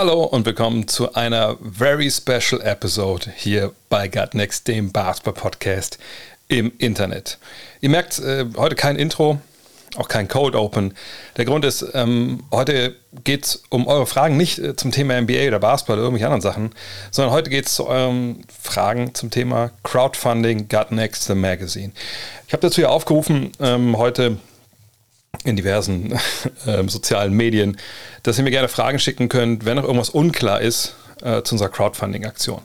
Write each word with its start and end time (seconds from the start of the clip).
Hallo 0.00 0.22
und 0.22 0.46
willkommen 0.46 0.86
zu 0.86 1.14
einer 1.14 1.56
very 1.60 2.08
special 2.08 2.60
Episode 2.62 3.32
hier 3.34 3.72
bei 3.88 4.06
Gut 4.06 4.32
Next, 4.32 4.68
dem 4.68 4.92
Basketball-Podcast 4.92 5.98
im 6.46 6.70
Internet. 6.78 7.36
Ihr 7.80 7.88
merkt, 7.88 8.20
äh, 8.20 8.44
heute 8.56 8.76
kein 8.76 8.94
Intro, 8.94 9.40
auch 9.96 10.06
kein 10.06 10.28
Cold 10.28 10.54
Open. 10.54 10.94
Der 11.36 11.46
Grund 11.46 11.64
ist, 11.64 11.84
ähm, 11.94 12.44
heute 12.52 12.94
geht 13.24 13.44
es 13.44 13.64
um 13.70 13.88
eure 13.88 14.06
Fragen 14.06 14.36
nicht 14.36 14.60
äh, 14.60 14.76
zum 14.76 14.92
Thema 14.92 15.20
NBA 15.20 15.48
oder 15.48 15.58
Basketball 15.58 15.96
oder 15.96 16.04
irgendwelche 16.04 16.26
anderen 16.26 16.42
Sachen, 16.42 16.70
sondern 17.10 17.34
heute 17.34 17.50
geht 17.50 17.66
es 17.66 17.74
zu 17.74 17.88
euren 17.88 18.44
Fragen 18.62 19.16
zum 19.16 19.32
Thema 19.32 19.72
Crowdfunding 19.82 20.68
Gut 20.68 20.92
Next, 20.92 21.24
the 21.24 21.34
Magazine. 21.34 21.90
Ich 22.46 22.52
habe 22.52 22.60
dazu 22.60 22.80
ja 22.80 22.88
aufgerufen, 22.90 23.50
ähm, 23.58 23.98
heute 23.98 24.36
in 25.48 25.56
diversen 25.56 26.12
äh, 26.66 26.86
sozialen 26.88 27.32
Medien, 27.32 27.76
dass 28.22 28.38
ihr 28.38 28.44
mir 28.44 28.50
gerne 28.50 28.68
Fragen 28.68 28.98
schicken 28.98 29.28
könnt, 29.28 29.64
wenn 29.64 29.76
noch 29.76 29.84
irgendwas 29.84 30.10
unklar 30.10 30.60
ist 30.60 30.94
äh, 31.22 31.42
zu 31.42 31.54
unserer 31.54 31.68
Crowdfunding-Aktion. 31.68 32.62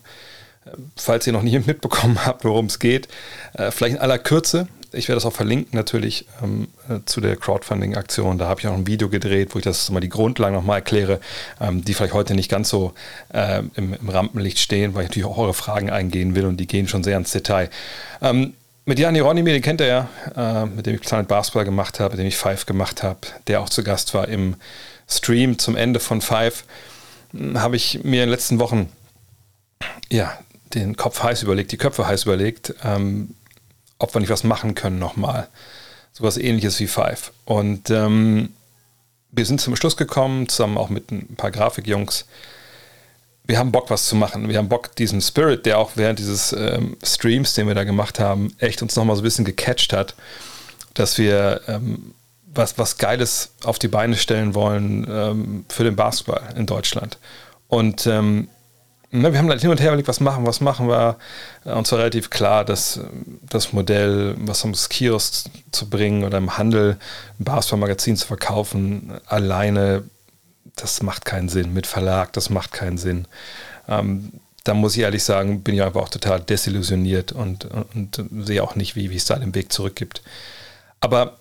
Äh, 0.66 0.70
falls 0.96 1.28
ihr 1.28 1.34
noch 1.34 1.44
nicht 1.44 1.66
mitbekommen 1.68 2.26
habt, 2.26 2.46
worum 2.46 2.68
es 2.68 2.80
geht, 2.80 3.08
äh, 3.54 3.72
vielleicht 3.72 3.96
in 3.96 4.02
aller 4.02 4.20
Kürze. 4.20 4.68
Ich 4.96 5.08
werde 5.08 5.18
das 5.18 5.26
auch 5.26 5.34
verlinken 5.34 5.76
natürlich 5.76 6.28
ähm, 6.44 6.68
äh, 6.88 7.00
zu 7.06 7.20
der 7.20 7.36
Crowdfunding-Aktion. 7.36 8.38
Da 8.38 8.48
habe 8.48 8.60
ich 8.60 8.68
auch 8.68 8.74
ein 8.74 8.86
Video 8.86 9.10
gedreht, 9.10 9.56
wo 9.56 9.58
ich 9.58 9.66
das 9.66 9.90
mal 9.90 10.00
die 10.00 10.10
Grundlagen 10.10 10.54
nochmal 10.54 10.80
erkläre, 10.80 11.20
ähm, 11.60 11.84
die 11.84 11.96
vielleicht 11.96 12.14
heute 12.14 12.36
nicht 12.36 12.50
ganz 12.50 12.70
so 12.70 12.94
äh, 13.34 13.64
im, 13.74 13.94
im, 13.94 14.10
Rampenlicht 14.10 14.60
stehen, 14.60 14.94
weil 14.94 15.04
ich 15.04 15.10
natürlich 15.10 15.28
auch 15.28 15.40
eure 15.40 15.56
Fragen 15.56 15.90
eingehen 15.90 16.36
will 16.36 16.46
und 16.46 16.58
die 16.58 16.68
gehen 16.68 16.88
schon 16.88 17.04
sehr 17.04 17.18
ins 17.18 17.32
Detail. 17.32 17.72
Ähm, 18.22 18.54
mit 18.86 19.00
Jan 19.00 19.16
Hieronymi, 19.16 19.52
den 19.52 19.62
kennt 19.62 19.82
er 19.82 19.88
ja, 19.88 20.64
äh, 20.64 20.66
mit 20.66 20.86
dem 20.86 20.96
ich 20.96 21.02
Planet 21.02 21.28
Basketball 21.28 21.66
gemacht 21.66 22.00
habe, 22.00 22.14
mit 22.14 22.20
dem 22.20 22.28
ich 22.28 22.38
Five 22.38 22.66
gemacht 22.66 23.04
habe, 23.04 23.20
der 23.48 23.62
auch 23.62 23.70
zu 23.70 23.84
Gast 23.84 24.14
war 24.14 24.28
im 24.28 24.56
Stream 25.08 25.58
zum 25.60 25.76
Ende 25.76 26.00
von 26.00 26.22
Five, 26.22 26.66
hm, 27.32 27.62
habe 27.62 27.76
ich 27.76 28.04
mir 28.04 28.24
in 28.24 28.28
den 28.28 28.30
letzten 28.30 28.60
Wochen 28.60 28.90
ja, 30.10 30.38
den 30.74 30.96
Kopf 30.96 31.22
heiß 31.24 31.44
überlegt, 31.44 31.72
die 31.72 31.78
Köpfe 31.78 32.08
heiß 32.08 32.24
überlegt, 32.24 32.74
ähm, 32.84 33.36
ob 34.00 34.14
wir 34.14 34.20
nicht 34.20 34.30
was 34.30 34.44
machen 34.44 34.76
können 34.76 35.00
nochmal. 35.00 35.48
So 36.12 36.24
was 36.24 36.38
ähnliches 36.38 36.80
wie 36.80 36.88
Five. 36.88 37.32
Und 37.46 37.90
ähm, 37.90 38.50
wir 39.32 39.46
sind 39.46 39.62
zum 39.62 39.76
Schluss 39.76 39.98
gekommen, 39.98 40.48
zusammen 40.48 40.78
auch 40.78 40.90
mit 40.90 41.12
ein 41.12 41.36
paar 41.36 41.52
Grafikjungs, 41.52 42.26
wir 43.46 43.60
haben 43.60 43.72
Bock, 43.72 43.90
was 43.90 44.08
zu 44.08 44.16
machen. 44.16 44.48
Wir 44.48 44.58
haben 44.58 44.70
Bock, 44.70 44.96
diesen 44.96 45.22
Spirit, 45.22 45.66
der 45.66 45.78
auch 45.78 45.92
während 45.96 46.20
dieses 46.20 46.54
ähm, 46.54 46.96
Streams, 47.04 47.54
den 47.54 47.68
wir 47.68 47.76
da 47.76 47.84
gemacht 47.84 48.20
haben, 48.20 48.54
echt 48.60 48.82
uns 48.82 48.96
nochmal 48.96 49.16
so 49.16 49.22
ein 49.22 49.26
bisschen 49.26 49.46
gecatcht 49.46 49.92
hat, 49.92 50.16
dass 50.94 51.18
wir 51.18 51.62
ähm, 51.68 52.14
was, 52.54 52.78
was 52.78 52.98
Geiles 52.98 53.52
auf 53.64 53.80
die 53.80 53.88
Beine 53.88 54.16
stellen 54.16 54.56
wollen 54.56 55.08
ähm, 55.10 55.66
für 55.68 55.84
den 55.84 55.96
Basketball 55.96 56.42
in 56.56 56.66
Deutschland. 56.66 57.18
Und 57.68 58.08
ähm, 58.08 58.48
ne, 59.12 59.32
wir 59.34 59.40
haben 59.40 59.48
dann 59.48 59.60
hin 59.60 59.72
und 59.72 59.82
her 59.82 59.90
überlegt, 59.90 60.08
was 60.08 60.20
machen, 60.20 60.46
was 60.46 60.62
machen 60.62 60.88
wir. 60.88 61.18
Uns 61.66 61.92
war 61.92 62.00
relativ 62.00 62.30
klar, 62.30 62.64
dass 62.64 63.02
das 63.42 63.74
Modell, 63.74 64.36
was 64.38 64.64
ums 64.64 64.88
Kiosk 64.88 65.50
zu 65.72 65.90
bringen 65.90 66.24
oder 66.24 66.38
im 66.38 66.58
Handel 66.58 66.98
ein 67.40 67.44
Basketball-Magazin 67.44 68.16
zu 68.16 68.28
verkaufen, 68.28 69.14
alleine 69.26 70.04
das 70.76 71.02
macht 71.02 71.26
keinen 71.26 71.50
Sinn. 71.50 71.74
Mit 71.74 71.88
Verlag, 71.88 72.34
das 72.34 72.50
macht 72.50 72.72
keinen 72.72 72.98
Sinn. 72.98 73.26
Ähm, 73.88 74.34
da 74.64 74.74
muss 74.74 74.96
ich 74.96 75.02
ehrlich 75.02 75.24
sagen, 75.24 75.62
bin 75.62 75.76
ich 75.76 75.84
einfach 75.84 76.02
auch 76.02 76.10
total 76.10 76.40
desillusioniert 76.40 77.32
und, 77.34 77.66
und, 77.66 78.20
und 78.20 78.46
sehe 78.46 78.64
auch 78.64 78.76
nicht, 78.76 78.96
wie, 78.96 79.10
wie 79.10 79.18
es 79.18 79.26
da 79.26 79.36
den 79.36 79.56
Weg 79.56 79.74
zurück 79.74 79.96
gibt. 79.96 80.22
Aber 81.02 81.38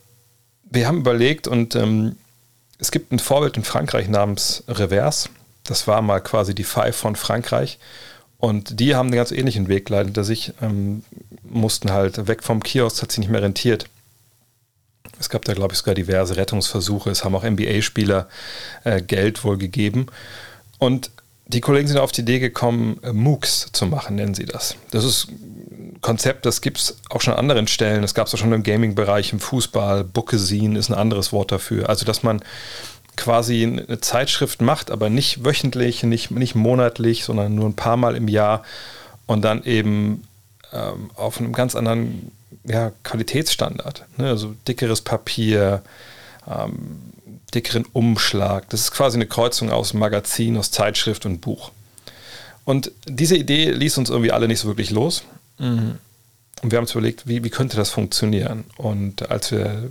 wir 0.64 0.88
haben 0.88 0.98
überlegt 0.98 1.46
und 1.46 1.76
ähm, 1.76 2.16
es 2.78 2.90
gibt 2.90 3.12
ein 3.12 3.20
Vorbild 3.20 3.56
in 3.56 3.64
Frankreich 3.64 4.08
namens 4.08 4.64
Reverse. 4.66 5.28
Das 5.62 5.86
war 5.86 6.02
mal 6.02 6.20
quasi 6.20 6.54
die 6.54 6.64
Five 6.64 6.96
von 6.96 7.14
Frankreich. 7.14 7.78
Und 8.38 8.80
die 8.80 8.96
haben 8.96 9.06
einen 9.06 9.16
ganz 9.16 9.30
ähnlichen 9.30 9.68
Weg 9.68 9.88
leider 9.88 10.06
hinter 10.06 10.24
sich, 10.24 10.52
ähm, 10.60 11.04
mussten 11.44 11.92
halt 11.92 12.26
weg 12.26 12.42
vom 12.42 12.60
Kiosk, 12.60 13.00
hat 13.00 13.12
sich 13.12 13.20
nicht 13.20 13.30
mehr 13.30 13.42
rentiert. 13.42 13.86
Es 15.22 15.30
gab 15.30 15.44
da, 15.44 15.54
glaube 15.54 15.72
ich, 15.72 15.78
sogar 15.78 15.94
diverse 15.94 16.36
Rettungsversuche. 16.36 17.10
Es 17.10 17.24
haben 17.24 17.34
auch 17.34 17.44
NBA-Spieler 17.44 18.28
äh, 18.84 19.00
Geld 19.00 19.44
wohl 19.44 19.56
gegeben. 19.56 20.06
Und 20.78 21.10
die 21.46 21.60
Kollegen 21.60 21.86
sind 21.86 21.98
auf 21.98 22.10
die 22.12 22.22
Idee 22.22 22.40
gekommen, 22.40 22.98
äh, 23.02 23.12
MOOCs 23.12 23.70
zu 23.72 23.86
machen, 23.86 24.16
nennen 24.16 24.34
sie 24.34 24.46
das. 24.46 24.74
Das 24.90 25.04
ist 25.04 25.28
ein 25.30 25.98
Konzept, 26.00 26.44
das 26.44 26.60
gibt 26.60 26.78
es 26.78 26.96
auch 27.08 27.20
schon 27.20 27.34
an 27.34 27.38
anderen 27.38 27.68
Stellen. 27.68 28.02
Das 28.02 28.14
gab 28.14 28.26
es 28.26 28.34
auch 28.34 28.38
schon 28.38 28.52
im 28.52 28.64
Gaming-Bereich, 28.64 29.32
im 29.32 29.38
Fußball. 29.38 30.02
Bookesin 30.02 30.74
ist 30.74 30.90
ein 30.90 30.94
anderes 30.94 31.32
Wort 31.32 31.52
dafür. 31.52 31.88
Also, 31.88 32.04
dass 32.04 32.24
man 32.24 32.42
quasi 33.16 33.62
eine 33.62 34.00
Zeitschrift 34.00 34.60
macht, 34.60 34.90
aber 34.90 35.08
nicht 35.08 35.44
wöchentlich, 35.44 36.02
nicht, 36.02 36.30
nicht 36.32 36.54
monatlich, 36.54 37.24
sondern 37.24 37.54
nur 37.54 37.66
ein 37.66 37.76
paar 37.76 37.96
Mal 37.96 38.16
im 38.16 38.26
Jahr 38.26 38.64
und 39.26 39.42
dann 39.42 39.62
eben 39.64 40.24
ähm, 40.72 41.10
auf 41.14 41.38
einem 41.38 41.52
ganz 41.52 41.74
anderen 41.74 42.32
ja, 42.64 42.92
Qualitätsstandard. 43.02 44.04
Ne? 44.16 44.28
Also 44.28 44.54
dickeres 44.66 45.00
Papier, 45.00 45.82
ähm, 46.50 47.00
dickeren 47.54 47.84
Umschlag. 47.92 48.68
Das 48.70 48.80
ist 48.80 48.92
quasi 48.92 49.16
eine 49.16 49.26
Kreuzung 49.26 49.70
aus 49.70 49.94
Magazin, 49.94 50.56
aus 50.56 50.70
Zeitschrift 50.70 51.26
und 51.26 51.40
Buch. 51.40 51.70
Und 52.64 52.92
diese 53.06 53.36
Idee 53.36 53.70
ließ 53.70 53.98
uns 53.98 54.10
irgendwie 54.10 54.32
alle 54.32 54.48
nicht 54.48 54.60
so 54.60 54.68
wirklich 54.68 54.90
los. 54.90 55.24
Mhm. 55.58 55.98
Und 56.62 56.70
wir 56.70 56.76
haben 56.76 56.84
uns 56.84 56.92
überlegt, 56.92 57.26
wie, 57.26 57.42
wie 57.42 57.50
könnte 57.50 57.76
das 57.76 57.90
funktionieren? 57.90 58.64
Und 58.76 59.30
als 59.30 59.50
wir 59.50 59.90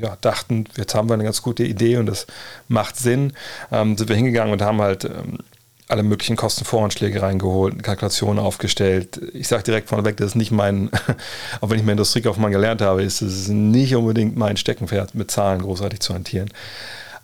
ja, 0.00 0.16
dachten, 0.20 0.66
jetzt 0.76 0.94
haben 0.94 1.08
wir 1.08 1.14
eine 1.14 1.24
ganz 1.24 1.42
gute 1.42 1.64
Idee 1.64 1.96
und 1.96 2.06
das 2.06 2.26
macht 2.68 2.96
Sinn, 2.96 3.32
ähm, 3.72 3.96
sind 3.96 4.08
wir 4.08 4.16
hingegangen 4.16 4.52
und 4.52 4.62
haben 4.62 4.80
halt 4.80 5.04
ähm, 5.04 5.38
alle 5.88 6.02
möglichen 6.02 6.36
Kostenvoranschläge 6.36 7.22
reingeholt, 7.22 7.82
Kalkulationen 7.82 8.38
aufgestellt. 8.38 9.20
Ich 9.34 9.46
sage 9.46 9.62
direkt 9.62 9.88
vorneweg, 9.88 10.16
das 10.16 10.28
ist 10.28 10.34
nicht 10.34 10.50
mein, 10.50 10.90
auch 11.60 11.70
wenn 11.70 11.78
ich 11.78 11.84
mehr 11.84 11.92
Industriekaufmann 11.92 12.50
gelernt 12.50 12.82
habe, 12.82 13.02
ist 13.02 13.22
es 13.22 13.48
nicht 13.48 13.94
unbedingt 13.94 14.36
mein 14.36 14.56
Steckenpferd, 14.56 15.14
mit 15.14 15.30
Zahlen 15.30 15.62
großartig 15.62 16.00
zu 16.00 16.12
hantieren. 16.12 16.50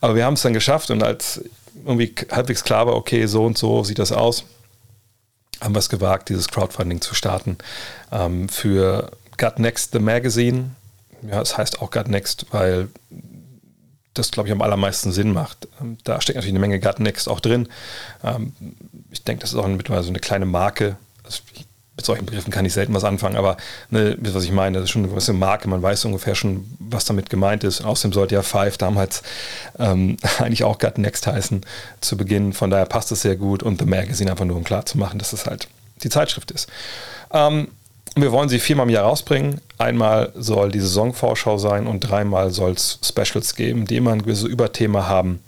Aber 0.00 0.14
wir 0.14 0.24
haben 0.24 0.34
es 0.34 0.42
dann 0.42 0.52
geschafft 0.52 0.90
und 0.90 1.02
als 1.02 1.44
irgendwie 1.84 2.14
halbwegs 2.30 2.62
klar 2.62 2.86
war, 2.86 2.94
okay, 2.94 3.26
so 3.26 3.44
und 3.44 3.58
so 3.58 3.82
sieht 3.82 3.98
das 3.98 4.12
aus, 4.12 4.44
haben 5.60 5.74
wir 5.74 5.80
es 5.80 5.88
gewagt, 5.88 6.28
dieses 6.28 6.48
Crowdfunding 6.48 7.00
zu 7.00 7.14
starten 7.14 7.58
ähm, 8.12 8.48
für 8.48 9.10
Gut 9.38 9.58
Next, 9.58 9.92
the 9.92 9.98
Magazine. 9.98 10.70
Ja, 11.28 11.40
es 11.40 11.56
heißt 11.56 11.80
auch 11.80 11.90
Gut 11.90 12.08
Next, 12.08 12.46
weil 12.50 12.88
das, 14.14 14.30
glaube 14.30 14.48
ich, 14.48 14.52
am 14.52 14.62
allermeisten 14.62 15.12
Sinn 15.12 15.32
macht. 15.32 15.68
Ähm, 15.80 15.98
da 16.04 16.20
steckt 16.20 16.36
natürlich 16.36 16.52
eine 16.52 16.60
Menge 16.60 16.80
Gut 16.80 16.98
Next 16.98 17.28
auch 17.28 17.40
drin. 17.40 17.68
Ähm, 18.24 18.52
ich 19.10 19.24
denke, 19.24 19.42
das 19.42 19.52
ist 19.52 19.58
auch 19.58 19.66
mittlerweile 19.66 20.04
so 20.04 20.10
eine 20.10 20.20
kleine 20.20 20.46
Marke. 20.46 20.96
Also 21.24 21.42
mit 21.96 22.06
solchen 22.06 22.24
Begriffen 22.24 22.50
kann 22.50 22.64
ich 22.64 22.72
selten 22.72 22.94
was 22.94 23.04
anfangen, 23.04 23.36
aber 23.36 23.58
ne, 23.90 24.16
was 24.18 24.44
ich 24.44 24.52
meine, 24.52 24.78
das 24.78 24.84
ist 24.84 24.90
schon 24.90 25.02
eine 25.02 25.10
gewisse 25.10 25.34
Marke. 25.34 25.68
Man 25.68 25.82
weiß 25.82 26.06
ungefähr 26.06 26.34
schon, 26.34 26.64
was 26.78 27.04
damit 27.04 27.28
gemeint 27.28 27.64
ist. 27.64 27.82
außerdem 27.82 28.14
sollte 28.14 28.34
ja 28.34 28.42
Five 28.42 28.78
damals 28.78 29.22
ähm, 29.78 30.16
eigentlich 30.38 30.64
auch 30.64 30.78
Gut 30.78 30.98
Next 30.98 31.26
heißen 31.26 31.64
zu 32.00 32.16
Beginn. 32.16 32.54
Von 32.54 32.70
daher 32.70 32.86
passt 32.86 33.12
es 33.12 33.22
sehr 33.22 33.36
gut 33.36 33.62
und 33.62 33.78
The 33.78 33.86
Magazine 33.86 34.30
einfach 34.30 34.44
nur, 34.44 34.56
um 34.56 34.64
klar 34.64 34.86
zu 34.86 34.98
machen, 34.98 35.18
dass 35.18 35.32
es 35.32 35.46
halt 35.46 35.68
die 36.02 36.08
Zeitschrift 36.08 36.50
ist. 36.50 36.68
Ähm, 37.32 37.68
wir 38.14 38.32
wollen 38.32 38.48
sie 38.48 38.58
viermal 38.58 38.86
im 38.86 38.90
Jahr 38.90 39.04
rausbringen. 39.04 39.60
Einmal 39.78 40.32
soll 40.34 40.70
die 40.70 40.80
Saisonvorschau 40.80 41.58
sein 41.58 41.86
und 41.86 42.00
dreimal 42.00 42.50
soll 42.50 42.72
es 42.72 42.98
Specials 43.02 43.54
geben, 43.54 43.86
die 43.86 43.96
immer 43.96 44.12
ein 44.12 44.22
gewisses 44.22 44.44
Überthema 44.44 45.06
haben. 45.06 45.42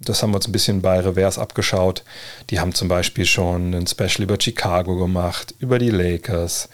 Das 0.00 0.22
haben 0.22 0.30
wir 0.30 0.36
uns 0.36 0.48
ein 0.48 0.52
bisschen 0.52 0.80
bei 0.80 0.98
Reverse 0.98 1.40
abgeschaut. 1.40 2.02
Die 2.48 2.58
haben 2.58 2.74
zum 2.74 2.88
Beispiel 2.88 3.26
schon 3.26 3.74
ein 3.74 3.86
Special 3.86 4.22
über 4.22 4.38
Chicago 4.40 4.96
gemacht, 4.96 5.54
über 5.58 5.78
die 5.78 5.90
Lakers, 5.90 6.68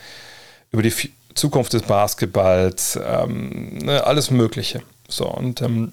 über 0.70 0.82
die 0.82 0.94
Zukunft 1.34 1.72
des 1.72 1.82
Basketballs, 1.82 2.98
ähm, 3.04 3.78
ne, 3.78 4.04
alles 4.04 4.30
Mögliche. 4.30 4.82
So, 5.09 5.28
und 5.28 5.60
ähm, 5.60 5.92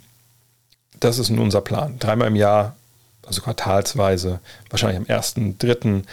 das 1.00 1.20
ist 1.20 1.30
nun 1.32 1.40
unser 1.40 1.62
Plan. 1.62 1.98
Dreimal 2.00 2.28
im 2.30 2.36
Jahr, 2.36 2.76
also 3.26 3.42
quartalsweise, 3.42 4.40
wahrscheinlich 4.70 4.98
am 4.98 5.06
1.3., 5.06 6.04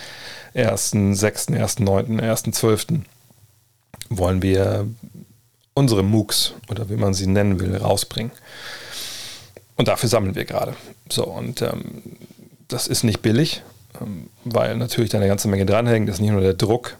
1.6., 0.54 1.50
1.9., 1.50 2.18
1.12 2.18 3.02
wollen 4.08 4.42
wir 4.42 4.86
unsere 5.74 6.02
MOOCs 6.02 6.54
oder 6.68 6.88
wie 6.90 6.96
man 6.96 7.14
sie 7.14 7.26
nennen 7.26 7.60
will, 7.60 7.76
rausbringen. 7.76 8.32
Und 9.76 9.88
dafür 9.88 10.08
sammeln 10.08 10.34
wir 10.34 10.44
gerade. 10.44 10.74
So, 11.08 11.24
und 11.24 11.62
ähm, 11.62 12.02
das 12.68 12.86
ist 12.86 13.02
nicht 13.02 13.22
billig, 13.22 13.62
ähm, 14.00 14.28
weil 14.44 14.76
natürlich 14.76 15.10
da 15.10 15.18
eine 15.18 15.28
ganze 15.28 15.48
Menge 15.48 15.66
dranhängt. 15.66 16.08
Das 16.08 16.16
ist 16.16 16.20
nicht 16.20 16.32
nur 16.32 16.42
der 16.42 16.54
Druck, 16.54 16.98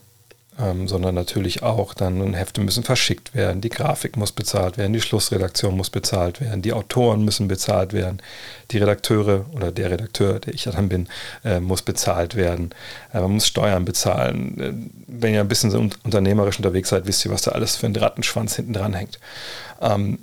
ähm, 0.61 0.89
sondern 0.89 1.15
natürlich 1.15 1.63
auch 1.63 1.95
dann 1.95 2.35
Hefte 2.35 2.61
müssen 2.61 2.83
verschickt 2.83 3.35
werden, 3.35 3.61
die 3.61 3.69
Grafik 3.69 4.17
muss 4.17 4.33
bezahlt 4.33 4.79
werden, 4.79 4.93
die 4.93 5.01
Schlussredaktion 5.01 5.77
muss 5.77 5.91
bezahlt 5.91 6.41
werden, 6.41 6.63
die 6.63 6.73
Autoren 6.73 7.25
müssen 7.25 7.49
bezahlt 7.49 7.93
werden, 7.93 8.21
die 8.71 8.79
Redakteure 8.79 9.47
oder 9.53 9.73
der 9.73 9.91
Redakteur, 9.91 10.41
der 10.41 10.55
ich 10.55 10.65
dann 10.65 10.89
bin, 10.89 11.09
äh, 11.45 11.61
muss 11.61 11.83
bezahlt 11.83 12.35
werden. 12.35 12.71
Äh, 13.13 13.21
man 13.21 13.33
muss 13.33 13.47
Steuern 13.47 13.85
bezahlen. 13.85 15.00
Wenn 15.21 15.35
ihr 15.35 15.41
ein 15.41 15.49
bisschen 15.49 15.71
so 15.71 15.79
unternehmerisch 16.05 16.59
unterwegs 16.59 16.89
seid, 16.89 17.07
wisst 17.07 17.25
ihr, 17.25 17.31
was 17.31 17.43
da 17.43 17.53
alles 17.53 17.77
für 17.77 17.87
ein 17.87 17.97
Rattenschwanz 17.97 18.57
hinten 18.57 18.73
dran 18.73 18.95
hängt. 18.95 19.19
Ähm, 19.81 20.19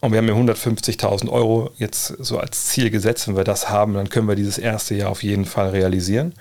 Und 0.00 0.12
wir 0.12 0.18
haben 0.18 0.28
ja 0.28 0.34
150.000 0.34 1.28
Euro 1.28 1.72
jetzt 1.76 2.06
so 2.20 2.38
als 2.38 2.66
Ziel 2.66 2.90
gesetzt. 2.90 3.26
Wenn 3.26 3.36
wir 3.36 3.42
das 3.44 3.68
haben, 3.68 3.94
dann 3.94 4.08
können 4.08 4.28
wir 4.28 4.36
dieses 4.36 4.58
erste 4.58 4.94
Jahr 4.94 5.10
auf 5.10 5.24
jeden 5.24 5.44
Fall 5.44 5.70
realisieren. 5.70 6.34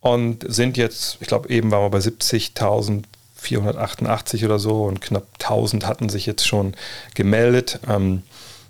Und 0.00 0.44
sind 0.48 0.76
jetzt, 0.76 1.18
ich 1.20 1.28
glaube, 1.28 1.48
eben 1.48 1.70
waren 1.70 1.84
wir 1.84 1.90
bei 1.90 1.98
70.488 1.98 4.44
oder 4.44 4.58
so 4.58 4.84
und 4.84 5.00
knapp 5.00 5.26
1000 5.40 5.86
hatten 5.86 6.08
sich 6.08 6.26
jetzt 6.26 6.46
schon 6.46 6.74
gemeldet. 7.14 7.78
Ähm, 7.88 8.22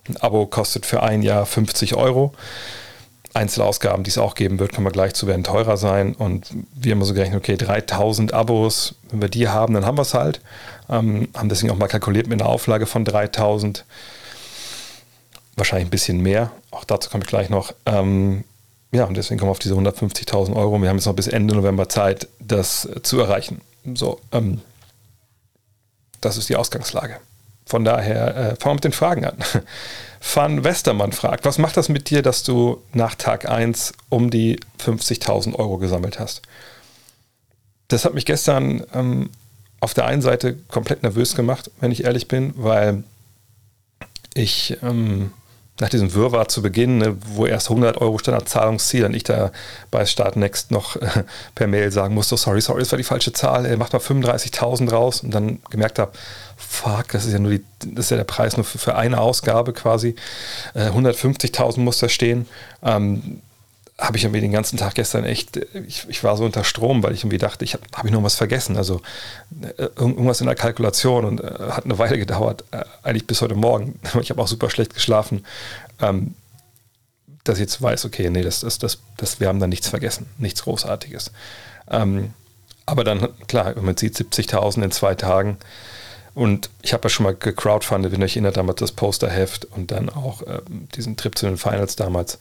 ein 0.09 0.17
Abo 0.19 0.47
kostet 0.47 0.85
für 0.87 1.03
ein 1.03 1.23
Jahr 1.23 1.47
50 1.47 1.95
Euro. 1.95 2.35
Einzelausgaben, 3.38 4.05
die 4.05 4.11
es 4.11 4.19
auch 4.19 4.35
geben 4.35 4.58
wird, 4.58 4.73
kann 4.73 4.85
man 4.85 4.93
gleich 4.93 5.14
zu 5.14 5.26
werden 5.26 5.44
teurer 5.44 5.76
sein. 5.76 6.14
Und 6.14 6.50
wir 6.75 6.93
haben 6.93 7.02
so 7.02 7.14
gerechnet, 7.14 7.38
okay, 7.38 7.56
3000 7.56 8.35
Abos, 8.35 8.96
wenn 9.11 9.23
wir 9.23 9.29
die 9.29 9.49
haben, 9.49 9.75
dann 9.75 9.87
haben 9.87 9.96
wir 9.96 10.02
es 10.02 10.14
halt. 10.14 10.40
Ähm, 10.90 11.29
haben 11.35 11.49
deswegen 11.49 11.73
auch 11.73 11.79
mal 11.79 11.88
kalkuliert 11.88 12.26
mit 12.26 12.40
einer 12.40 12.50
Auflage 12.50 12.87
von 12.87 13.05
3000 13.05 13.85
wahrscheinlich 15.56 15.88
ein 15.88 15.90
bisschen 15.90 16.20
mehr. 16.20 16.50
Auch 16.70 16.85
dazu 16.85 17.11
komme 17.11 17.25
ich 17.25 17.29
gleich 17.29 17.50
noch. 17.50 17.73
Ähm, 17.87 18.44
ja, 18.93 19.05
und 19.05 19.17
deswegen 19.17 19.38
kommen 19.38 19.49
wir 19.49 19.52
auf 19.52 19.58
diese 19.58 19.75
150.000 19.75 20.56
Euro. 20.56 20.81
Wir 20.81 20.88
haben 20.88 20.96
jetzt 20.96 21.06
noch 21.06 21.14
bis 21.14 21.29
Ende 21.29 21.55
November 21.55 21.88
Zeit, 21.88 22.29
das 22.41 22.88
zu 23.02 23.20
erreichen. 23.20 23.61
So, 23.94 24.20
ähm, 24.32 24.61
das 26.20 26.37
ist 26.37 26.49
die 26.49 26.56
Ausgangslage. 26.56 27.19
Von 27.67 27.84
daher 27.84 28.37
äh, 28.37 28.56
fangen 28.56 28.61
wir 28.61 28.75
mit 28.75 28.84
den 28.84 28.93
Fragen 28.93 29.25
an. 29.25 29.37
Van 30.20 30.65
Westermann 30.65 31.12
fragt, 31.12 31.44
was 31.44 31.59
macht 31.59 31.76
das 31.76 31.88
mit 31.88 32.11
dir, 32.11 32.23
dass 32.23 32.43
du 32.43 32.82
nach 32.93 33.15
Tag 33.15 33.49
1 33.49 33.93
um 34.09 34.31
die 34.31 34.59
50.000 34.81 35.55
Euro 35.55 35.79
gesammelt 35.79 36.19
hast? 36.19 36.43
Das 37.88 38.05
hat 38.05 38.15
mich 38.15 38.26
gestern 38.26 38.85
ähm, 38.93 39.31
auf 39.81 39.94
der 39.94 40.06
einen 40.06 40.23
Seite 40.23 40.56
komplett 40.69 41.03
nervös 41.03 41.35
gemacht, 41.35 41.70
wenn 41.81 41.93
ich 41.93 42.05
ehrlich 42.05 42.29
bin, 42.29 42.53
weil 42.56 43.05
ich 44.35 44.76
ähm, 44.82 45.32
nach 45.81 45.89
diesem 45.89 46.13
Wirrwarr 46.15 46.49
zu 46.49 46.63
Beginn, 46.63 46.99
ne, 46.99 47.17
wo 47.35 47.47
erst 47.47 47.71
100 47.71 47.99
Euro 47.99 48.19
Standardzahlungsziel 48.19 49.05
und 49.05 49.15
ich 49.15 49.25
da 49.25 49.53
bei 49.91 50.07
Start 50.07 50.37
Next 50.37 50.71
noch 50.71 50.97
äh, 50.97 51.25
per 51.55 51.67
Mail 51.67 51.93
sagen 51.93 52.15
musste, 52.15 52.37
sorry, 52.37 52.61
sorry, 52.61 52.81
das 52.81 52.93
war 52.93 52.97
die 52.97 53.05
falsche 53.05 53.33
Zahl, 53.33 53.67
ey, 53.67 53.77
macht 53.77 53.93
mal 53.93 54.01
35.000 54.01 54.91
raus 54.91 55.23
und 55.23 55.33
dann 55.33 55.61
gemerkt 55.71 55.99
habe, 55.99 56.13
fuck, 56.57 57.09
das 57.13 57.25
ist 57.25 57.33
ja 57.33 57.39
nur 57.39 57.53
die, 57.53 57.65
das 57.87 58.07
ist 58.07 58.11
ja 58.11 58.17
der 58.17 58.25
Preis 58.25 58.57
nur 58.57 58.65
für, 58.65 58.79
für 58.79 58.97
eine 58.97 59.21
Ausgabe 59.21 59.73
quasi, 59.73 60.17
äh, 60.75 60.89
150.000 60.91 61.81
muss 61.81 61.99
da 61.99 62.09
stehen. 62.09 62.49
Ähm, 62.83 63.41
habe 63.99 64.17
ich 64.17 64.25
irgendwie 64.25 64.41
den 64.41 64.53
ganzen 64.53 64.77
Tag 64.77 64.95
gestern 64.95 65.25
echt, 65.25 65.56
ich, 65.56 66.06
ich 66.09 66.23
war 66.23 66.37
so 66.37 66.45
unter 66.45 66.62
Strom, 66.62 67.03
weil 67.03 67.12
ich 67.15 67.21
irgendwie 67.21 67.39
dachte, 67.39 67.65
ich 67.65 67.75
habe 67.75 67.83
hab 67.93 68.05
ich 68.05 68.12
noch 68.12 68.23
was 68.23 68.37
vergessen. 68.37 68.77
Also 68.77 69.00
äh, 69.61 69.89
irgendwas 69.97 70.41
in 70.41 70.47
der 70.47 70.55
Kalkulation 70.55 71.25
und 71.25 71.41
äh, 71.41 71.71
hat 71.71 71.85
eine 71.85 71.99
Weile 71.99 72.17
gedauert, 72.17 72.65
äh, 72.71 72.85
eigentlich 73.03 73.27
bis 73.27 73.43
heute 73.43 73.56
Morgen. 73.56 73.99
Ich 74.21 74.31
habe 74.31 74.41
auch 74.41 74.49
super 74.49 74.71
schlecht 74.71 74.95
geschlafen. 74.95 75.45
Ähm, 76.00 76.35
dass 77.43 77.59
ich 77.59 77.62
jetzt 77.62 77.81
weiß, 77.81 78.05
okay, 78.05 78.31
nee, 78.31 78.43
das, 78.43 78.61
das, 78.61 78.79
das, 78.79 78.99
das, 79.17 79.41
wir 79.41 79.49
haben 79.49 79.59
da 79.59 79.67
nichts 79.67 79.89
vergessen, 79.89 80.27
nichts 80.39 80.62
Großartiges. 80.62 81.33
Ähm, 81.91 82.35
aber 82.87 83.05
dann, 83.05 83.29
klar, 83.49 83.75
man 83.81 83.97
sieht 83.97 84.17
70.000 84.17 84.85
in 84.85 84.91
zwei 84.91 85.15
Tagen. 85.15 85.59
Und 86.35 86.71
ich 86.83 86.93
habe 86.93 87.05
ja 87.05 87.09
schon 87.09 87.25
mal 87.25 87.35
gecrowdfundet, 87.35 88.12
wenn 88.12 88.21
ihr 88.21 88.27
euch 88.27 88.37
erinnert, 88.37 88.56
damals 88.56 88.79
das 88.79 88.93
Posterheft 88.93 89.65
und 89.65 89.91
dann 89.91 90.09
auch 90.09 90.43
äh, 90.43 90.61
diesen 90.94 91.17
Trip 91.17 91.37
zu 91.37 91.47
den 91.47 91.56
Finals 91.56 91.97
damals 91.97 92.39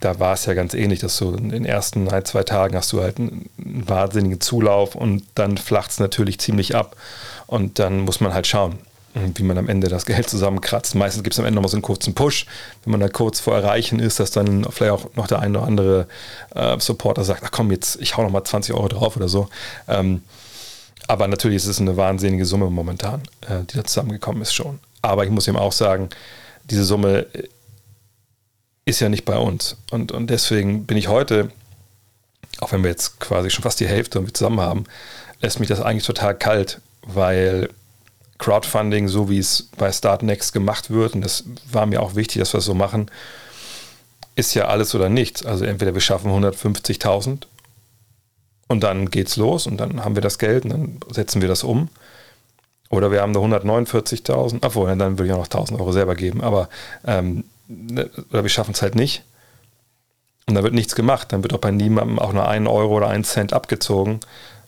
da 0.00 0.20
war 0.20 0.34
es 0.34 0.46
ja 0.46 0.54
ganz 0.54 0.74
ähnlich, 0.74 1.00
dass 1.00 1.18
du 1.18 1.34
in 1.34 1.48
den 1.50 1.64
ersten 1.64 2.08
ein, 2.08 2.24
zwei 2.24 2.42
Tagen 2.42 2.76
hast 2.76 2.92
du 2.92 3.00
halt 3.00 3.18
einen, 3.18 3.48
wahnsinnigen 3.56 4.40
Zulauf 4.40 4.94
und 4.94 5.24
dann 5.34 5.56
flacht 5.56 5.90
es 5.90 6.00
natürlich 6.00 6.38
ziemlich 6.38 6.74
ab. 6.74 6.96
Und 7.46 7.78
dann 7.78 8.00
muss 8.00 8.20
man 8.20 8.34
halt 8.34 8.46
schauen, 8.46 8.78
wie 9.14 9.42
man 9.42 9.58
am 9.58 9.68
Ende 9.68 9.88
das 9.88 10.06
Geld 10.06 10.28
zusammenkratzt. 10.28 10.94
Meistens 10.94 11.22
gibt 11.22 11.34
es 11.34 11.40
am 11.40 11.46
Ende 11.46 11.56
nochmal 11.56 11.70
so 11.70 11.76
einen 11.76 11.82
kurzen 11.82 12.14
Push, 12.14 12.46
wenn 12.84 12.92
man 12.92 13.00
da 13.00 13.08
kurz 13.08 13.40
vor 13.40 13.56
Erreichen 13.56 13.98
ist, 13.98 14.20
dass 14.20 14.30
dann 14.30 14.64
vielleicht 14.70 14.92
auch 14.92 15.14
noch 15.14 15.26
der 15.26 15.40
eine 15.40 15.58
oder 15.58 15.66
andere 15.66 16.08
äh, 16.54 16.78
Supporter 16.78 17.24
sagt, 17.24 17.42
ach 17.44 17.50
komm, 17.50 17.70
jetzt, 17.70 18.00
ich 18.00 18.16
hau 18.16 18.22
nochmal 18.22 18.44
20 18.44 18.74
Euro 18.74 18.88
drauf 18.88 19.16
oder 19.16 19.28
so. 19.28 19.48
Ähm, 19.88 20.22
aber 21.06 21.26
natürlich 21.26 21.56
ist 21.56 21.66
es 21.66 21.80
eine 21.80 21.96
wahnsinnige 21.96 22.44
Summe 22.44 22.70
momentan, 22.70 23.22
äh, 23.48 23.64
die 23.70 23.76
da 23.76 23.84
zusammengekommen 23.84 24.42
ist 24.42 24.52
schon. 24.52 24.78
Aber 25.00 25.24
ich 25.24 25.30
muss 25.30 25.48
eben 25.48 25.56
auch 25.56 25.72
sagen, 25.72 26.10
diese 26.64 26.84
Summe 26.84 27.26
ist 28.88 29.00
ja 29.00 29.08
nicht 29.08 29.24
bei 29.24 29.36
uns. 29.36 29.76
Und, 29.90 30.12
und 30.12 30.28
deswegen 30.30 30.86
bin 30.86 30.96
ich 30.96 31.08
heute, 31.08 31.50
auch 32.60 32.72
wenn 32.72 32.82
wir 32.82 32.90
jetzt 32.90 33.20
quasi 33.20 33.50
schon 33.50 33.62
fast 33.62 33.80
die 33.80 33.86
Hälfte 33.86 34.24
zusammen 34.32 34.60
haben, 34.60 34.84
lässt 35.40 35.60
mich 35.60 35.68
das 35.68 35.80
eigentlich 35.80 36.06
total 36.06 36.34
kalt, 36.34 36.80
weil 37.02 37.68
Crowdfunding, 38.38 39.08
so 39.08 39.28
wie 39.28 39.38
es 39.38 39.68
bei 39.76 39.92
Startnext 39.92 40.52
gemacht 40.52 40.90
wird, 40.90 41.14
und 41.14 41.20
das 41.20 41.44
war 41.70 41.86
mir 41.86 42.00
auch 42.00 42.14
wichtig, 42.14 42.40
dass 42.40 42.54
wir 42.54 42.58
es 42.58 42.64
so 42.64 42.74
machen, 42.74 43.10
ist 44.36 44.54
ja 44.54 44.68
alles 44.68 44.94
oder 44.94 45.08
nichts. 45.08 45.44
Also 45.44 45.64
entweder 45.64 45.92
wir 45.92 46.00
schaffen 46.00 46.30
150.000 46.30 47.42
und 48.68 48.82
dann 48.82 49.10
geht's 49.10 49.36
los 49.36 49.66
und 49.66 49.76
dann 49.76 50.04
haben 50.04 50.14
wir 50.14 50.22
das 50.22 50.38
Geld 50.38 50.64
und 50.64 50.70
dann 50.70 51.00
setzen 51.10 51.42
wir 51.42 51.48
das 51.48 51.62
um. 51.62 51.88
Oder 52.90 53.10
wir 53.10 53.20
haben 53.20 53.34
da 53.34 53.40
149.000, 53.40 54.60
obwohl, 54.62 54.96
dann 54.96 55.18
würde 55.18 55.26
ich 55.26 55.32
auch 55.32 55.38
noch 55.38 55.48
1.000 55.48 55.78
Euro 55.78 55.92
selber 55.92 56.14
geben. 56.14 56.40
Aber 56.40 56.70
ähm, 57.06 57.44
oder 57.68 58.42
wir 58.42 58.48
schaffen 58.48 58.72
es 58.72 58.82
halt 58.82 58.94
nicht. 58.94 59.22
Und 60.46 60.54
dann 60.54 60.64
wird 60.64 60.74
nichts 60.74 60.94
gemacht. 60.94 61.32
Dann 61.32 61.42
wird 61.42 61.52
auch 61.52 61.60
bei 61.60 61.70
niemandem 61.70 62.18
auch 62.18 62.32
nur 62.32 62.48
ein 62.48 62.66
Euro 62.66 62.96
oder 62.96 63.08
ein 63.08 63.24
Cent 63.24 63.52
abgezogen, 63.52 64.20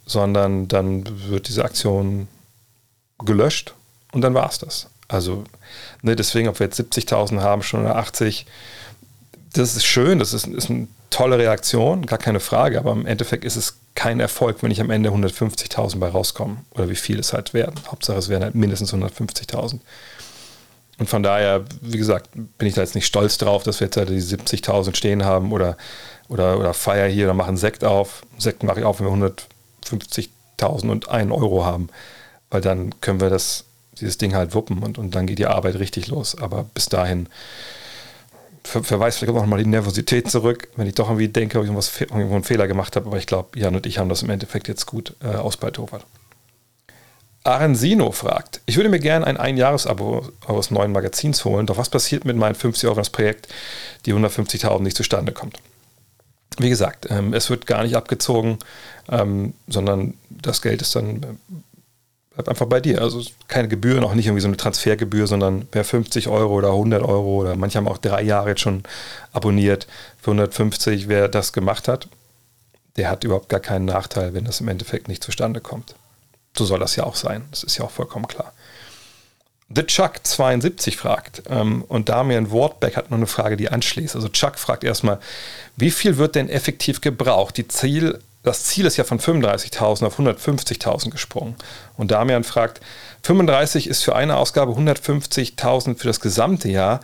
sondern 0.06 0.68
dann 0.68 1.04
wird 1.28 1.48
diese 1.48 1.64
Aktion 1.64 2.28
gelöscht 3.24 3.74
und 4.12 4.22
dann 4.22 4.34
war 4.34 4.48
es 4.48 4.58
das. 4.58 4.88
Also 5.08 5.44
ne, 6.02 6.16
deswegen, 6.16 6.48
ob 6.48 6.58
wir 6.60 6.66
jetzt 6.66 6.80
70.000 6.80 7.40
haben, 7.40 7.62
schon 7.62 7.80
oder 7.80 7.96
80, 7.96 8.46
das 9.52 9.76
ist 9.76 9.84
schön, 9.84 10.18
das 10.18 10.32
ist, 10.32 10.46
ist 10.46 10.70
eine 10.70 10.88
tolle 11.10 11.38
Reaktion, 11.38 12.06
gar 12.06 12.18
keine 12.18 12.40
Frage, 12.40 12.78
aber 12.78 12.92
im 12.92 13.06
Endeffekt 13.06 13.44
ist 13.44 13.56
es 13.56 13.78
kein 13.94 14.20
Erfolg, 14.20 14.62
wenn 14.62 14.70
ich 14.70 14.80
am 14.80 14.90
Ende 14.90 15.10
150.000 15.10 15.98
bei 15.98 16.08
rauskomme 16.08 16.58
oder 16.70 16.88
wie 16.88 16.96
viel 16.96 17.18
es 17.18 17.32
halt 17.32 17.52
werden. 17.52 17.74
Hauptsache, 17.88 18.18
es 18.18 18.28
werden 18.28 18.44
halt 18.44 18.54
mindestens 18.54 18.94
150.000. 18.94 19.80
Und 21.00 21.08
von 21.08 21.22
daher, 21.22 21.64
wie 21.80 21.96
gesagt, 21.96 22.28
bin 22.34 22.68
ich 22.68 22.74
da 22.74 22.82
jetzt 22.82 22.94
nicht 22.94 23.06
stolz 23.06 23.38
drauf, 23.38 23.62
dass 23.62 23.80
wir 23.80 23.86
jetzt 23.86 23.96
halt 23.96 24.10
die 24.10 24.20
70.000 24.20 24.94
stehen 24.94 25.24
haben 25.24 25.50
oder, 25.50 25.78
oder, 26.28 26.58
oder 26.58 26.74
feier 26.74 27.08
hier 27.08 27.24
oder 27.24 27.32
machen 27.32 27.56
Sekt 27.56 27.84
auf. 27.84 28.22
Sekt 28.36 28.62
mache 28.64 28.80
ich 28.80 28.84
auf, 28.84 29.00
wenn 29.00 29.06
wir 29.06 29.32
150.000 29.82 30.90
und 30.90 31.08
einen 31.08 31.32
Euro 31.32 31.64
haben, 31.64 31.88
weil 32.50 32.60
dann 32.60 33.00
können 33.00 33.18
wir 33.18 33.30
das, 33.30 33.64
dieses 33.98 34.18
Ding 34.18 34.34
halt 34.34 34.54
wuppen 34.54 34.82
und, 34.82 34.98
und 34.98 35.14
dann 35.14 35.26
geht 35.26 35.38
die 35.38 35.46
Arbeit 35.46 35.78
richtig 35.78 36.08
los. 36.08 36.36
Aber 36.38 36.64
bis 36.74 36.90
dahin 36.90 37.30
verweist 38.62 39.20
vielleicht 39.20 39.34
auch 39.34 39.40
nochmal 39.40 39.64
die 39.64 39.70
Nervosität 39.70 40.30
zurück, 40.30 40.68
wenn 40.76 40.86
ich 40.86 40.96
doch 40.96 41.08
irgendwie 41.08 41.28
denke, 41.28 41.56
ob 41.56 41.64
ich 41.64 41.70
irgendwas, 41.70 41.98
irgendwo 41.98 42.34
einen 42.34 42.44
Fehler 42.44 42.68
gemacht 42.68 42.94
habe. 42.94 43.06
Aber 43.06 43.16
ich 43.16 43.26
glaube, 43.26 43.58
Jan 43.58 43.74
und 43.74 43.86
ich 43.86 43.96
haben 43.96 44.10
das 44.10 44.22
im 44.22 44.28
Endeffekt 44.28 44.68
jetzt 44.68 44.84
gut 44.84 45.14
äh, 45.24 45.28
ausbaltobert. 45.28 46.04
Arensino 47.42 48.12
fragt, 48.12 48.60
ich 48.66 48.76
würde 48.76 48.90
mir 48.90 48.98
gerne 48.98 49.26
ein 49.26 49.38
Einjahresabo 49.38 50.28
aus 50.46 50.70
neuen 50.70 50.92
Magazins 50.92 51.44
holen, 51.44 51.66
doch 51.66 51.78
was 51.78 51.88
passiert 51.88 52.24
mit 52.24 52.36
meinen 52.36 52.54
50 52.54 52.86
Euro 52.86 52.96
das 52.96 53.10
Projekt, 53.10 53.48
die 54.04 54.12
150.000 54.12 54.82
nicht 54.82 54.96
zustande 54.96 55.32
kommt? 55.32 55.58
Wie 56.58 56.68
gesagt, 56.68 57.06
ähm, 57.08 57.32
es 57.32 57.48
wird 57.48 57.66
gar 57.66 57.82
nicht 57.82 57.96
abgezogen, 57.96 58.58
ähm, 59.10 59.54
sondern 59.68 60.14
das 60.28 60.60
Geld 60.60 60.82
ist 60.82 60.94
dann 60.94 61.22
äh, 61.22 61.54
bleibt 62.34 62.48
einfach 62.50 62.66
bei 62.66 62.80
dir. 62.80 63.00
Also 63.00 63.22
keine 63.48 63.68
Gebühr, 63.68 64.00
noch 64.00 64.14
nicht 64.14 64.26
irgendwie 64.26 64.42
so 64.42 64.48
eine 64.48 64.58
Transfergebühr, 64.58 65.26
sondern 65.26 65.66
wer 65.72 65.84
50 65.84 66.28
Euro 66.28 66.54
oder 66.54 66.68
100 66.68 67.02
Euro 67.02 67.36
oder 67.36 67.56
manche 67.56 67.78
haben 67.78 67.88
auch 67.88 67.98
drei 67.98 68.22
Jahre 68.22 68.50
jetzt 68.50 68.60
schon 68.60 68.82
abonniert 69.32 69.86
für 70.20 70.32
150, 70.32 71.08
wer 71.08 71.28
das 71.28 71.54
gemacht 71.54 71.88
hat, 71.88 72.08
der 72.96 73.08
hat 73.08 73.24
überhaupt 73.24 73.48
gar 73.48 73.60
keinen 73.60 73.86
Nachteil, 73.86 74.34
wenn 74.34 74.44
das 74.44 74.60
im 74.60 74.68
Endeffekt 74.68 75.08
nicht 75.08 75.24
zustande 75.24 75.60
kommt 75.60 75.94
so 76.56 76.64
soll 76.64 76.78
das 76.78 76.96
ja 76.96 77.04
auch 77.04 77.16
sein. 77.16 77.44
Das 77.50 77.62
ist 77.62 77.78
ja 77.78 77.84
auch 77.84 77.90
vollkommen 77.90 78.26
klar. 78.26 78.52
The 79.72 79.84
Chuck 79.84 80.14
72 80.24 80.96
fragt, 80.96 81.44
ähm, 81.48 81.84
und 81.86 82.08
Damian 82.08 82.50
Wardbeck 82.50 82.96
hat 82.96 83.10
noch 83.10 83.18
eine 83.18 83.28
Frage, 83.28 83.56
die 83.56 83.68
anschließt. 83.68 84.16
Also 84.16 84.28
Chuck 84.28 84.58
fragt 84.58 84.82
erstmal, 84.82 85.20
wie 85.76 85.92
viel 85.92 86.16
wird 86.16 86.34
denn 86.34 86.48
effektiv 86.48 87.00
gebraucht? 87.00 87.56
Die 87.56 87.68
Ziel, 87.68 88.18
das 88.42 88.64
Ziel 88.64 88.84
ist 88.84 88.96
ja 88.96 89.04
von 89.04 89.20
35.000 89.20 90.06
auf 90.06 90.18
150.000 90.18 91.10
gesprungen. 91.10 91.54
Und 91.96 92.10
Damian 92.10 92.42
fragt, 92.42 92.80
35 93.22 93.86
ist 93.86 94.02
für 94.02 94.16
eine 94.16 94.38
Ausgabe 94.38 94.72
150.000 94.72 95.96
für 95.96 96.08
das 96.08 96.18
gesamte 96.18 96.68
Jahr. 96.68 97.00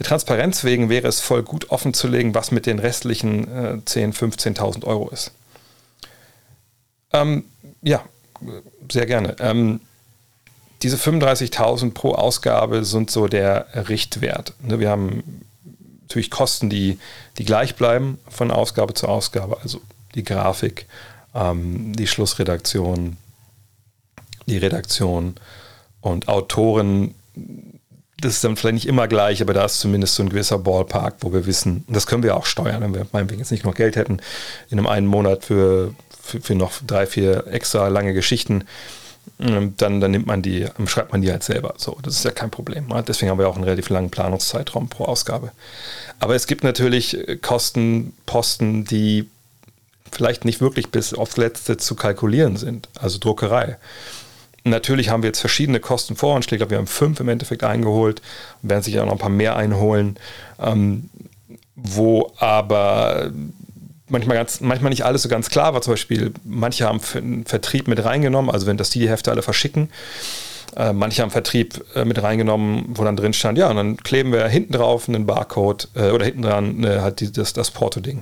Der 0.00 0.06
Transparenz 0.06 0.64
wegen 0.64 0.88
wäre 0.88 1.06
es 1.06 1.20
voll 1.20 1.44
gut 1.44 1.70
offen 1.70 1.94
zu 1.94 2.08
legen, 2.08 2.34
was 2.34 2.50
mit 2.50 2.66
den 2.66 2.80
restlichen 2.80 3.44
äh, 3.46 3.78
10.000, 3.86 4.56
15.000 4.56 4.84
Euro 4.84 5.08
ist. 5.10 5.30
Ähm, 7.12 7.44
ja, 7.80 8.02
sehr 8.90 9.06
gerne. 9.06 9.36
Ähm, 9.40 9.80
diese 10.82 10.96
35.000 10.96 11.92
pro 11.92 12.14
Ausgabe 12.14 12.84
sind 12.84 13.10
so 13.10 13.26
der 13.26 13.66
Richtwert. 13.88 14.54
Ne, 14.62 14.78
wir 14.78 14.90
haben 14.90 15.44
natürlich 16.02 16.30
Kosten, 16.30 16.70
die, 16.70 16.98
die 17.36 17.44
gleich 17.44 17.74
bleiben 17.74 18.18
von 18.28 18.50
Ausgabe 18.50 18.94
zu 18.94 19.08
Ausgabe, 19.08 19.58
also 19.62 19.80
die 20.14 20.24
Grafik, 20.24 20.86
ähm, 21.34 21.92
die 21.94 22.06
Schlussredaktion, 22.06 23.16
die 24.46 24.56
Redaktion 24.56 25.34
und 26.00 26.28
Autoren, 26.28 27.14
das 28.20 28.34
ist 28.34 28.44
dann 28.44 28.56
vielleicht 28.56 28.74
nicht 28.74 28.86
immer 28.86 29.06
gleich, 29.06 29.42
aber 29.42 29.54
da 29.54 29.64
ist 29.64 29.78
zumindest 29.78 30.14
so 30.14 30.22
ein 30.22 30.28
gewisser 30.28 30.58
Ballpark, 30.58 31.16
wo 31.20 31.32
wir 31.32 31.46
wissen, 31.46 31.84
das 31.88 32.06
können 32.06 32.22
wir 32.22 32.36
auch 32.36 32.46
steuern, 32.46 32.82
wenn 32.82 32.94
wir 32.94 33.06
meinetwegen 33.12 33.40
jetzt 33.40 33.52
nicht 33.52 33.64
noch 33.64 33.74
Geld 33.74 33.96
hätten 33.96 34.18
in 34.70 34.78
einem 34.78 34.86
einen 34.86 35.06
Monat 35.06 35.44
für, 35.44 35.94
für, 36.28 36.40
für 36.40 36.54
noch 36.54 36.72
drei, 36.86 37.06
vier 37.06 37.46
extra 37.48 37.88
lange 37.88 38.14
Geschichten, 38.14 38.64
ähm, 39.40 39.74
dann, 39.76 40.00
dann 40.00 40.10
nimmt 40.10 40.26
man 40.26 40.42
die, 40.42 40.66
schreibt 40.86 41.12
man 41.12 41.22
die 41.22 41.30
halt 41.30 41.42
selber. 41.42 41.74
So, 41.76 41.98
das 42.02 42.14
ist 42.14 42.24
ja 42.24 42.30
kein 42.30 42.50
Problem. 42.50 42.86
Deswegen 43.06 43.30
haben 43.30 43.38
wir 43.38 43.48
auch 43.48 43.54
einen 43.54 43.64
relativ 43.64 43.88
langen 43.88 44.10
Planungszeitraum 44.10 44.88
pro 44.88 45.04
Ausgabe. 45.04 45.52
Aber 46.20 46.34
es 46.34 46.46
gibt 46.46 46.64
natürlich 46.64 47.28
äh, 47.28 47.36
Kostenposten, 47.36 48.84
die 48.84 49.28
vielleicht 50.10 50.44
nicht 50.44 50.60
wirklich 50.60 50.88
bis 50.88 51.14
aufs 51.14 51.36
Letzte 51.36 51.76
zu 51.76 51.94
kalkulieren 51.94 52.56
sind. 52.56 52.88
Also 52.98 53.18
Druckerei. 53.18 53.76
Natürlich 54.64 55.10
haben 55.10 55.22
wir 55.22 55.28
jetzt 55.28 55.40
verschiedene 55.40 55.80
Kosten 55.80 56.16
vor 56.16 56.34
uns. 56.34 56.46
Ich 56.46 56.56
glaube, 56.56 56.70
wir 56.70 56.78
haben 56.78 56.86
fünf 56.86 57.20
im 57.20 57.28
Endeffekt 57.28 57.62
eingeholt 57.62 58.22
und 58.62 58.70
werden 58.70 58.82
sich 58.82 58.98
auch 58.98 59.06
noch 59.06 59.12
ein 59.12 59.18
paar 59.18 59.28
mehr 59.28 59.56
einholen, 59.56 60.18
ähm, 60.60 61.10
wo 61.76 62.32
aber 62.38 63.30
manchmal, 64.08 64.36
ganz, 64.36 64.60
manchmal 64.60 64.90
nicht 64.90 65.04
alles 65.04 65.22
so 65.22 65.28
ganz 65.28 65.50
klar 65.50 65.74
war. 65.74 65.82
Zum 65.82 65.92
Beispiel, 65.92 66.32
manche 66.44 66.86
haben 66.86 67.00
Vertrieb 67.00 67.88
mit 67.88 68.04
reingenommen, 68.04 68.50
also 68.50 68.66
wenn 68.66 68.76
das 68.76 68.90
die, 68.90 69.00
die 69.00 69.08
Hefte 69.08 69.30
alle 69.30 69.42
verschicken. 69.42 69.90
Äh, 70.76 70.92
manche 70.92 71.22
haben 71.22 71.30
Vertrieb 71.30 71.82
äh, 71.94 72.04
mit 72.04 72.22
reingenommen, 72.22 72.86
wo 72.88 73.04
dann 73.04 73.16
drin 73.16 73.32
stand, 73.32 73.58
ja, 73.58 73.70
und 73.70 73.76
dann 73.76 73.96
kleben 73.96 74.32
wir 74.32 74.46
hinten 74.48 74.74
drauf 74.74 75.08
einen 75.08 75.26
Barcode 75.26 75.88
äh, 75.94 76.10
oder 76.10 76.26
hinten 76.26 76.42
dran 76.42 76.84
äh, 76.84 77.00
halt 77.00 77.20
die, 77.20 77.32
das, 77.32 77.52
das 77.52 77.70
Porto-Ding. 77.70 78.20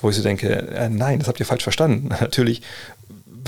Wo 0.00 0.10
ich 0.10 0.16
so 0.16 0.22
denke, 0.22 0.48
äh, 0.48 0.88
nein, 0.88 1.18
das 1.18 1.28
habt 1.28 1.40
ihr 1.40 1.46
falsch 1.46 1.64
verstanden. 1.64 2.08
Natürlich 2.20 2.62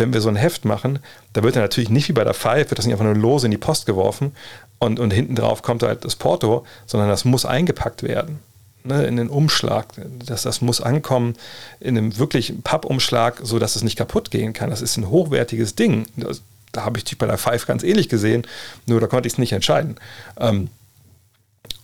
wenn 0.00 0.12
wir 0.12 0.20
so 0.20 0.28
ein 0.28 0.36
Heft 0.36 0.64
machen, 0.64 0.98
da 1.34 1.42
wird 1.42 1.56
er 1.56 1.62
natürlich 1.62 1.90
nicht 1.90 2.08
wie 2.08 2.14
bei 2.14 2.24
der 2.24 2.34
Five, 2.34 2.70
wird 2.70 2.78
das 2.78 2.86
nicht 2.86 2.94
einfach 2.94 3.04
nur 3.04 3.14
lose 3.14 3.46
in 3.46 3.50
die 3.50 3.58
Post 3.58 3.86
geworfen 3.86 4.32
und, 4.78 4.98
und 4.98 5.12
hinten 5.12 5.36
drauf 5.36 5.62
kommt 5.62 5.82
halt 5.82 6.04
das 6.04 6.16
Porto, 6.16 6.64
sondern 6.86 7.08
das 7.08 7.24
muss 7.24 7.44
eingepackt 7.44 8.02
werden. 8.02 8.40
Ne, 8.82 9.04
in 9.04 9.16
den 9.16 9.28
Umschlag. 9.28 9.88
Das, 10.24 10.42
das 10.42 10.62
muss 10.62 10.80
ankommen 10.80 11.34
in 11.80 11.98
einem 11.98 12.16
wirklich 12.16 12.54
Pappumschlag, 12.64 13.40
sodass 13.42 13.76
es 13.76 13.82
nicht 13.82 13.96
kaputt 13.96 14.30
gehen 14.30 14.54
kann. 14.54 14.70
Das 14.70 14.80
ist 14.80 14.96
ein 14.96 15.10
hochwertiges 15.10 15.74
Ding. 15.74 16.06
Das, 16.16 16.40
da 16.72 16.84
habe 16.84 16.96
ich 16.96 17.04
dich 17.04 17.18
bei 17.18 17.26
der 17.26 17.36
Five 17.36 17.66
ganz 17.66 17.82
ähnlich 17.82 18.08
gesehen, 18.08 18.46
nur 18.86 19.00
da 19.00 19.06
konnte 19.06 19.26
ich 19.26 19.34
es 19.34 19.38
nicht 19.38 19.52
entscheiden. 19.52 19.96
Ähm, 20.38 20.68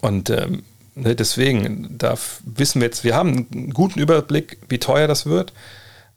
und 0.00 0.30
ähm, 0.30 0.62
ne, 0.94 1.14
deswegen, 1.14 1.98
da 1.98 2.16
wissen 2.44 2.80
wir 2.80 2.86
jetzt, 2.86 3.04
wir 3.04 3.14
haben 3.14 3.46
einen 3.52 3.74
guten 3.74 4.00
Überblick, 4.00 4.58
wie 4.68 4.78
teuer 4.78 5.06
das 5.06 5.26
wird 5.26 5.52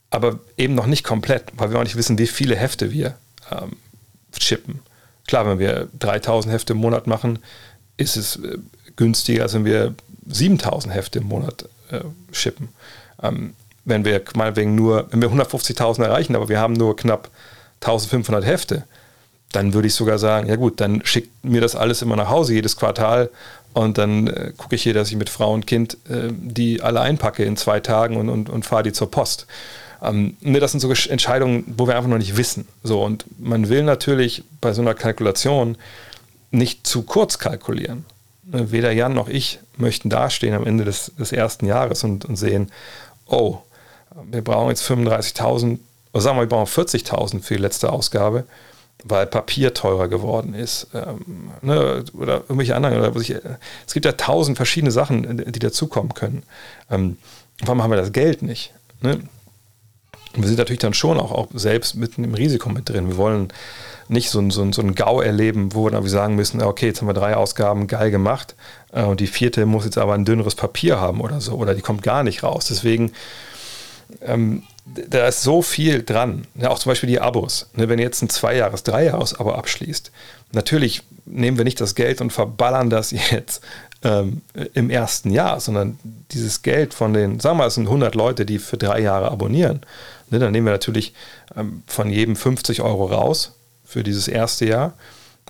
aber 0.09 0.39
eben 0.57 0.75
noch 0.75 0.87
nicht 0.87 1.03
komplett, 1.03 1.51
weil 1.55 1.71
wir 1.71 1.79
auch 1.79 1.83
nicht 1.83 1.95
wissen, 1.95 2.17
wie 2.17 2.27
viele 2.27 2.55
Hefte 2.55 2.91
wir 2.91 3.15
ähm, 3.51 3.73
chippen. 4.37 4.79
Klar, 5.27 5.47
wenn 5.47 5.59
wir 5.59 5.87
3000 5.99 6.53
Hefte 6.53 6.73
im 6.73 6.79
Monat 6.79 7.07
machen, 7.07 7.39
ist 7.97 8.17
es 8.17 8.37
äh, 8.37 8.57
günstiger, 8.95 9.43
als 9.43 9.53
wenn 9.53 9.65
wir 9.65 9.93
7000 10.29 10.93
Hefte 10.93 11.19
im 11.19 11.25
Monat 11.25 11.67
äh, 11.91 12.01
shippen. 12.31 12.69
Ähm, 13.21 13.53
wenn 13.85 14.05
wir 14.05 14.21
meinetwegen 14.35 14.75
nur, 14.75 15.07
wenn 15.11 15.21
wir 15.21 15.29
150.000 15.29 16.03
erreichen, 16.03 16.35
aber 16.35 16.49
wir 16.49 16.59
haben 16.59 16.73
nur 16.73 16.95
knapp 16.95 17.29
1500 17.81 18.45
Hefte, 18.45 18.83
dann 19.51 19.73
würde 19.73 19.87
ich 19.87 19.95
sogar 19.95 20.19
sagen, 20.19 20.47
ja 20.47 20.55
gut, 20.55 20.79
dann 20.79 21.03
schickt 21.05 21.43
mir 21.43 21.61
das 21.61 21.75
alles 21.75 22.01
immer 22.01 22.15
nach 22.15 22.29
Hause 22.29 22.53
jedes 22.53 22.75
Quartal 22.75 23.29
und 23.73 23.97
dann 23.97 24.27
äh, 24.27 24.53
gucke 24.55 24.75
ich 24.75 24.83
hier, 24.83 24.93
dass 24.93 25.09
ich 25.09 25.15
mit 25.15 25.29
Frau 25.29 25.53
und 25.53 25.65
Kind 25.65 25.97
äh, 26.09 26.29
die 26.31 26.81
alle 26.81 27.01
einpacke 27.01 27.43
in 27.43 27.57
zwei 27.57 27.79
Tagen 27.79 28.17
und, 28.17 28.29
und, 28.29 28.49
und 28.49 28.65
fahre 28.65 28.83
die 28.83 28.93
zur 28.93 29.09
Post. 29.09 29.47
Ähm, 30.01 30.37
ne, 30.41 30.59
das 30.59 30.71
sind 30.71 30.79
so 30.79 30.91
Entscheidungen, 30.91 31.63
wo 31.77 31.87
wir 31.87 31.95
einfach 31.95 32.09
noch 32.09 32.17
nicht 32.17 32.37
wissen. 32.37 32.67
So, 32.83 33.03
und 33.03 33.25
man 33.39 33.69
will 33.69 33.83
natürlich 33.83 34.43
bei 34.61 34.73
so 34.73 34.81
einer 34.81 34.93
Kalkulation 34.93 35.77
nicht 36.51 36.85
zu 36.85 37.03
kurz 37.03 37.37
kalkulieren. 37.37 38.05
Weder 38.51 38.91
Jan 38.91 39.13
noch 39.13 39.29
ich 39.29 39.59
möchten 39.77 40.09
dastehen 40.09 40.53
am 40.53 40.65
Ende 40.65 40.83
des, 40.83 41.11
des 41.17 41.31
ersten 41.31 41.65
Jahres 41.65 42.03
und, 42.03 42.25
und 42.25 42.35
sehen, 42.35 42.71
oh, 43.27 43.59
wir 44.29 44.43
brauchen 44.43 44.69
jetzt 44.69 44.89
35.000, 44.89 45.79
oder 46.13 46.21
sagen 46.21 46.37
wir, 46.37 46.41
wir 46.41 46.49
brauchen 46.49 46.67
40.000 46.67 47.41
für 47.41 47.55
die 47.55 47.61
letzte 47.61 47.91
Ausgabe, 47.91 48.45
weil 49.03 49.27
Papier 49.27 49.73
teurer 49.73 50.07
geworden 50.07 50.53
ist. 50.53 50.87
Ähm, 50.93 51.51
ne, 51.61 52.03
oder 52.13 52.41
irgendwelche 52.41 52.75
anderen. 52.75 52.97
Oder 52.97 53.15
ich, 53.21 53.35
es 53.87 53.93
gibt 53.93 54.05
ja 54.05 54.13
tausend 54.13 54.57
verschiedene 54.57 54.91
Sachen, 54.91 55.43
die 55.51 55.59
dazukommen 55.59 56.13
können. 56.13 56.43
Ähm, 56.89 57.17
warum 57.61 57.83
haben 57.83 57.91
wir 57.91 57.97
das 57.97 58.11
Geld 58.11 58.41
nicht? 58.41 58.73
Ne? 59.01 59.19
wir 60.35 60.47
sind 60.47 60.57
natürlich 60.57 60.79
dann 60.79 60.93
schon 60.93 61.19
auch, 61.19 61.31
auch 61.31 61.47
selbst 61.53 61.95
mitten 61.95 62.23
im 62.23 62.33
Risiko 62.33 62.69
mit 62.69 62.89
drin. 62.89 63.07
Wir 63.07 63.17
wollen 63.17 63.49
nicht 64.09 64.29
so, 64.29 64.49
so, 64.49 64.71
so 64.71 64.81
einen 64.81 64.95
GAU 64.95 65.21
erleben, 65.21 65.73
wo 65.73 65.85
wir 65.85 65.91
dann 65.91 66.05
sagen 66.07 66.35
müssen, 66.35 66.61
okay, 66.61 66.87
jetzt 66.87 67.01
haben 67.01 67.07
wir 67.07 67.13
drei 67.13 67.35
Ausgaben 67.35 67.87
geil 67.87 68.11
gemacht 68.11 68.55
äh, 68.91 69.03
und 69.03 69.19
die 69.19 69.27
vierte 69.27 69.65
muss 69.65 69.85
jetzt 69.85 69.97
aber 69.97 70.13
ein 70.13 70.25
dünneres 70.25 70.55
Papier 70.55 70.99
haben 70.99 71.21
oder 71.21 71.41
so 71.41 71.53
oder 71.53 71.75
die 71.75 71.81
kommt 71.81 72.03
gar 72.03 72.23
nicht 72.23 72.43
raus. 72.43 72.65
Deswegen, 72.69 73.11
ähm, 74.21 74.63
da 74.85 75.27
ist 75.27 75.43
so 75.43 75.61
viel 75.61 76.03
dran. 76.03 76.47
Ja, 76.55 76.69
auch 76.69 76.79
zum 76.79 76.89
Beispiel 76.89 77.09
die 77.09 77.19
Abos. 77.19 77.69
Ne, 77.73 77.87
wenn 77.87 77.99
ihr 77.99 78.05
jetzt 78.05 78.21
ein 78.23 78.29
Zweijahres-, 78.29 78.83
Dreijahres-Abo 78.83 79.51
abschließt, 79.51 80.11
natürlich 80.51 81.03
nehmen 81.25 81.57
wir 81.57 81.63
nicht 81.63 81.79
das 81.79 81.93
Geld 81.93 82.21
und 82.21 82.33
verballern 82.33 82.89
das 82.89 83.11
jetzt 83.31 83.63
ähm, 84.03 84.41
im 84.73 84.89
ersten 84.89 85.29
Jahr, 85.29 85.59
sondern 85.59 85.99
dieses 86.31 86.63
Geld 86.63 86.95
von 86.95 87.13
den, 87.13 87.39
sagen 87.39 87.57
wir 87.57 87.63
mal, 87.63 87.67
es 87.67 87.75
sind 87.75 87.85
100 87.85 88.15
Leute, 88.15 88.45
die 88.45 88.57
für 88.57 88.77
drei 88.77 89.01
Jahre 89.01 89.29
abonnieren 89.29 89.81
Ne, 90.31 90.39
dann 90.39 90.51
nehmen 90.51 90.67
wir 90.67 90.71
natürlich 90.71 91.13
ähm, 91.55 91.83
von 91.87 92.09
jedem 92.09 92.35
50 92.35 92.81
Euro 92.81 93.05
raus 93.05 93.55
für 93.89 94.03
dieses 94.03 94.27
erste 94.27 94.65
Jahr. 94.65 94.93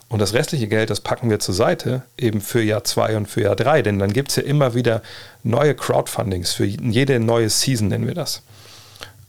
Und 0.08 0.20
das 0.20 0.34
restliche 0.34 0.68
Geld, 0.68 0.90
das 0.90 1.02
packen 1.02 1.30
wir 1.30 1.40
zur 1.40 1.54
Seite, 1.54 2.04
eben 2.18 2.42
für 2.42 2.64
Jahr 2.64 2.84
2 2.84 3.18
und 3.18 3.26
für 3.28 3.42
Jahr 3.42 3.56
3. 3.56 3.82
Denn 3.84 4.00
dann 4.00 4.14
gibt 4.14 4.30
es 4.30 4.38
ja 4.38 4.44
immer 4.44 4.74
wieder 4.74 5.04
neue 5.44 5.76
Crowdfundings 5.76 6.54
für 6.54 6.66
jede 6.66 7.20
neue 7.20 7.50
Season, 7.50 7.90
nennen 7.90 8.08
wir 8.08 8.16
das. 8.16 8.42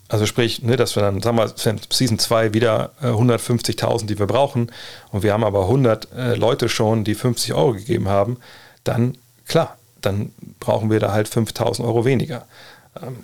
Also 0.09 0.27
sprich, 0.27 0.63
ne, 0.63 0.77
dass 0.77 0.97
wir 0.97 1.03
dann, 1.03 1.21
sagen 1.21 1.37
wir, 1.37 1.53
Season 1.91 2.19
2 2.19 2.55
wieder 2.55 2.93
äh, 3.03 3.07
150.000, 3.07 4.07
die 4.07 4.19
wir 4.19 4.27
brauchen, 4.27 4.73
und 5.11 5.23
wir 5.23 5.33
haben 5.33 5.45
aber 5.45 5.63
100 5.63 6.09
äh, 6.17 6.35
Leute 6.35 6.69
schon, 6.69 7.05
die 7.05 7.15
50 7.15 7.53
Euro 7.53 7.75
gegeben 7.75 8.09
haben, 8.09 8.39
dann, 8.85 9.17
klar, 9.47 9.77
dann 10.01 10.33
brauchen 10.61 10.91
wir 10.91 10.99
da 10.99 11.13
halt 11.13 11.29
5.000 11.29 11.85
Euro 11.85 12.05
weniger. 12.05 12.47
Ähm, 13.01 13.19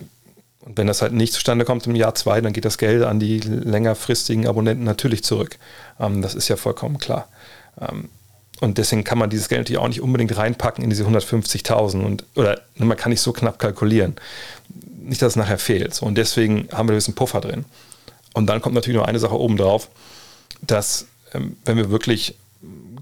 und 0.66 0.76
wenn 0.76 0.88
das 0.88 1.00
halt 1.00 1.12
nicht 1.12 1.32
zustande 1.32 1.64
kommt 1.64 1.86
im 1.86 1.94
Jahr 1.94 2.14
zwei, 2.16 2.40
dann 2.40 2.52
geht 2.52 2.64
das 2.64 2.76
Geld 2.76 3.04
an 3.04 3.20
die 3.20 3.38
längerfristigen 3.38 4.48
Abonnenten 4.48 4.84
natürlich 4.84 5.22
zurück. 5.22 5.58
Ähm, 6.00 6.22
das 6.22 6.34
ist 6.34 6.48
ja 6.48 6.56
vollkommen 6.56 6.98
klar. 6.98 7.28
Ähm, 7.80 8.08
und 8.60 8.76
deswegen 8.76 9.04
kann 9.04 9.18
man 9.18 9.30
dieses 9.30 9.48
Geld 9.48 9.60
natürlich 9.60 9.78
auch 9.78 9.86
nicht 9.86 10.00
unbedingt 10.00 10.36
reinpacken 10.36 10.82
in 10.82 10.90
diese 10.90 11.04
150.000 11.04 12.04
und 12.04 12.24
oder 12.34 12.60
ne, 12.74 12.84
man 12.84 12.96
kann 12.96 13.10
nicht 13.10 13.20
so 13.20 13.32
knapp 13.32 13.60
kalkulieren. 13.60 14.16
Nicht, 14.98 15.22
dass 15.22 15.34
es 15.34 15.36
nachher 15.36 15.58
fehlt. 15.58 15.94
So, 15.94 16.04
und 16.04 16.16
deswegen 16.16 16.68
haben 16.72 16.88
wir 16.88 16.94
ein 16.94 16.98
bisschen 16.98 17.14
Puffer 17.14 17.40
drin. 17.40 17.64
Und 18.34 18.46
dann 18.48 18.60
kommt 18.60 18.74
natürlich 18.74 18.98
noch 18.98 19.06
eine 19.06 19.20
Sache 19.20 19.38
oben 19.38 19.56
drauf, 19.56 19.88
dass 20.62 21.06
ähm, 21.32 21.56
wenn 21.64 21.76
wir 21.76 21.90
wirklich 21.90 22.34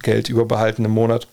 Geld 0.00 0.28
überbehalten 0.28 0.84
im 0.84 0.90
Monat, 0.90 1.28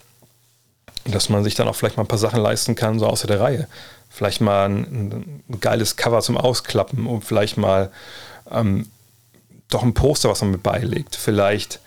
dass 1.03 1.27
man 1.27 1.43
sich 1.43 1.55
dann 1.55 1.67
auch 1.67 1.75
vielleicht 1.75 1.97
mal 1.97 2.03
ein 2.03 2.07
paar 2.07 2.17
Sachen 2.17 2.39
leisten 2.41 2.75
kann, 2.75 2.99
so 2.99 3.07
außer 3.07 3.27
der 3.27 3.41
Reihe 3.41 3.67
vielleicht 4.11 4.41
mal 4.41 4.69
ein, 4.69 5.41
ein, 5.49 5.59
geiles 5.61 5.95
Cover 5.95 6.21
zum 6.21 6.37
Ausklappen 6.37 7.07
und 7.07 7.23
vielleicht 7.23 7.57
mal 7.57 7.91
ähm, 8.51 8.87
doch 9.69 9.83
ein 9.83 9.93
Poster, 9.93 10.29
was 10.29 10.41
man 10.41 10.51
mit 10.51 10.63
beilegt. 10.63 11.15
Vielleicht 11.15 11.79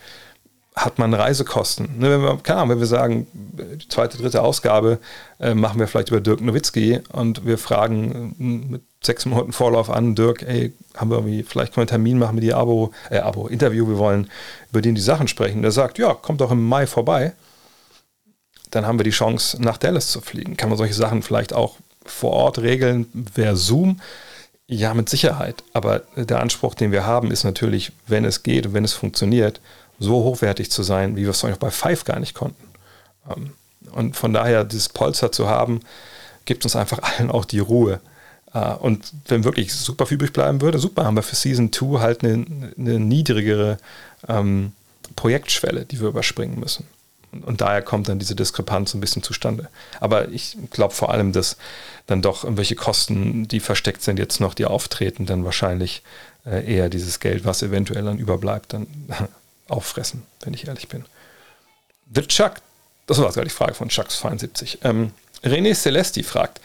hat 0.75 0.99
man 0.99 1.15
Reisekosten. 1.15 1.99
Ne, 1.99 2.11
wenn 2.11 2.23
wir, 2.23 2.57
Ahnung, 2.57 2.71
wenn 2.71 2.81
wir 2.81 2.87
sagen, 2.87 3.29
die 3.33 3.87
zweite, 3.89 4.19
dritte 4.19 4.43
Ausgabe 4.43 4.99
äh, 5.39 5.55
machen 5.55 5.79
wir 5.79 5.87
vielleicht 5.87 6.09
über 6.09 6.21
Dirk 6.21 6.41
Nowitzki 6.41 7.01
und 7.13 7.47
wir 7.47 7.59
fragen 7.59 8.35
äh, 8.41 8.73
mit 8.73 8.83
sechs 9.03 9.27
Monaten 9.27 9.53
Vorlauf 9.53 9.89
an, 9.89 10.17
Dirk, 10.17 10.43
ey, 10.43 10.73
haben 10.97 11.11
wir 11.11 11.19
irgendwie, 11.19 11.43
vielleicht 11.45 11.75
können 11.75 11.87
wir 11.87 11.93
einen 11.93 12.03
Termin 12.03 12.19
machen 12.19 12.37
mit 12.37 12.45
dir, 12.45 12.57
Abo, 12.57 12.93
äh, 13.11 13.19
Abo, 13.19 13.47
Interview, 13.47 13.87
wir 13.87 13.99
wollen 13.99 14.31
über 14.71 14.81
den 14.81 14.97
die 14.97 15.01
Sachen 15.01 15.29
sprechen. 15.29 15.63
Der 15.63 15.71
sagt, 15.71 15.99
ja, 15.99 16.15
kommt 16.15 16.41
doch 16.41 16.51
im 16.51 16.67
Mai 16.67 16.87
vorbei. 16.87 17.35
Dann 18.71 18.87
haben 18.87 18.99
wir 18.99 19.05
die 19.05 19.11
Chance, 19.11 19.63
nach 19.63 19.77
Dallas 19.77 20.09
zu 20.09 20.21
fliegen. 20.21 20.57
Kann 20.57 20.71
man 20.71 20.79
solche 20.79 20.95
Sachen 20.95 21.23
vielleicht 21.23 21.53
auch 21.53 21.77
vor 22.05 22.33
Ort 22.33 22.59
regeln 22.59 23.07
wäre 23.35 23.57
Zoom. 23.57 24.01
Ja, 24.67 24.95
mit 24.95 25.09
Sicherheit. 25.11 25.63
Aber 25.75 26.03
der 26.17 26.41
Anspruch, 26.41 26.75
den 26.75 26.91
wir 26.91 27.05
haben, 27.05 27.31
ist 27.31 27.45
natürlich, 27.45 27.93
wenn 28.07 28.25
es 28.25 28.43
geht 28.43 28.67
und 28.67 28.75
wenn 28.75 28.85
es 28.85 28.95
funktioniert, 28.95 29.61
so 29.99 30.25
hochwertig 30.25 30.71
zu 30.71 30.83
sein, 30.83 31.17
wie 31.17 31.23
wir 31.23 31.31
es 31.31 31.45
auch 31.45 31.57
bei 31.57 31.71
Five 31.71 32.05
gar 32.05 32.19
nicht 32.19 32.35
konnten. 32.35 32.65
Ähm, 33.31 33.53
und 33.93 34.17
von 34.17 34.33
daher, 34.33 34.65
dieses 34.65 34.89
Polster 34.89 35.31
zu 35.33 35.49
haben, 35.49 35.81
gibt 36.45 36.65
uns 36.65 36.77
einfach 36.77 36.99
allen 37.19 37.31
auch 37.31 37.45
die 37.45 37.59
Ruhe. 37.59 38.01
Äh, 38.53 38.75
und 38.75 39.13
wenn 39.27 39.45
wirklich 39.45 39.75
super 39.75 40.07
viel 40.07 40.17
übrig 40.17 40.33
bleiben 40.33 40.61
würde, 40.61 40.79
super, 40.79 41.05
haben 41.05 41.17
wir 41.17 41.23
für 41.23 41.37
Season 41.37 41.73
2 41.73 42.01
halt 42.01 42.25
eine, 42.25 42.45
eine 42.79 43.01
niedrigere 43.01 43.79
ähm, 44.29 44.73
Projektschwelle, 45.17 45.85
die 45.85 46.01
wir 46.01 46.09
überspringen 46.09 46.59
müssen. 46.59 46.87
Und, 47.43 47.61
daher 47.61 47.83
kommt 47.83 48.09
dann 48.09 48.19
diese 48.19 48.35
Diskrepanz 48.35 48.95
ein 48.95 49.01
bisschen 49.01 49.23
zustande. 49.23 49.69
Aber 50.01 50.29
ich 50.29 50.57
glaube 50.71 50.95
vor 50.95 51.11
allem, 51.11 51.33
dass 51.33 51.57
dann 52.07 52.23
doch 52.23 52.45
irgendwelche 52.45 52.75
Kosten, 52.75 53.49
die 53.49 53.61
versteckt 53.61 54.03
sind, 54.03 54.19
jetzt 54.19 54.41
noch, 54.41 54.55
die 54.55 54.67
auftreten, 54.67 55.27
dann 55.27 55.45
wahrscheinlich 55.45 56.03
äh, 56.47 56.65
eher 56.73 56.89
dieses 56.89 57.21
Geld, 57.21 57.45
was 57.45 57.63
eventuell 57.63 58.05
dann 58.05 58.19
überbleibt, 58.19 58.73
dann 58.73 58.87
auffressen, 59.69 60.23
wenn 60.43 60.55
ich 60.55 60.67
ehrlich 60.67 60.89
bin. 60.89 61.05
The 62.15 62.23
Chuck 62.23 62.57
Das 63.07 63.19
war 63.19 63.33
gerade 63.33 63.49
die 63.49 63.55
Frage 63.55 63.75
von 63.75 63.89
Chucks72. 63.89 64.79
Ähm, 64.83 65.13
René 65.43 65.75
Celesti 65.75 66.23
fragt, 66.23 66.61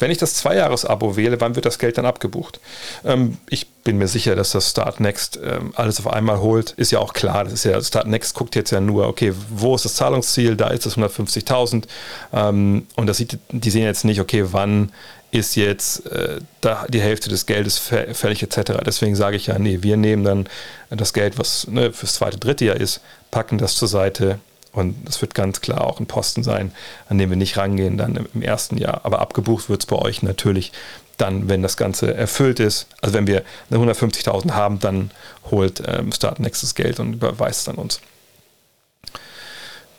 wenn 0.00 0.10
ich 0.10 0.18
das 0.18 0.34
Zweijahres-Abo 0.34 1.16
wähle, 1.16 1.40
wann 1.40 1.54
wird 1.54 1.66
das 1.66 1.78
Geld 1.78 1.98
dann 1.98 2.06
abgebucht? 2.06 2.60
Ähm, 3.04 3.38
ich 3.48 3.68
bin 3.68 3.98
mir 3.98 4.08
sicher, 4.08 4.34
dass 4.34 4.52
das 4.52 4.70
Start 4.70 5.00
Next 5.00 5.38
ähm, 5.42 5.72
alles 5.76 5.98
auf 6.00 6.12
einmal 6.12 6.40
holt. 6.40 6.72
Ist 6.72 6.90
ja 6.90 6.98
auch 6.98 7.12
klar. 7.12 7.44
Das 7.44 7.52
ist 7.52 7.64
ja, 7.64 7.80
Start 7.82 8.06
Next 8.06 8.34
guckt 8.34 8.54
jetzt 8.56 8.70
ja 8.70 8.80
nur, 8.80 9.06
okay, 9.06 9.32
wo 9.50 9.74
ist 9.74 9.84
das 9.84 9.94
Zahlungsziel? 9.94 10.56
Da 10.56 10.68
ist 10.68 10.86
es 10.86 10.96
150.000. 10.96 11.84
Ähm, 12.32 12.86
und 12.96 13.06
das 13.06 13.18
sieht, 13.18 13.38
die 13.50 13.70
sehen 13.70 13.84
jetzt 13.84 14.04
nicht, 14.04 14.20
okay, 14.20 14.44
wann 14.50 14.92
ist 15.32 15.54
jetzt 15.54 16.06
äh, 16.06 16.40
da 16.60 16.86
die 16.88 17.00
Hälfte 17.00 17.28
des 17.28 17.46
Geldes 17.46 17.78
fällig 17.78 18.42
etc. 18.42 18.72
Deswegen 18.84 19.14
sage 19.14 19.36
ich 19.36 19.46
ja, 19.46 19.58
nee, 19.58 19.78
wir 19.82 19.96
nehmen 19.96 20.24
dann 20.24 20.48
das 20.90 21.12
Geld, 21.12 21.38
was 21.38 21.68
ne, 21.68 21.92
fürs 21.92 22.14
zweite, 22.14 22.38
dritte 22.38 22.64
Jahr 22.64 22.76
ist, 22.76 23.00
packen 23.30 23.58
das 23.58 23.76
zur 23.76 23.86
Seite, 23.86 24.40
und 24.72 25.08
es 25.08 25.20
wird 25.20 25.34
ganz 25.34 25.60
klar 25.60 25.84
auch 25.84 25.98
ein 25.98 26.06
Posten 26.06 26.42
sein, 26.42 26.72
an 27.08 27.18
dem 27.18 27.30
wir 27.30 27.36
nicht 27.36 27.56
rangehen 27.56 27.98
dann 27.98 28.28
im 28.34 28.42
ersten 28.42 28.76
Jahr. 28.76 29.00
Aber 29.04 29.20
abgebucht 29.20 29.68
wird 29.68 29.82
es 29.82 29.86
bei 29.86 29.96
euch 29.96 30.22
natürlich 30.22 30.72
dann, 31.16 31.48
wenn 31.48 31.62
das 31.62 31.76
Ganze 31.76 32.14
erfüllt 32.14 32.60
ist. 32.60 32.86
Also 33.00 33.14
wenn 33.14 33.26
wir 33.26 33.42
150.000 33.70 34.52
haben, 34.52 34.78
dann 34.78 35.10
holt 35.50 35.82
ähm, 35.86 36.12
Start 36.12 36.40
nächstes 36.40 36.74
Geld 36.74 37.00
und 37.00 37.14
überweist 37.14 37.66
dann 37.68 37.76
uns. 37.76 38.00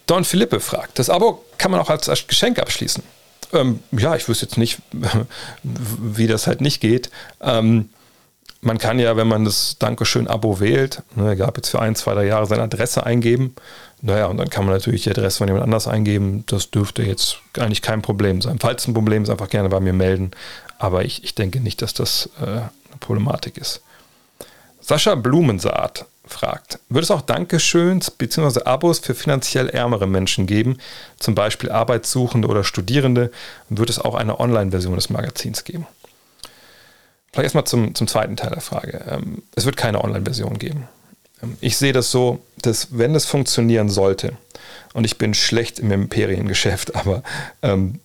Don 0.07 0.23
Philippe 0.23 0.59
fragt, 0.59 0.99
das 0.99 1.09
Abo 1.09 1.43
kann 1.57 1.71
man 1.71 1.79
auch 1.79 1.89
als 1.89 2.27
Geschenk 2.27 2.59
abschließen. 2.59 3.03
Ähm, 3.53 3.81
ja, 3.91 4.15
ich 4.15 4.27
wüsste 4.27 4.45
jetzt 4.45 4.57
nicht, 4.57 4.79
wie 5.63 6.27
das 6.27 6.47
halt 6.47 6.61
nicht 6.61 6.81
geht. 6.81 7.11
Ähm, 7.41 7.89
man 8.61 8.77
kann 8.77 8.99
ja, 8.99 9.17
wenn 9.17 9.27
man 9.27 9.43
das 9.43 9.77
Dankeschön-Abo 9.79 10.59
wählt, 10.59 11.01
ne, 11.15 11.35
gab 11.35 11.57
jetzt 11.57 11.69
für 11.69 11.81
ein, 11.81 11.95
zwei, 11.95 12.13
drei 12.13 12.25
Jahre 12.25 12.45
seine 12.45 12.63
Adresse 12.63 13.05
eingeben 13.05 13.55
naja, 14.01 14.25
und 14.25 14.37
dann 14.37 14.49
kann 14.49 14.65
man 14.65 14.73
natürlich 14.73 15.03
die 15.03 15.11
Adresse 15.11 15.37
von 15.37 15.47
jemand 15.47 15.63
anders 15.63 15.87
eingeben. 15.87 16.43
Das 16.47 16.71
dürfte 16.71 17.03
jetzt 17.03 17.37
eigentlich 17.57 17.83
kein 17.83 18.01
Problem 18.01 18.41
sein. 18.41 18.57
Falls 18.59 18.87
ein 18.87 18.95
Problem 18.95 19.23
ist, 19.23 19.29
einfach 19.29 19.49
gerne 19.49 19.69
bei 19.69 19.79
mir 19.79 19.93
melden. 19.93 20.31
Aber 20.79 21.05
ich, 21.05 21.23
ich 21.23 21.35
denke 21.35 21.59
nicht, 21.59 21.81
dass 21.83 21.93
das 21.93 22.29
äh, 22.41 22.45
eine 22.45 22.69
Problematik 22.99 23.57
ist. 23.57 23.81
Sascha 24.79 25.13
Blumensaat 25.13 26.05
fragt, 26.25 26.79
wird 26.89 27.03
es 27.03 27.11
auch 27.11 27.21
Dankeschöns 27.21 28.09
bzw. 28.09 28.63
Abos 28.63 28.99
für 28.99 29.13
finanziell 29.13 29.69
ärmere 29.69 30.07
Menschen 30.07 30.47
geben, 30.47 30.77
zum 31.19 31.35
Beispiel 31.35 31.71
Arbeitssuchende 31.71 32.47
oder 32.47 32.63
Studierende? 32.63 33.31
Und 33.69 33.77
wird 33.77 33.91
es 33.91 33.99
auch 33.99 34.15
eine 34.15 34.39
Online-Version 34.39 34.95
des 34.95 35.11
Magazins 35.11 35.63
geben? 35.63 35.85
Vielleicht 37.31 37.45
erstmal 37.45 37.65
zum, 37.65 37.93
zum 37.93 38.07
zweiten 38.07 38.35
Teil 38.35 38.49
der 38.49 38.61
Frage. 38.61 39.05
Ähm, 39.07 39.43
es 39.55 39.65
wird 39.65 39.77
keine 39.77 40.03
Online-Version 40.03 40.57
geben. 40.57 40.87
Ich 41.59 41.77
sehe 41.77 41.93
das 41.93 42.11
so, 42.11 42.41
dass 42.61 42.97
wenn 42.97 43.15
es 43.15 43.25
funktionieren 43.25 43.89
sollte, 43.89 44.33
und 44.93 45.05
ich 45.05 45.17
bin 45.17 45.33
schlecht 45.33 45.79
im 45.79 45.91
Imperiengeschäft, 45.91 46.95
aber 46.95 47.23
ähm, 47.61 47.99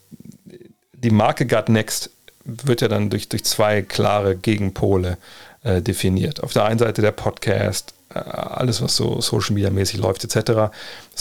die 0.92 1.10
Marke 1.10 1.46
Gut 1.46 1.68
Next 1.68 2.10
wird 2.44 2.80
ja 2.80 2.88
dann 2.88 3.10
durch, 3.10 3.28
durch 3.28 3.44
zwei 3.44 3.82
klare 3.82 4.36
Gegenpole 4.36 5.18
äh, 5.62 5.82
definiert. 5.82 6.42
Auf 6.42 6.52
der 6.52 6.64
einen 6.64 6.78
Seite 6.78 7.02
der 7.02 7.10
Podcast, 7.10 7.94
äh, 8.14 8.18
alles 8.18 8.80
was 8.80 8.96
so 8.96 9.20
Social 9.20 9.54
Media 9.54 9.70
mäßig 9.70 9.98
läuft 9.98 10.25
etc., 10.25 10.72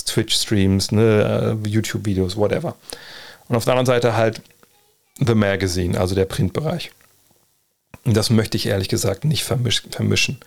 Twitch-Streams, 0.06 0.92
ne, 0.92 1.58
äh, 1.64 1.68
YouTube-Videos, 1.68 2.38
whatever. 2.38 2.76
Und 3.48 3.56
auf 3.56 3.66
der 3.66 3.74
anderen 3.74 3.88
Seite 3.88 4.16
halt 4.16 4.42
The 5.18 5.36
Magazine, 5.36 6.00
also 6.00 6.14
der 6.14 6.26
Printbereich. 6.26 6.92
Und 8.04 8.16
das 8.16 8.30
möchte 8.30 8.58
ich 8.58 8.68
ehrlich 8.68 8.90
gesagt 8.90 9.26
nicht 9.26 9.44
vermisch 9.44 9.84
vermischen 9.90 10.40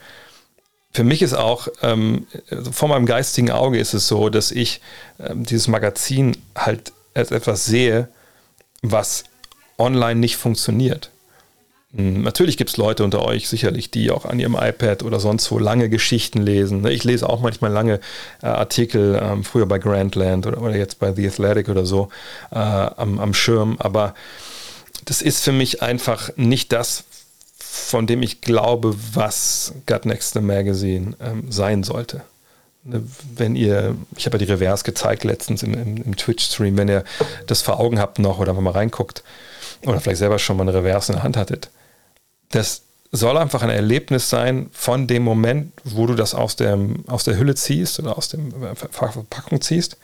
für 0.92 1.04
mich 1.04 1.23
ist 1.23 1.35
auch, 1.35 1.68
ähm, 1.83 2.26
vor 2.73 2.88
meinem 2.88 3.07
geistigen 3.07 3.50
Auge 3.50 3.78
ist 3.78 3.95
es 3.95 4.09
so, 4.09 4.28
dass 4.30 4.50
ich 4.50 4.80
ähm, 5.21 5.45
dieses 5.45 5.68
Magazin 5.68 6.37
halt 6.57 6.92
als 7.14 7.30
etwas 7.30 7.64
sehe, 7.64 8.09
was 8.83 9.25
online 9.77 10.20
nicht 10.20 10.37
funktioniert. 10.37 11.11
Hm, 11.94 12.22
natürlich 12.22 12.57
gibt 12.57 12.70
es 12.70 12.77
Leute 12.77 13.05
unter 13.05 13.22
euch 13.24 13.48
sicherlich, 13.48 13.90
die 13.90 14.11
auch 14.11 14.24
an 14.24 14.38
ihrem 14.38 14.55
iPad 14.55 15.03
oder 15.03 15.20
sonst 15.20 15.51
wo 15.51 15.59
lange 15.59 15.88
Geschichten 15.88 16.42
lesen. 16.42 16.87
Ich 16.87 17.05
lese 17.05 17.29
auch 17.29 17.40
manchmal 17.40 17.72
lange 17.72 18.01
äh, 18.42 18.46
Artikel, 18.46 19.18
ähm, 19.22 19.44
früher 19.44 19.66
bei 19.66 19.79
Grandland 19.79 20.46
oder, 20.46 20.61
oder, 20.61 20.77
jetzt 20.77 20.98
bei 20.98 21.12
The 21.12 21.29
Athletic 21.29 21.68
oder 21.68 21.87
so, 21.87 22.09
äh, 22.51 22.57
am, 22.57 23.18
am 23.18 23.33
Schirm. 23.35 23.77
Aber 23.79 24.14
das 25.07 25.22
ist 25.22 25.42
für 25.42 25.53
mich 25.53 25.83
einfach 25.83 26.31
nicht 26.37 26.72
das, 26.72 27.05
von 27.70 28.07
dem 28.07 28.22
ich 28.22 28.40
glaube, 28.40 28.94
was 29.12 29.74
Gut 29.87 30.07
Next 30.07 30.33
the 30.33 30.40
Magazine 30.40 31.14
ähm, 31.20 31.52
sein 31.52 31.83
sollte. 31.85 32.22
Ne, 32.83 33.02
wenn 33.35 33.57
ihr, 33.57 33.94
ich 34.16 34.24
habe 34.26 34.38
ja 34.38 34.46
die 34.46 34.50
Reverse 34.52 34.85
gezeigt 34.85 35.24
letztens 35.24 35.62
im, 35.62 35.74
im, 35.74 35.96
im 35.98 36.16
Twitch-Stream, 36.16 36.78
wenn 36.78 36.88
ihr 36.88 37.04
das 37.46 37.61
vor 37.61 37.78
Augen 37.78 37.98
habt 37.98 38.18
noch 38.18 38.38
oder 38.38 38.54
mal 38.54 38.70
reinguckt 38.70 39.22
oder 39.85 40.00
vielleicht 40.00 40.18
selber 40.18 40.38
schon 40.38 40.57
mal 40.57 40.62
eine 40.62 40.74
Reverse 40.74 41.12
in 41.12 41.16
der 41.16 41.22
Hand 41.22 41.37
hattet, 41.37 41.68
das 42.50 42.83
soll 43.12 43.37
einfach 43.37 43.62
ein 43.62 43.70
Erlebnis 43.70 44.31
sein 44.31 44.70
von 44.72 45.07
dem 45.07 45.22
Moment, 45.22 45.72
wo 45.85 46.07
du 46.07 46.14
das 46.14 46.35
aus, 46.35 46.57
dem, 46.57 47.04
aus 47.07 47.24
der 47.24 47.38
Hülle 47.38 47.54
ziehst 47.54 48.00
oder 48.00 48.16
aus 48.16 48.28
der 48.28 48.40
Verpackung 48.74 49.61
ziehst, 49.61 49.98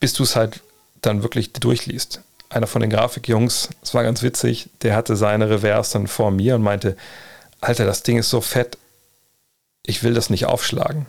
bis 0.00 0.14
du 0.14 0.22
es 0.22 0.36
halt 0.36 0.60
dann 1.02 1.22
wirklich 1.22 1.52
durchliest 1.52 2.22
einer 2.48 2.66
von 2.66 2.80
den 2.80 2.90
Grafikjungs, 2.90 3.70
es 3.82 3.94
war 3.94 4.02
ganz 4.02 4.22
witzig, 4.22 4.70
der 4.82 4.94
hatte 4.94 5.16
seine 5.16 5.50
Reverse 5.50 5.94
dann 5.94 6.06
vor 6.06 6.30
mir 6.30 6.56
und 6.56 6.62
meinte, 6.62 6.96
Alter, 7.60 7.86
das 7.86 8.02
Ding 8.02 8.18
ist 8.18 8.30
so 8.30 8.40
fett, 8.40 8.78
ich 9.82 10.02
will 10.02 10.14
das 10.14 10.30
nicht 10.30 10.46
aufschlagen. 10.46 11.06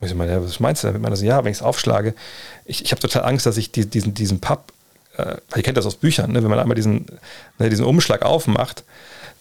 Ich 0.00 0.14
meine, 0.14 0.44
was 0.44 0.60
meinst 0.60 0.84
du 0.84 0.92
damit? 0.92 1.12
Ich 1.14 1.22
ja, 1.22 1.42
wenn 1.44 1.50
ich 1.50 1.58
es 1.58 1.62
aufschlage, 1.62 2.14
ich, 2.64 2.84
ich 2.84 2.92
habe 2.92 3.00
total 3.00 3.24
Angst, 3.24 3.46
dass 3.46 3.56
ich 3.56 3.72
die, 3.72 3.86
diesen, 3.86 4.14
diesen 4.14 4.40
Papp, 4.40 4.72
äh, 5.16 5.36
ihr 5.56 5.62
kennt 5.62 5.76
das 5.76 5.86
aus 5.86 5.96
Büchern, 5.96 6.32
ne? 6.32 6.42
wenn 6.42 6.50
man 6.50 6.60
einmal 6.60 6.76
diesen, 6.76 7.06
ne, 7.58 7.68
diesen 7.68 7.84
Umschlag 7.84 8.22
aufmacht, 8.22 8.84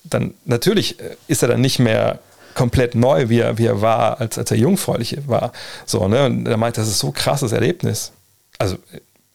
dann 0.04 0.34
natürlich 0.46 1.00
äh, 1.00 1.16
ist 1.28 1.44
er 1.44 1.50
dann 1.50 1.62
nicht 1.62 1.78
mehr 1.78 2.20
komplett 2.56 2.96
neu, 2.96 3.30
wie 3.30 3.40
er, 3.40 3.60
wie 3.60 3.68
er 3.68 3.82
war, 3.82 4.20
als, 4.20 4.40
als 4.40 4.50
er 4.50 4.58
jungfräulich 4.58 5.20
war. 5.28 5.52
So, 5.86 6.08
ne? 6.08 6.26
Und 6.26 6.48
er 6.48 6.58
meinte, 6.58 6.82
das 6.82 6.90
ist 6.90 6.98
so 6.98 7.12
krasses 7.12 7.52
Erlebnis. 7.52 8.12
Also 8.58 8.78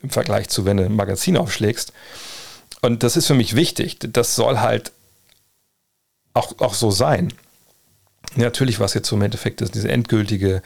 im 0.02 0.10
Vergleich 0.10 0.48
zu, 0.48 0.64
wenn 0.64 0.76
du 0.76 0.84
ein 0.84 0.96
Magazin 0.96 1.36
aufschlägst. 1.36 1.92
Und 2.80 3.02
das 3.02 3.16
ist 3.16 3.26
für 3.26 3.34
mich 3.34 3.54
wichtig. 3.54 3.98
Das 4.00 4.34
soll 4.34 4.58
halt 4.58 4.92
auch, 6.34 6.58
auch 6.58 6.74
so 6.74 6.90
sein. 6.90 7.32
Natürlich, 8.34 8.80
was 8.80 8.94
jetzt 8.94 9.08
so 9.08 9.16
im 9.16 9.22
Endeffekt 9.22 9.60
ist, 9.60 9.74
diese 9.74 9.90
endgültige 9.90 10.62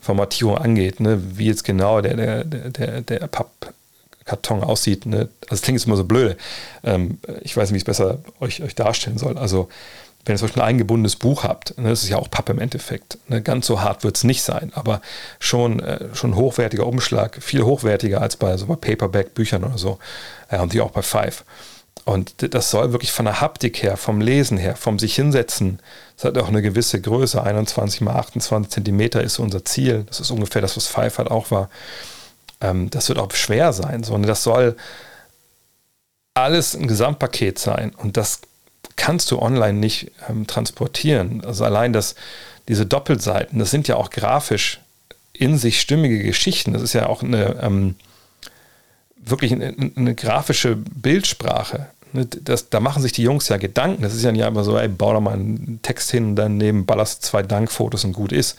Formatierung 0.00 0.56
angeht, 0.56 1.00
ne, 1.00 1.20
wie 1.36 1.46
jetzt 1.46 1.64
genau 1.64 2.00
der, 2.00 2.16
der, 2.16 2.44
der, 2.44 3.02
der 3.02 3.18
Pappkarton 3.28 4.64
aussieht. 4.64 5.06
Ne? 5.06 5.28
Also 5.42 5.56
es 5.56 5.62
klingt 5.62 5.78
jetzt 5.78 5.86
immer 5.86 5.96
so 5.96 6.04
blöde. 6.04 6.36
Ähm, 6.82 7.18
ich 7.42 7.56
weiß 7.56 7.70
nicht, 7.70 7.74
wie 7.74 7.76
ich 7.76 7.82
es 7.82 7.98
besser 7.98 8.20
euch, 8.40 8.62
euch 8.62 8.74
darstellen 8.74 9.18
soll. 9.18 9.36
Also 9.36 9.68
wenn 10.24 10.34
ihr 10.34 10.38
zum 10.38 10.48
Beispiel 10.48 10.62
ein 10.62 10.68
eingebundenes 10.68 11.16
Buch 11.16 11.44
habt, 11.44 11.76
ne, 11.78 11.88
das 11.88 12.02
ist 12.02 12.10
ja 12.10 12.18
auch 12.18 12.30
Pappe 12.30 12.52
im 12.52 12.58
Endeffekt, 12.58 13.18
ne, 13.28 13.42
ganz 13.42 13.66
so 13.66 13.80
hart 13.80 14.04
wird 14.04 14.16
es 14.16 14.24
nicht 14.24 14.42
sein, 14.42 14.72
aber 14.74 15.00
schon, 15.38 15.80
äh, 15.80 16.14
schon 16.14 16.36
hochwertiger 16.36 16.86
Umschlag, 16.86 17.42
viel 17.42 17.62
hochwertiger 17.62 18.20
als 18.20 18.36
bei 18.36 18.56
so 18.56 18.66
bei 18.66 18.76
Paperback-Büchern 18.76 19.64
oder 19.64 19.78
so 19.78 19.98
äh, 20.48 20.58
und 20.58 20.72
die 20.72 20.80
auch 20.80 20.90
bei 20.90 21.02
Five. 21.02 21.44
Und 22.04 22.54
das 22.54 22.70
soll 22.70 22.92
wirklich 22.92 23.12
von 23.12 23.26
der 23.26 23.40
Haptik 23.40 23.82
her, 23.82 23.96
vom 23.96 24.20
Lesen 24.20 24.58
her, 24.58 24.74
vom 24.74 24.98
sich 24.98 25.14
hinsetzen, 25.14 25.80
das 26.16 26.24
hat 26.24 26.38
auch 26.38 26.48
eine 26.48 26.60
gewisse 26.60 27.00
Größe, 27.00 27.42
21 27.42 28.02
mal 28.02 28.16
28 28.16 28.70
Zentimeter 28.70 29.22
ist 29.22 29.38
unser 29.38 29.64
Ziel, 29.64 30.04
das 30.06 30.20
ist 30.20 30.30
ungefähr 30.30 30.60
das, 30.60 30.76
was 30.76 30.86
Five 30.86 31.18
halt 31.18 31.30
auch 31.30 31.50
war. 31.50 31.70
Ähm, 32.60 32.90
das 32.90 33.08
wird 33.08 33.18
auch 33.18 33.32
schwer 33.32 33.72
sein, 33.72 34.02
sondern 34.02 34.28
das 34.28 34.42
soll 34.42 34.76
alles 36.34 36.74
ein 36.74 36.86
Gesamtpaket 36.86 37.58
sein 37.58 37.94
und 37.94 38.16
das 38.16 38.40
kannst 39.00 39.30
du 39.30 39.38
online 39.40 39.78
nicht 39.78 40.12
ähm, 40.28 40.46
transportieren. 40.46 41.42
Also 41.42 41.64
allein 41.64 41.94
das, 41.94 42.16
diese 42.68 42.84
Doppelseiten, 42.84 43.58
das 43.58 43.70
sind 43.70 43.88
ja 43.88 43.96
auch 43.96 44.10
grafisch 44.10 44.78
in 45.32 45.56
sich 45.56 45.80
stimmige 45.80 46.22
Geschichten. 46.22 46.74
Das 46.74 46.82
ist 46.82 46.92
ja 46.92 47.06
auch 47.06 47.22
eine 47.22 47.58
ähm, 47.62 47.94
wirklich 49.16 49.52
eine, 49.52 49.74
eine, 49.96 50.14
grafische 50.14 50.76
Bildsprache. 50.76 51.86
Ne, 52.12 52.26
das, 52.26 52.68
da 52.68 52.78
machen 52.78 53.00
sich 53.00 53.12
die 53.12 53.22
Jungs 53.22 53.48
ja 53.48 53.56
Gedanken. 53.56 54.02
Das 54.02 54.14
ist 54.14 54.22
ja 54.22 54.32
nicht 54.32 54.44
einfach 54.44 54.64
so, 54.64 54.76
ey, 54.76 54.88
bau 54.88 55.14
doch 55.14 55.22
mal 55.22 55.32
einen 55.32 55.80
Text 55.80 56.10
hin 56.10 56.36
daneben 56.36 56.84
ballerst 56.84 57.22
zwei 57.22 57.42
Dankfotos 57.42 58.04
und 58.04 58.12
gut 58.12 58.32
ist. 58.32 58.58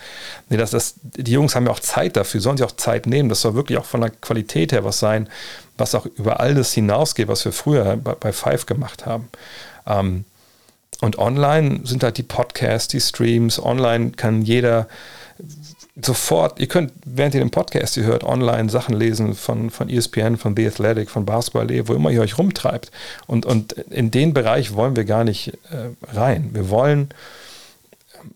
Nee, 0.50 0.58
das, 0.58 0.72
das, 0.72 0.96
die 1.04 1.34
Jungs 1.34 1.54
haben 1.54 1.68
ja 1.68 1.72
auch 1.72 1.80
Zeit 1.80 2.18
dafür, 2.18 2.42
sollen 2.42 2.58
sich 2.58 2.66
auch 2.66 2.76
Zeit 2.78 3.06
nehmen. 3.06 3.30
Das 3.30 3.42
soll 3.42 3.54
wirklich 3.54 3.78
auch 3.78 3.86
von 3.86 4.02
der 4.02 4.10
Qualität 4.10 4.72
her 4.72 4.84
was 4.84 4.98
sein, 4.98 5.30
was 5.78 5.94
auch 5.94 6.08
über 6.08 6.40
all 6.40 6.56
das 6.56 6.74
hinausgeht, 6.74 7.28
was 7.28 7.46
wir 7.46 7.52
früher 7.52 7.96
bei, 7.98 8.16
bei 8.16 8.34
Five 8.34 8.66
gemacht 8.66 9.06
haben. 9.06 9.30
Ähm, 9.86 10.26
und 11.02 11.18
online 11.18 11.82
sind 11.84 12.04
halt 12.04 12.18
die 12.18 12.24
Podcasts, 12.24 12.88
die 12.88 13.02
Streams. 13.02 13.62
Online 13.62 14.12
kann 14.12 14.44
jeder 14.44 14.88
sofort, 16.00 16.60
ihr 16.60 16.68
könnt, 16.68 16.94
während 17.06 17.34
ihr 17.34 17.42
den 17.42 17.52
Podcast 17.52 17.98
ihr 17.98 18.04
hört, 18.04 18.24
online 18.24 18.70
Sachen 18.70 18.96
lesen 18.96 19.34
von, 19.36 19.72
von 19.72 19.90
ESPN, 19.90 20.38
von 20.38 20.56
The 20.56 20.68
Athletic, 20.68 21.10
von 21.10 21.26
Basketball, 21.26 21.68
wo 21.88 21.94
immer 21.94 22.12
ihr 22.12 22.22
euch 22.22 22.38
rumtreibt. 22.38 22.92
Und, 23.28 23.46
und 23.46 23.74
in 23.74 24.12
den 24.12 24.34
Bereich 24.34 24.74
wollen 24.76 24.96
wir 24.96 25.06
gar 25.06 25.24
nicht 25.24 25.54
äh, 25.72 25.90
rein. 26.16 26.52
Wir 26.54 26.70
wollen 26.70 27.10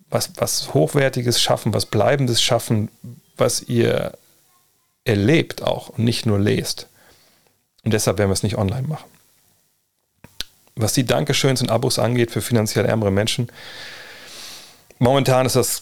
was, 0.09 0.31
was 0.37 0.73
Hochwertiges 0.73 1.41
schaffen, 1.41 1.73
was 1.73 1.85
Bleibendes 1.85 2.41
schaffen, 2.41 2.89
was 3.37 3.61
ihr 3.61 4.13
erlebt 5.03 5.61
auch 5.61 5.89
und 5.89 6.03
nicht 6.03 6.25
nur 6.25 6.39
lest. 6.39 6.87
Und 7.83 7.93
deshalb 7.93 8.17
werden 8.17 8.29
wir 8.29 8.33
es 8.33 8.43
nicht 8.43 8.57
online 8.57 8.87
machen. 8.87 9.14
Was 10.75 10.93
die 10.93 11.05
Dankeschöns 11.05 11.61
und 11.61 11.71
Abos 11.71 11.99
angeht 11.99 12.31
für 12.31 12.41
finanziell 12.41 12.85
ärmere 12.85 13.11
Menschen, 13.11 13.49
momentan 14.99 15.45
ist 15.45 15.55
das, 15.55 15.81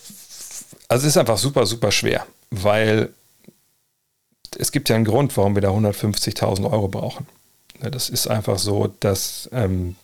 also 0.88 1.08
ist 1.08 1.18
einfach 1.18 1.38
super, 1.38 1.66
super 1.66 1.92
schwer, 1.92 2.26
weil 2.52 3.10
es 4.58 4.72
gibt 4.72 4.90
ja 4.90 4.96
einen 4.96 5.06
Grund, 5.06 5.36
warum 5.36 5.56
wir 5.56 5.62
da 5.62 5.70
150.000 5.70 6.72
Euro 6.72 6.88
brauchen. 6.88 7.28
Das 7.80 8.10
ist 8.10 8.28
einfach 8.28 8.60
so, 8.60 8.94
dass 9.00 9.50
ähm, 9.52 9.96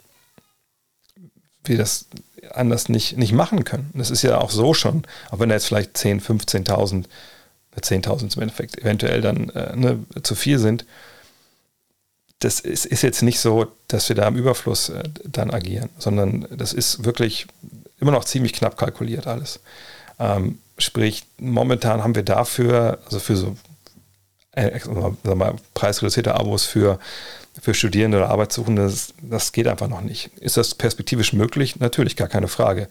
wir 1.63 1.77
das 1.77 2.07
anders 2.53 2.89
nicht, 2.89 3.17
nicht 3.17 3.31
machen 3.31 3.63
können. 3.63 3.91
Das 3.93 4.09
ist 4.09 4.21
ja 4.21 4.39
auch 4.39 4.51
so 4.51 4.73
schon, 4.73 5.03
auch 5.29 5.39
wenn 5.39 5.49
da 5.49 5.55
jetzt 5.55 5.67
vielleicht 5.67 5.95
10.000, 5.95 6.65
15.000, 6.67 7.05
10.000 7.79 8.35
im 8.35 8.41
Endeffekt 8.41 8.77
eventuell 8.79 9.21
dann 9.21 9.49
äh, 9.49 9.75
ne, 9.75 9.99
zu 10.23 10.35
viel 10.35 10.59
sind, 10.59 10.85
das 12.39 12.61
ist, 12.61 12.85
ist, 12.85 13.01
jetzt 13.01 13.21
nicht 13.21 13.39
so, 13.39 13.67
dass 13.87 14.07
wir 14.07 14.15
da 14.15 14.27
im 14.27 14.35
Überfluss 14.35 14.89
äh, 14.89 15.03
dann 15.25 15.51
agieren, 15.51 15.89
sondern 15.97 16.47
das 16.51 16.73
ist 16.73 17.03
wirklich 17.03 17.47
immer 17.99 18.11
noch 18.11 18.23
ziemlich 18.23 18.53
knapp 18.53 18.77
kalkuliert 18.77 19.27
alles. 19.27 19.59
Ähm, 20.19 20.59
sprich, 20.77 21.25
momentan 21.37 22.03
haben 22.03 22.15
wir 22.15 22.23
dafür, 22.23 22.99
also 23.05 23.19
für 23.19 23.35
so 23.35 23.57
äh, 24.53 24.79
mal, 25.35 25.55
preisreduzierte 25.73 26.35
Abos 26.35 26.65
für, 26.65 26.99
für 27.61 27.73
Studierende 27.73 28.17
oder 28.17 28.29
Arbeitssuchende, 28.29 28.83
das, 28.83 29.13
das, 29.21 29.51
geht 29.51 29.67
einfach 29.67 29.87
noch 29.87 30.01
nicht. 30.01 30.31
Ist 30.39 30.57
das 30.57 30.75
perspektivisch 30.75 31.33
möglich? 31.33 31.79
Natürlich, 31.79 32.15
gar 32.15 32.29
keine 32.29 32.47
Frage. 32.47 32.87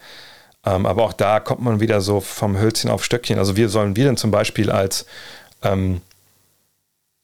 Ähm, 0.65 0.87
aber 0.87 1.05
auch 1.05 1.13
da 1.13 1.41
kommt 1.41 1.63
man 1.63 1.81
wieder 1.81 2.01
so 2.01 2.21
vom 2.21 2.59
Hölzchen 2.59 2.91
auf 2.91 3.05
Stöckchen. 3.05 3.39
Also 3.39 3.57
wir 3.57 3.69
sollen 3.69 3.97
wir 3.97 4.05
denn 4.05 4.17
zum 4.17 4.31
Beispiel 4.31 4.71
als 4.71 5.07
ähm, 5.63 6.01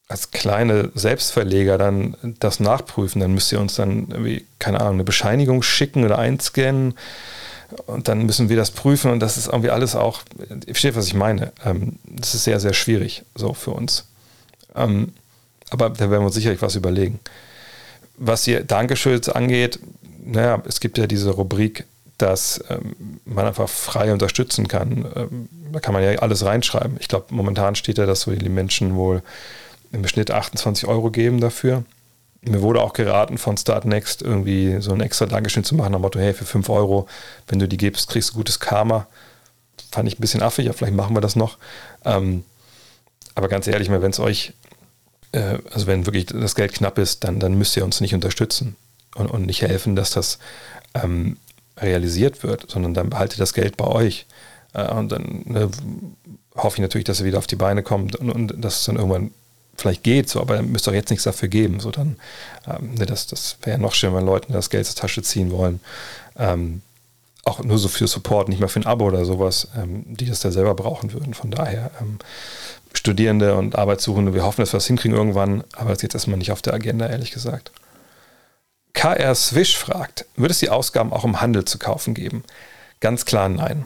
als 0.09 0.31
kleine 0.31 0.91
Selbstverleger 0.95 1.79
dann 1.79 2.17
das 2.39 2.61
nachprüfen, 2.61 3.21
dann 3.21 3.33
müsst 3.33 3.53
ihr 3.53 3.61
uns 3.61 3.75
dann 3.75 4.09
irgendwie, 4.11 4.45
keine 4.59 4.81
Ahnung, 4.81 4.95
eine 4.95 5.05
Bescheinigung 5.05 5.63
schicken 5.63 6.05
oder 6.05 6.19
einscannen 6.19 6.95
und 7.87 8.09
dann 8.09 8.27
müssen 8.27 8.49
wir 8.49 8.57
das 8.57 8.71
prüfen 8.71 9.11
und 9.11 9.21
das 9.21 9.37
ist 9.37 9.47
irgendwie 9.47 9.71
alles 9.71 9.97
auch, 9.97 10.23
ich 10.61 10.65
verstehe, 10.65 10.95
was 10.95 11.07
ich 11.07 11.15
meine. 11.15 11.53
Ähm, 11.65 11.99
das 12.05 12.35
ist 12.35 12.45
sehr, 12.45 12.61
sehr 12.61 12.75
schwierig 12.75 13.25
so 13.35 13.55
für 13.55 13.71
uns. 13.71 14.05
Ähm, 14.77 15.13
aber 15.71 15.91
da 15.91 16.11
werden 16.11 16.23
wir 16.23 16.27
uns 16.27 16.35
sicherlich 16.35 16.63
was 16.63 16.77
überlegen. 16.77 17.19
Was 18.17 18.43
die 18.43 18.65
Dankeschöns 18.65 19.29
angeht, 19.29 19.81
naja, 20.25 20.63
es 20.69 20.81
gibt 20.81 20.99
ja 20.99 21.07
diese 21.07 21.31
Rubrik, 21.31 21.85
dass 22.19 22.63
ähm, 22.69 23.19
man 23.25 23.47
einfach 23.47 23.69
frei 23.69 24.13
unterstützen 24.13 24.69
kann. 24.69 25.07
da 25.73 25.81
kann 25.81 25.95
man 25.95 26.05
ja 26.05 26.19
alles 26.21 26.45
reinschreiben. 26.45 26.97
Ich 27.01 27.09
glaube, 27.09 27.27
momentan 27.31 27.75
steht 27.75 27.99
ja, 27.99 28.07
dass 28.07 28.21
so 28.21 28.31
die 28.31 28.49
Menschen 28.49 28.95
wohl 28.95 29.23
im 29.95 30.07
Schnitt 30.07 30.31
28 30.31 30.87
Euro 30.89 31.11
geben 31.11 31.41
dafür. 31.41 31.85
Mir 32.43 32.61
wurde 32.61 32.83
auch 32.83 32.93
geraten 32.93 33.39
von 33.39 33.57
Startnext 33.57 34.21
irgendwie 34.21 34.77
so 34.81 34.93
ein 34.93 35.01
extra 35.01 35.27
Dankeschön 35.27 35.65
zu 35.65 35.75
machen, 35.75 35.93
dem 35.93 36.03
Motto, 36.03 36.19
hey, 36.19 36.35
für 36.35 36.45
5 36.45 36.69
Euro, 36.69 37.09
wenn 37.49 37.59
du 37.59 37.67
die 37.67 37.79
gibst, 37.79 38.11
kriegst 38.11 38.31
du 38.31 38.35
gutes 38.35 38.61
Karma. 38.61 39.07
Fand 39.91 40.09
ich 40.09 40.19
ein 40.19 40.21
bisschen 40.21 40.43
affig, 40.43 40.67
aber 40.67 40.77
vielleicht 40.77 40.95
machen 40.95 41.17
wir 41.17 41.23
das 41.23 41.37
noch. 41.37 41.57
Ähm, 42.05 42.45
aber 43.35 43.49
ganz 43.49 43.67
ehrlich, 43.67 43.91
wenn 43.91 44.11
es 44.11 44.21
euch, 44.21 44.53
äh, 45.33 45.59
also 45.73 45.87
wenn 45.87 46.07
wirklich 46.07 46.27
das 46.27 46.55
Geld 46.55 46.75
knapp 46.75 46.99
ist, 46.99 47.25
dann, 47.25 47.41
dann 47.41 47.55
müsst 47.55 47.77
ihr 47.77 47.85
uns 47.85 48.01
nicht 48.01 48.15
unterstützen 48.15 48.77
und, 49.15 49.29
und 49.29 49.47
nicht 49.47 49.63
helfen, 49.63 49.97
dass 49.97 50.11
das 50.11 50.39
ähm, 50.95 51.39
realisiert 51.79 52.43
wird, 52.43 52.71
sondern 52.71 52.95
dann 52.95 53.11
behaltet 53.11 53.41
das 53.41 53.55
Geld 53.55 53.77
bei 53.77 53.87
euch. 53.87 54.27
Äh, 54.75 54.93
und 54.93 55.11
dann 55.13 55.43
ne, 55.47 55.71
hoffe 56.55 56.77
ich 56.77 56.83
natürlich, 56.83 57.05
dass 57.05 57.21
ihr 57.21 57.27
wieder 57.27 57.39
auf 57.39 57.47
die 57.47 57.57
Beine 57.57 57.83
kommt 57.83 58.17
und, 58.17 58.31
und 58.31 58.63
dass 58.63 58.81
es 58.81 58.85
dann 58.85 58.97
irgendwann 58.97 59.31
vielleicht 59.77 60.03
geht, 60.03 60.29
so, 60.29 60.41
aber 60.41 60.63
müsst 60.63 60.87
doch 60.87 60.93
jetzt 60.93 61.11
nichts 61.11 61.25
dafür 61.25 61.49
geben. 61.49 61.81
So, 61.81 61.91
dann, 61.91 62.17
ähm, 62.67 62.95
ne, 62.95 63.07
das, 63.07 63.27
das 63.27 63.57
wäre 63.63 63.77
ja 63.77 63.83
noch 63.83 63.95
schlimmer, 63.95 64.19
wenn 64.19 64.27
Leute 64.27 64.53
das 64.53 64.71
Geld 64.71 64.87
zur 64.87 64.97
Tasche 64.97 65.23
ziehen 65.23 65.51
wollen. 65.51 65.81
Ähm, 66.39 66.83
auch 67.45 67.63
nur 67.63 67.79
so 67.79 67.89
für 67.89 68.07
Support, 68.07 68.49
nicht 68.49 68.61
mal 68.61 68.69
für 68.69 68.81
ein 68.81 68.87
Abo 68.87 69.07
oder 69.07 69.25
sowas, 69.25 69.69
ähm, 69.77 70.05
die 70.07 70.27
das 70.27 70.41
da 70.41 70.51
selber 70.51 70.75
brauchen 70.75 71.13
würden. 71.13 71.35
Von 71.35 71.51
daher, 71.51 71.91
ähm, 72.01 72.19
Studierende 72.95 73.57
und 73.57 73.77
Arbeitssuchende, 73.77 74.35
wir 74.35 74.45
hoffen, 74.45 74.63
dass 74.63 74.73
wir 74.73 74.79
das 74.79 74.87
hinkriegen 74.87 75.17
irgendwann, 75.17 75.65
aber 75.75 75.91
das 75.91 75.99
ist 75.99 76.03
jetzt 76.03 76.15
erstmal 76.15 76.39
nicht 76.39 76.53
auf 76.53 76.63
der 76.63 76.75
Agenda, 76.75 77.07
ehrlich 77.07 77.33
gesagt. 77.33 77.73
KR 78.93 79.35
Swish 79.35 79.77
fragt, 79.77 80.27
wird 80.37 80.53
es 80.53 80.61
die 80.61 80.71
Ausgaben 80.71 81.13
auch 81.13 81.25
im 81.25 81.41
Handel 81.41 81.65
zu 81.65 81.79
kaufen 81.79 82.15
geben? 82.15 82.45
Ganz 83.01 83.25
klar 83.25 83.49
nein. 83.49 83.85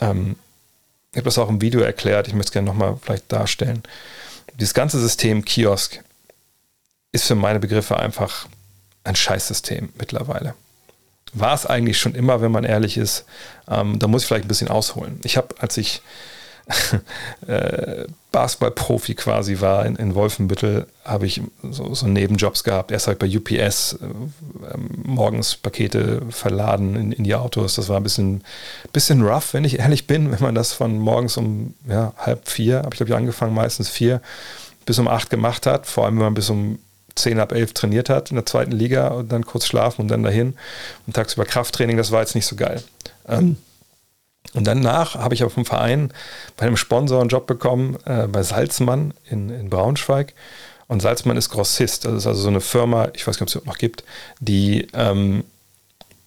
Ähm, 0.00 0.36
ich 1.12 1.18
habe 1.18 1.26
das 1.26 1.38
auch 1.38 1.48
im 1.48 1.60
Video 1.60 1.80
erklärt, 1.80 2.26
ich 2.26 2.34
möchte 2.34 2.48
es 2.48 2.52
gerne 2.52 2.66
nochmal 2.66 2.98
vielleicht 3.00 3.30
darstellen 3.30 3.84
dieses 4.58 4.74
ganze 4.74 5.00
System 5.00 5.44
Kiosk 5.44 6.02
ist 7.12 7.26
für 7.26 7.34
meine 7.34 7.60
Begriffe 7.60 7.98
einfach 7.98 8.46
ein 9.04 9.16
Scheißsystem 9.16 9.90
mittlerweile. 9.98 10.54
War 11.34 11.54
es 11.54 11.66
eigentlich 11.66 11.98
schon 11.98 12.14
immer, 12.14 12.40
wenn 12.40 12.52
man 12.52 12.64
ehrlich 12.64 12.96
ist. 12.96 13.24
Ähm, 13.68 13.98
da 13.98 14.06
muss 14.06 14.22
ich 14.22 14.28
vielleicht 14.28 14.44
ein 14.44 14.48
bisschen 14.48 14.68
ausholen. 14.68 15.20
Ich 15.24 15.36
habe, 15.36 15.54
als 15.58 15.76
ich 15.76 16.02
äh, 17.46 18.04
Basketballprofi 18.30 19.14
quasi 19.14 19.60
war 19.60 19.84
in, 19.84 19.96
in 19.96 20.14
Wolfenbüttel, 20.14 20.86
habe 21.04 21.26
ich 21.26 21.42
so, 21.62 21.94
so, 21.94 22.06
Nebenjobs 22.06 22.64
gehabt. 22.64 22.90
Erst 22.90 23.06
halt 23.06 23.18
bei 23.18 23.26
UPS 23.26 23.94
äh, 23.94 24.06
morgens 25.04 25.56
Pakete 25.56 26.22
verladen 26.30 26.96
in, 26.96 27.12
in, 27.12 27.24
die 27.24 27.34
Autos. 27.34 27.74
Das 27.74 27.88
war 27.88 27.98
ein 27.98 28.02
bisschen, 28.02 28.42
bisschen 28.92 29.22
rough, 29.22 29.52
wenn 29.54 29.64
ich 29.64 29.78
ehrlich 29.78 30.06
bin, 30.06 30.30
wenn 30.32 30.40
man 30.40 30.54
das 30.54 30.72
von 30.72 30.98
morgens 30.98 31.36
um 31.36 31.74
ja, 31.88 32.12
halb 32.16 32.48
vier, 32.48 32.78
habe 32.78 32.90
ich 32.92 32.96
glaube 32.96 33.10
ich 33.10 33.16
angefangen, 33.16 33.54
meistens 33.54 33.88
vier, 33.88 34.22
bis 34.86 34.98
um 34.98 35.08
acht 35.08 35.28
gemacht 35.28 35.66
hat. 35.66 35.86
Vor 35.86 36.06
allem, 36.06 36.16
wenn 36.16 36.24
man 36.24 36.34
bis 36.34 36.48
um 36.48 36.78
zehn 37.14 37.38
ab 37.38 37.52
elf 37.52 37.74
trainiert 37.74 38.08
hat 38.08 38.30
in 38.30 38.36
der 38.36 38.46
zweiten 38.46 38.72
Liga 38.72 39.08
und 39.08 39.30
dann 39.30 39.44
kurz 39.44 39.66
schlafen 39.66 40.02
und 40.02 40.08
dann 40.08 40.22
dahin. 40.22 40.54
Und 41.06 41.14
tagsüber 41.14 41.44
Krafttraining, 41.44 41.98
das 41.98 42.10
war 42.10 42.20
jetzt 42.20 42.34
nicht 42.34 42.46
so 42.46 42.56
geil. 42.56 42.82
Ähm, 43.28 43.56
und 44.54 44.66
danach 44.66 45.14
habe 45.14 45.34
ich 45.34 45.42
aber 45.42 45.50
vom 45.50 45.64
Verein 45.64 46.12
bei 46.56 46.66
einem 46.66 46.76
Sponsor 46.76 47.20
einen 47.20 47.30
Job 47.30 47.46
bekommen, 47.46 47.96
äh, 48.04 48.26
bei 48.26 48.42
Salzmann 48.42 49.14
in, 49.30 49.48
in 49.50 49.70
Braunschweig. 49.70 50.34
Und 50.88 51.00
Salzmann 51.00 51.38
ist 51.38 51.48
Grossist. 51.48 52.04
Das 52.04 52.12
ist 52.12 52.26
also 52.26 52.42
so 52.42 52.48
eine 52.48 52.60
Firma, 52.60 53.08
ich 53.14 53.26
weiß 53.26 53.40
nicht, 53.40 53.56
ob 53.56 53.62
es 53.62 53.66
noch 53.66 53.78
gibt, 53.78 54.04
die 54.40 54.88
ähm, 54.92 55.44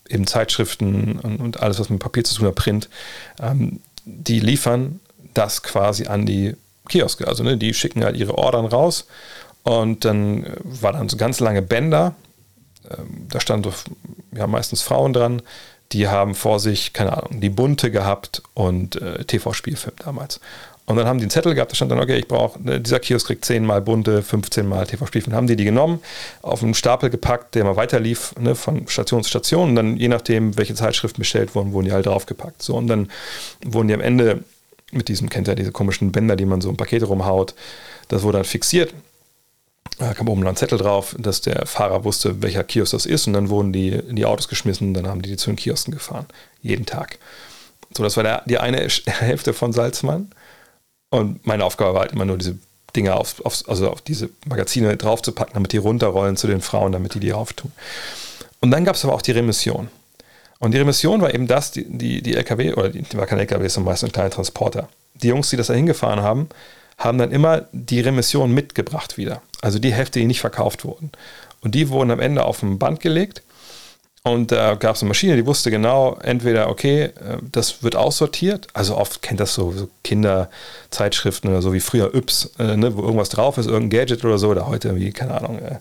eben 0.10 0.26
Zeitschriften 0.26 1.20
und, 1.20 1.40
und, 1.40 1.60
alles, 1.62 1.80
was 1.80 1.90
mit 1.90 2.00
Papier 2.00 2.24
zu 2.24 2.36
tun 2.36 2.48
hat, 2.48 2.56
Print, 2.56 2.90
ähm, 3.40 3.80
die 4.06 4.40
liefern 4.40 5.00
das 5.34 5.62
quasi 5.62 6.08
an 6.08 6.26
die 6.26 6.56
Kioske. 6.90 7.28
Also 7.28 7.44
ne, 7.44 7.58
die 7.58 7.74
schicken 7.74 8.04
halt 8.04 8.16
ihre 8.16 8.38
Ordern 8.38 8.66
raus 8.66 9.06
und 9.64 10.04
dann 10.04 10.46
äh, 10.46 10.56
war 10.64 10.94
dann 10.94 11.10
so 11.10 11.18
ganz 11.18 11.40
lange 11.40 11.62
Bänder. 11.62 12.16
Ähm, 12.90 13.28
da 13.30 13.40
standen 13.40 13.72
ja, 14.36 14.48
meistens 14.48 14.82
Frauen 14.82 15.14
dran 15.14 15.44
die 15.96 16.10
haben 16.10 16.36
vor 16.36 16.60
sich, 16.60 16.92
keine 16.92 17.14
Ahnung, 17.14 17.40
die 17.40 17.50
Bunte 17.50 17.90
gehabt 17.90 18.44
und 18.54 19.02
äh, 19.02 19.24
TV-Spielfilm 19.24 19.96
damals. 20.04 20.42
Und 20.88 20.98
dann 20.98 21.08
haben 21.08 21.18
die 21.20 21.24
einen 21.24 21.32
Zettel 21.32 21.56
gehabt, 21.56 21.72
da 21.72 21.76
stand 21.76 21.90
dann, 21.90 22.00
okay, 22.00 22.18
ich 22.18 22.28
brauche, 22.28 22.62
ne, 22.62 22.82
dieser 22.82 23.00
Kiosk 23.00 23.28
kriegt 23.28 23.46
10 23.46 23.66
mal 23.66 23.82
bunte, 23.82 24.22
15 24.22 24.68
mal 24.68 24.86
TV-Spielfilm. 24.86 25.34
Haben 25.34 25.48
die 25.48 25.56
die 25.56 25.64
genommen, 25.64 26.02
auf 26.42 26.62
einen 26.62 26.74
Stapel 26.74 27.10
gepackt, 27.10 27.56
der 27.56 27.64
mal 27.64 27.78
weiterlief, 27.78 28.36
ne, 28.38 28.56
von 28.56 28.90
Station 28.90 29.24
zu 29.24 29.30
Station. 29.30 29.70
Und 29.70 29.76
dann, 29.76 29.96
je 29.96 30.10
nachdem, 30.10 30.58
welche 30.58 30.76
Zeitschriften 30.76 31.22
bestellt 31.22 31.56
wurden, 31.56 31.72
wurden 31.72 31.86
die 31.86 31.94
halt 31.94 32.08
draufgepackt. 32.08 32.62
So, 32.62 32.76
und 32.76 32.88
dann 32.88 33.10
wurden 33.66 33.88
die 33.88 33.94
am 33.94 34.02
Ende 34.02 34.44
mit 34.92 35.08
diesem, 35.08 35.30
kennt 35.30 35.48
ihr 35.48 35.56
diese 35.56 35.72
komischen 35.72 36.12
Bänder, 36.12 36.36
die 36.36 36.46
man 36.46 36.60
so 36.60 36.70
im 36.70 36.78
Paket 36.78 37.08
rumhaut, 37.08 37.56
das 38.10 38.24
wurde 38.24 38.40
dann 38.40 38.46
fixiert 38.46 38.94
da 39.98 40.14
kam 40.14 40.28
oben 40.28 40.46
ein 40.46 40.56
Zettel 40.56 40.78
drauf, 40.78 41.16
dass 41.18 41.42
der 41.42 41.66
Fahrer 41.66 42.04
wusste, 42.04 42.42
welcher 42.42 42.64
Kiosk 42.64 42.92
das 42.92 43.06
ist. 43.06 43.28
Und 43.28 43.34
dann 43.34 43.50
wurden 43.50 43.72
die 43.72 43.90
in 43.90 44.16
die 44.16 44.26
Autos 44.26 44.48
geschmissen. 44.48 44.94
Dann 44.94 45.08
haben 45.08 45.22
die 45.22 45.30
die 45.30 45.38
zu 45.38 45.50
den 45.50 45.56
Kiosken 45.56 45.94
gefahren. 45.94 46.26
Jeden 46.62 46.86
Tag. 46.86 47.18
So, 47.96 48.04
das 48.04 48.18
war 48.18 48.24
der, 48.24 48.44
die 48.46 48.58
eine 48.58 48.80
Hälfte 49.06 49.54
von 49.54 49.72
Salzmann. 49.72 50.32
Und 51.12 51.46
meine 51.48 51.64
Aufgabe 51.64 51.94
war 51.94 52.02
halt 52.02 52.12
immer 52.12 52.26
nur, 52.26 52.38
diese 52.38 52.58
Dinge 52.96 53.16
auf, 53.16 53.46
auf, 53.46 53.64
also 53.68 53.90
auf 53.90 54.02
diese 54.02 54.30
Magazine 54.46 54.96
draufzupacken, 54.98 55.54
damit 55.54 55.72
die 55.72 55.78
runterrollen 55.78 56.38
zu 56.38 56.48
den 56.48 56.62
Frauen, 56.62 56.92
damit 56.92 57.14
die 57.14 57.20
die 57.20 57.34
auftun. 57.34 57.72
Und 58.62 58.72
dann 58.72 58.86
gab 58.86 58.96
es 58.96 59.04
aber 59.06 59.14
auch 59.14 59.22
die 59.22 59.32
Remission. 59.32 59.90
Und 60.60 60.72
die 60.72 60.78
Remission 60.78 61.22
war 61.22 61.34
eben 61.34 61.48
das, 61.48 61.72
die, 61.72 61.86
die, 61.86 62.22
die 62.22 62.36
LKW, 62.36 62.74
oder 62.74 62.90
die, 62.90 63.02
die 63.02 63.18
war 63.18 63.28
kein 63.28 63.40
LKW, 63.40 63.68
sondern 63.68 63.92
meist 63.92 64.04
ein 64.04 64.12
kleiner 64.12 64.30
Transporter. 64.30 64.90
Die 65.16 65.28
Jungs, 65.28 65.50
die 65.50 65.58
das 65.58 65.68
da 65.68 65.74
hingefahren 65.74 66.22
haben, 66.22 66.50
haben 66.98 67.18
dann 67.18 67.32
immer 67.32 67.66
die 67.72 68.00
Remission 68.00 68.54
mitgebracht 68.54 69.18
wieder. 69.18 69.42
Also 69.62 69.80
die 69.80 69.94
Hefte, 69.94 70.20
die 70.20 70.26
nicht 70.26 70.42
verkauft 70.42 70.86
wurden. 70.86 71.12
Und 71.62 71.76
die 71.76 71.90
wurden 71.90 72.12
am 72.12 72.20
Ende 72.20 72.44
auf 72.44 72.62
ein 72.62 72.78
Band 72.78 73.00
gelegt. 73.00 73.42
Und 74.24 74.52
da 74.52 74.74
gab 74.74 74.96
es 74.96 75.02
eine 75.02 75.10
Maschine, 75.10 75.36
die 75.36 75.46
wusste 75.46 75.70
genau, 75.70 76.18
entweder, 76.22 76.70
okay, 76.70 77.04
äh, 77.04 77.38
das 77.52 77.84
wird 77.84 77.96
aussortiert. 77.96 78.68
Also 78.74 78.98
oft 78.98 79.22
kennt 79.22 79.40
das 79.40 79.54
so, 79.54 79.72
so 79.72 79.88
Kinderzeitschriften 80.04 81.50
oder 81.50 81.62
so 81.62 81.74
wie 81.74 81.80
früher 81.80 82.14
Yps, 82.16 82.52
äh, 82.58 82.76
ne, 82.76 82.96
wo 82.98 83.04
irgendwas 83.04 83.30
drauf 83.30 83.60
ist, 83.60 83.68
irgendein 83.68 84.00
Gadget 84.00 84.26
oder 84.26 84.40
so, 84.40 84.50
oder 84.50 84.68
heute 84.68 84.88
irgendwie, 84.88 85.12
keine 85.12 85.36
Ahnung, 85.36 85.60
äh, 85.60 85.78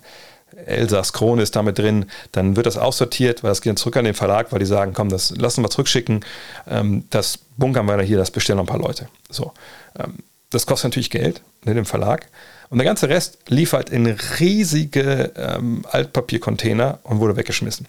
Elsass 0.66 1.14
Krone 1.14 1.42
ist 1.42 1.56
damit 1.56 1.78
drin, 1.78 2.06
dann 2.32 2.54
wird 2.54 2.66
das 2.66 2.76
aussortiert, 2.76 3.42
weil 3.42 3.50
das 3.50 3.62
geht 3.62 3.70
dann 3.70 3.76
zurück 3.78 3.96
an 3.96 4.04
den 4.04 4.14
Verlag, 4.14 4.52
weil 4.52 4.60
die 4.60 4.66
sagen, 4.66 4.92
komm, 4.94 5.08
das 5.08 5.30
lassen 5.36 5.62
wir 5.64 5.70
zurückschicken, 5.70 6.24
ähm, 6.68 7.04
das 7.08 7.38
bunkern 7.56 7.86
wir 7.86 8.00
hier, 8.02 8.18
das 8.18 8.30
bestellen 8.30 8.58
noch 8.58 8.64
ein 8.64 8.68
paar 8.68 8.78
Leute. 8.78 9.08
So. 9.30 9.52
Ähm, 9.98 10.18
Das 10.50 10.66
kostet 10.66 10.90
natürlich 10.90 11.10
Geld, 11.10 11.40
ne, 11.64 11.74
dem 11.74 11.86
Verlag. 11.86 12.28
Und 12.70 12.78
der 12.78 12.84
ganze 12.84 13.08
Rest 13.08 13.38
liefert 13.48 13.90
in 13.90 14.06
riesige 14.06 15.32
ähm, 15.36 15.84
Altpapiercontainer 15.90 16.98
und 17.04 17.20
wurde 17.20 17.36
weggeschmissen. 17.36 17.86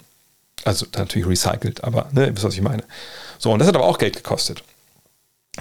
Also 0.64 0.86
natürlich 0.96 1.28
recycelt, 1.28 1.84
aber 1.84 2.10
ne, 2.12 2.32
wisst 2.34 2.44
was 2.44 2.54
ich 2.54 2.62
meine. 2.62 2.84
So, 3.38 3.52
und 3.52 3.60
das 3.60 3.68
hat 3.68 3.76
aber 3.76 3.86
auch 3.86 3.98
Geld 3.98 4.16
gekostet. 4.16 4.64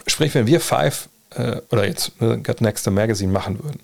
Sprich, 0.07 0.35
wenn 0.35 0.47
wir 0.47 0.61
Five 0.61 1.09
äh, 1.37 1.61
oder 1.71 1.87
jetzt 1.87 2.21
ne, 2.21 2.41
Got 2.41 2.61
Next 2.61 2.89
Magazine 2.91 3.33
machen 3.33 3.63
würden 3.63 3.81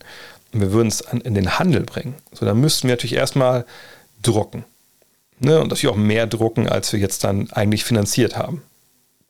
und 0.52 0.60
wir 0.60 0.72
würden 0.72 0.88
es 0.88 1.00
in 1.00 1.34
den 1.34 1.58
Handel 1.58 1.82
bringen, 1.82 2.14
so 2.32 2.46
dann 2.46 2.60
müssten 2.60 2.88
wir 2.88 2.94
natürlich 2.94 3.16
erstmal 3.16 3.64
drucken. 4.22 4.64
Ne, 5.38 5.58
und 5.58 5.68
natürlich 5.68 5.94
auch 5.94 5.98
mehr 5.98 6.26
drucken, 6.26 6.68
als 6.68 6.92
wir 6.92 7.00
jetzt 7.00 7.24
dann 7.24 7.50
eigentlich 7.52 7.84
finanziert 7.84 8.36
haben. 8.36 8.62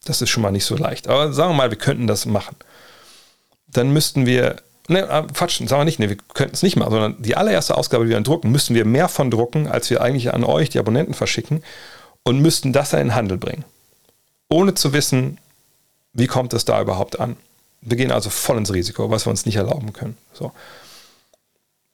Das 0.04 0.22
ist 0.22 0.30
schon 0.30 0.42
mal 0.42 0.50
nicht 0.50 0.64
so 0.64 0.76
leicht. 0.76 1.06
Aber 1.06 1.32
sagen 1.32 1.50
wir 1.50 1.56
mal, 1.56 1.70
wir 1.70 1.78
könnten 1.78 2.08
das 2.08 2.26
machen. 2.26 2.56
Dann 3.68 3.92
müssten 3.92 4.26
wir, 4.26 4.56
ne, 4.90 5.08
ah, 5.08 5.22
Quatsch, 5.22 5.58
sagen 5.58 5.80
wir 5.80 5.84
nicht, 5.84 5.98
ne, 5.98 6.08
wir 6.08 6.16
könnten 6.34 6.54
es 6.54 6.62
nicht 6.62 6.76
machen, 6.76 6.90
sondern 6.90 7.22
die 7.22 7.36
allererste 7.36 7.76
Ausgabe, 7.76 8.04
die 8.04 8.10
wir 8.10 8.16
dann 8.16 8.24
drucken, 8.24 8.50
müssten 8.50 8.74
wir 8.74 8.84
mehr 8.84 9.08
von 9.08 9.30
drucken, 9.30 9.66
als 9.66 9.90
wir 9.90 10.00
eigentlich 10.00 10.34
an 10.34 10.44
euch, 10.44 10.70
die 10.70 10.78
Abonnenten, 10.78 11.14
verschicken 11.14 11.62
und 12.24 12.40
müssten 12.40 12.72
das 12.72 12.90
dann 12.90 13.00
in 13.00 13.06
den 13.08 13.14
Handel 13.14 13.38
bringen. 13.38 13.64
Ohne 14.48 14.74
zu 14.74 14.92
wissen, 14.92 15.38
wie 16.12 16.26
kommt 16.26 16.52
es 16.52 16.64
da 16.64 16.80
überhaupt 16.80 17.20
an. 17.20 17.36
Wir 17.80 17.96
gehen 17.96 18.10
also 18.10 18.30
voll 18.30 18.58
ins 18.58 18.72
Risiko, 18.72 19.10
was 19.10 19.26
wir 19.26 19.30
uns 19.30 19.46
nicht 19.46 19.56
erlauben 19.56 19.92
können. 19.92 20.16
So. 20.34 20.52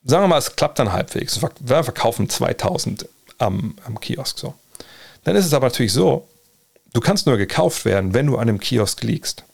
Sagen 0.05 0.25
wir 0.25 0.29
mal, 0.29 0.39
es 0.39 0.57
klappt 0.57 0.79
dann 0.79 0.93
halbwegs. 0.93 1.41
Wir 1.61 1.85
verkaufen 1.85 2.29
2000 2.29 3.09
am, 3.39 3.77
am 3.85 4.01
Kiosk. 4.01 4.39
So. 4.39 4.55
Dann 5.25 5.37
ist 5.37 5.47
es 5.47 5.53
aber 5.53 5.67
natürlich 5.67 5.93
so, 5.93 6.27
Du 6.97 7.03
kannst 7.03 7.27
nur 7.27 7.37
gekauft 7.37 7.85
werden, 7.85 8.15
wenn 8.15 8.27
du 8.27 8.37
an 8.37 8.49
einem 8.49 8.59
Kiosk 8.59 9.03
liegst. 9.03 9.45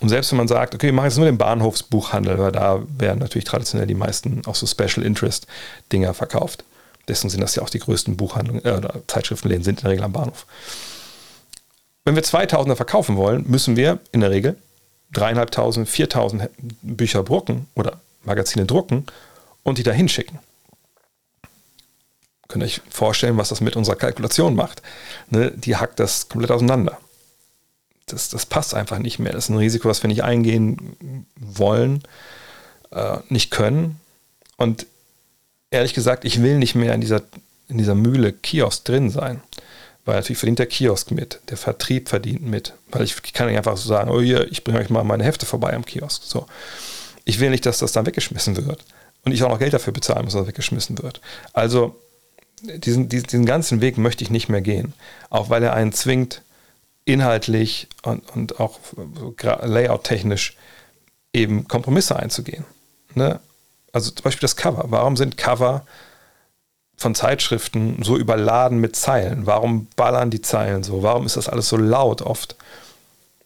Und 0.00 0.08
selbst 0.08 0.32
wenn 0.32 0.38
man 0.38 0.48
sagt, 0.48 0.74
okay, 0.74 0.86
wir 0.86 0.92
machen 0.92 1.06
jetzt 1.06 1.16
nur 1.16 1.26
den 1.26 1.38
Bahnhofsbuchhandel, 1.38 2.38
weil 2.38 2.52
da 2.52 2.82
werden 2.98 3.20
natürlich 3.20 3.44
traditionell 3.44 3.86
die 3.86 3.94
meisten 3.94 4.42
auch 4.46 4.54
so 4.54 4.66
Special 4.66 5.04
Interest 5.04 5.46
Dinger 5.92 6.14
verkauft. 6.14 6.64
Deswegen 7.06 7.30
sind 7.30 7.40
das 7.40 7.54
ja 7.54 7.62
auch 7.62 7.70
die 7.70 7.78
größten 7.78 8.16
Buchhandlungen 8.16 8.64
äh, 8.64 8.72
oder 8.72 9.02
Zeitschriftenläden 9.06 9.62
sind 9.62 9.80
in 9.80 9.84
der 9.84 9.92
Regel 9.92 10.04
am 10.04 10.12
Bahnhof. 10.12 10.46
Wenn 12.04 12.16
wir 12.16 12.22
2000er 12.22 12.76
verkaufen 12.76 13.16
wollen, 13.16 13.44
müssen 13.48 13.76
wir 13.76 13.98
in 14.12 14.20
der 14.20 14.30
Regel 14.30 14.56
3.500, 15.14 15.86
4.000 15.86 16.48
Bücher 16.82 17.22
drucken 17.22 17.68
oder 17.74 18.00
Magazine 18.24 18.66
drucken 18.66 19.06
und 19.62 19.78
die 19.78 19.82
da 19.82 19.92
hinschicken. 19.92 20.38
Könnt 22.48 22.62
ihr 22.62 22.66
euch 22.66 22.82
vorstellen, 22.90 23.38
was 23.38 23.48
das 23.48 23.60
mit 23.60 23.76
unserer 23.76 23.96
Kalkulation 23.96 24.54
macht. 24.54 24.82
Ne, 25.30 25.50
die 25.52 25.76
hackt 25.76 25.98
das 25.98 26.28
komplett 26.28 26.50
auseinander. 26.50 26.98
Das, 28.06 28.28
das 28.28 28.46
passt 28.46 28.74
einfach 28.74 28.98
nicht 28.98 29.18
mehr. 29.18 29.32
Das 29.32 29.44
ist 29.44 29.50
ein 29.50 29.56
Risiko, 29.56 29.88
was 29.88 30.02
wir 30.02 30.08
nicht 30.08 30.24
eingehen 30.24 31.26
wollen, 31.36 32.02
äh, 32.90 33.18
nicht 33.28 33.50
können. 33.50 34.00
Und 34.56 34.86
ehrlich 35.70 35.94
gesagt, 35.94 36.24
ich 36.24 36.42
will 36.42 36.58
nicht 36.58 36.74
mehr 36.74 36.94
in 36.94 37.00
dieser, 37.00 37.22
in 37.68 37.78
dieser 37.78 37.94
Mühle 37.94 38.32
Kiosk 38.32 38.84
drin 38.84 39.10
sein. 39.10 39.40
Weil 40.04 40.16
natürlich 40.16 40.38
verdient 40.38 40.58
der 40.58 40.66
Kiosk 40.66 41.10
mit, 41.10 41.40
der 41.48 41.56
Vertrieb 41.56 42.08
verdient 42.08 42.42
mit. 42.42 42.74
Weil 42.90 43.04
ich, 43.04 43.22
kann 43.32 43.48
nicht 43.48 43.56
einfach 43.56 43.76
so 43.76 43.88
sagen, 43.88 44.10
oh 44.10 44.20
hier, 44.20 44.50
ich 44.52 44.62
bringe 44.62 44.78
euch 44.78 44.90
mal 44.90 45.02
meine 45.02 45.24
Hefte 45.24 45.46
vorbei 45.46 45.72
am 45.72 45.86
Kiosk. 45.86 46.22
So. 46.24 46.46
Ich 47.24 47.40
will 47.40 47.50
nicht, 47.50 47.64
dass 47.64 47.78
das 47.78 47.92
dann 47.92 48.04
weggeschmissen 48.04 48.66
wird. 48.66 48.84
Und 49.24 49.32
ich 49.32 49.42
auch 49.42 49.48
noch 49.48 49.58
Geld 49.58 49.72
dafür 49.72 49.94
bezahlen 49.94 50.24
muss, 50.24 50.34
dass 50.34 50.42
das 50.42 50.48
weggeschmissen 50.48 51.02
wird. 51.02 51.22
Also 51.54 51.96
diesen, 52.62 53.08
diesen, 53.08 53.26
diesen 53.26 53.46
ganzen 53.46 53.80
Weg 53.80 53.96
möchte 53.96 54.22
ich 54.24 54.30
nicht 54.30 54.50
mehr 54.50 54.60
gehen. 54.60 54.92
Auch 55.30 55.48
weil 55.48 55.62
er 55.62 55.72
einen 55.72 55.92
zwingt, 55.92 56.42
inhaltlich 57.04 57.88
und, 58.02 58.28
und 58.34 58.60
auch 58.60 58.78
layout-technisch 59.36 60.56
eben 61.32 61.68
Kompromisse 61.68 62.16
einzugehen. 62.16 62.64
Ne? 63.14 63.40
Also 63.92 64.10
zum 64.10 64.24
Beispiel 64.24 64.42
das 64.42 64.56
Cover. 64.56 64.84
Warum 64.88 65.16
sind 65.16 65.36
Cover 65.36 65.84
von 66.96 67.14
Zeitschriften 67.14 68.02
so 68.02 68.16
überladen 68.16 68.78
mit 68.78 68.96
Zeilen? 68.96 69.46
Warum 69.46 69.88
ballern 69.96 70.30
die 70.30 70.42
Zeilen 70.42 70.82
so? 70.82 71.02
Warum 71.02 71.26
ist 71.26 71.36
das 71.36 71.48
alles 71.48 71.68
so 71.68 71.76
laut 71.76 72.22
oft? 72.22 72.56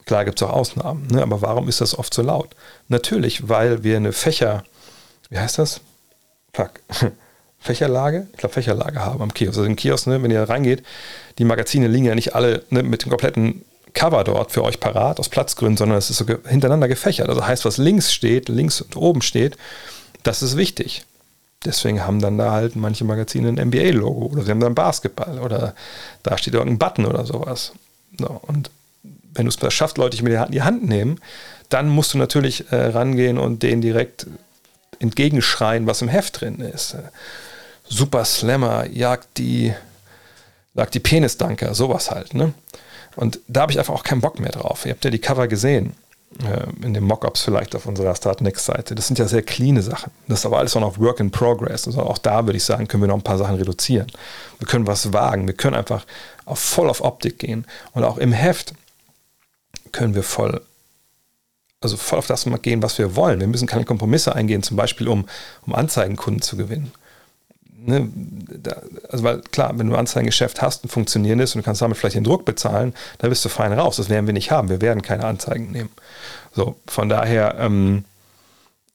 Klar 0.05 0.25
gibt 0.25 0.41
es 0.41 0.49
auch 0.49 0.53
Ausnahmen, 0.53 1.07
ne? 1.09 1.23
aber 1.23 1.43
warum 1.43 1.69
ist 1.69 1.83
das 1.83 1.99
oft 1.99 2.15
so 2.15 2.23
laut? 2.23 2.55
Natürlich, 2.89 3.49
weil 3.49 3.85
wir 3.85 3.97
eine 3.97 4.13
Fächer, 4.13 4.65
wie 5.29 5.39
heißt 5.39 5.59
das? 5.59 5.81
Fuck. 6.55 6.81
Fächerlage, 7.61 8.29
ich 8.33 8.39
glaube 8.39 8.53
Fächerlage 8.55 9.01
haben 9.01 9.21
am 9.21 9.35
Kiosk. 9.35 9.59
Also 9.59 9.65
im 9.65 9.77
Kiosk, 9.77 10.07
ne, 10.07 10.23
wenn 10.23 10.31
ihr 10.31 10.43
reingeht, 10.43 10.83
die 11.39 11.45
Magazine 11.45 11.89
liegen 11.89 12.07
ja 12.07 12.15
nicht 12.15 12.35
alle 12.35 12.63
ne, 12.71 12.83
mit 12.83 13.05
dem 13.05 13.11
kompletten 13.11 13.65
Cover 13.95 14.23
dort 14.25 14.53
für 14.53 14.63
euch 14.63 14.81
parat, 14.81 15.19
aus 15.19 15.29
Platzgründen, 15.29 15.77
sondern 15.77 15.99
es 15.99 16.11
ist 16.11 16.19
so 16.19 16.25
hintereinander 16.47 16.89
gefächert. 16.89 17.29
Also 17.29 17.47
heißt, 17.47 17.65
was 17.65 17.79
links 17.79 18.13
steht, 18.13 18.49
links 18.49 18.81
und 18.81 18.97
oben 18.97 19.23
steht, 19.23 19.57
das 20.23 20.43
ist 20.43 20.57
wichtig. 20.57 21.05
Deswegen 21.65 22.07
haben 22.07 22.21
dann 22.21 22.39
da 22.39 22.53
halt 22.53 22.77
manche 22.77 23.05
Magazine 23.05 23.49
ein 23.49 23.69
NBA-Logo 23.69 24.27
oder 24.27 24.45
sie 24.45 24.51
haben 24.51 24.61
dann 24.61 24.75
Basketball 24.75 25.41
oder 25.41 25.75
da 26.23 26.39
steht 26.39 26.55
irgendein 26.55 26.79
Button 26.79 27.07
oder 27.07 27.27
sowas. 27.27 27.73
So, 28.17 28.41
und 28.47 28.71
wenn 29.35 29.47
du 29.47 29.67
es 29.67 29.75
schaffst, 29.75 29.99
Leute 29.99 30.11
dich 30.11 30.23
mit 30.23 30.33
in 30.33 30.53
die 30.53 30.63
Hand 30.63 30.87
nehmen, 30.89 31.21
dann 31.69 31.89
musst 31.89 32.15
du 32.15 32.19
natürlich 32.19 32.71
äh, 32.71 32.77
rangehen 32.77 33.39
und 33.39 33.63
denen 33.63 33.83
direkt 33.83 34.27
entgegenschreien, 35.01 35.87
was 35.87 36.03
im 36.03 36.09
Heft 36.09 36.41
drin 36.41 36.61
ist. 36.61 36.97
Super 37.89 38.25
Slammer 38.25 38.87
jagt 38.87 39.39
die, 39.39 39.73
jagt 40.75 40.95
die 40.95 41.01
Penisdanker, 41.01 41.75
sowas 41.75 42.11
halt. 42.11 42.35
Ne? 42.35 42.53
Und 43.17 43.41
da 43.49 43.63
habe 43.63 43.73
ich 43.73 43.79
einfach 43.79 43.95
auch 43.95 44.05
keinen 44.05 44.21
Bock 44.21 44.39
mehr 44.39 44.53
drauf. 44.53 44.87
Ihr 44.87 44.93
habt 44.93 45.05
ja 45.05 45.11
die 45.11 45.19
Cover 45.19 45.49
gesehen, 45.49 45.95
äh, 46.43 46.85
in 46.85 46.95
den 46.95 47.05
Mockups 47.05 47.43
vielleicht 47.43 47.75
auf 47.75 47.87
unserer 47.87 48.15
Start 48.15 48.41
Next 48.43 48.67
Seite. 48.67 48.95
Das 48.95 49.07
sind 49.07 49.19
ja 49.19 49.27
sehr 49.27 49.43
cleane 49.43 49.83
Sachen. 49.83 50.13
Das 50.29 50.41
ist 50.41 50.47
aber 50.47 50.59
alles 50.59 50.77
auch 50.77 50.81
noch 50.81 50.99
Work 50.99 51.21
in 51.21 51.31
Progress. 51.31 51.87
Also 51.87 52.03
auch 52.03 52.19
da 52.19 52.47
würde 52.47 52.59
ich 52.59 52.65
sagen, 52.65 52.87
können 52.87 53.03
wir 53.03 53.09
noch 53.09 53.17
ein 53.17 53.23
paar 53.23 53.39
Sachen 53.39 53.57
reduzieren. 53.57 54.07
Wir 54.59 54.69
können 54.69 54.87
was 54.87 55.13
wagen. 55.13 55.47
Wir 55.47 55.55
können 55.55 55.75
einfach 55.75 56.05
auf, 56.45 56.59
voll 56.59 56.91
auf 56.91 57.01
Optik 57.01 57.39
gehen. 57.39 57.67
Und 57.93 58.05
auch 58.05 58.19
im 58.19 58.33
Heft 58.33 58.75
können 59.93 60.15
wir 60.15 60.23
voll 60.23 60.63
also 61.81 61.97
voll 61.97 62.19
auf 62.19 62.27
das 62.27 62.45
gehen, 62.63 62.83
was 62.83 62.99
wir 62.99 63.15
wollen. 63.15 63.39
Wir 63.39 63.47
müssen 63.47 63.69
keine 63.69 63.85
Kompromisse 63.85 64.35
eingehen, 64.35 64.65
zum 64.65 64.77
Beispiel 64.77 65.07
um, 65.07 65.29
um 65.65 65.77
Anzeigenkunden 65.77 66.43
zu 66.43 66.57
gewinnen 66.57 66.93
ne, 67.79 68.09
da, 68.15 68.83
also 69.09 69.25
weil 69.25 69.41
klar, 69.41 69.79
wenn 69.79 69.89
du 69.89 69.95
ein 69.95 69.99
Anzeigengeschäft 70.01 70.63
hast, 70.63 70.85
ein 70.85 70.89
funktionierendes 70.89 71.55
und 71.55 71.63
du 71.63 71.65
kannst 71.65 71.83
damit 71.83 71.97
vielleicht 71.97 72.17
den 72.17 72.25
Druck 72.25 72.45
bezahlen, 72.45 72.95
da 73.19 73.29
bist 73.29 73.45
du 73.45 73.49
fein 73.49 73.73
raus. 73.73 73.97
Das 73.97 74.09
werden 74.09 74.27
wir 74.27 74.35
nicht 74.35 74.51
haben. 74.51 74.69
Wir 74.69 74.81
werden 74.81 75.03
keine 75.03 75.25
Anzeigen 75.25 75.71
nehmen. 75.71 75.91
So, 76.53 76.77
von 76.87 77.09
daher, 77.09 77.57
ähm, 77.59 78.05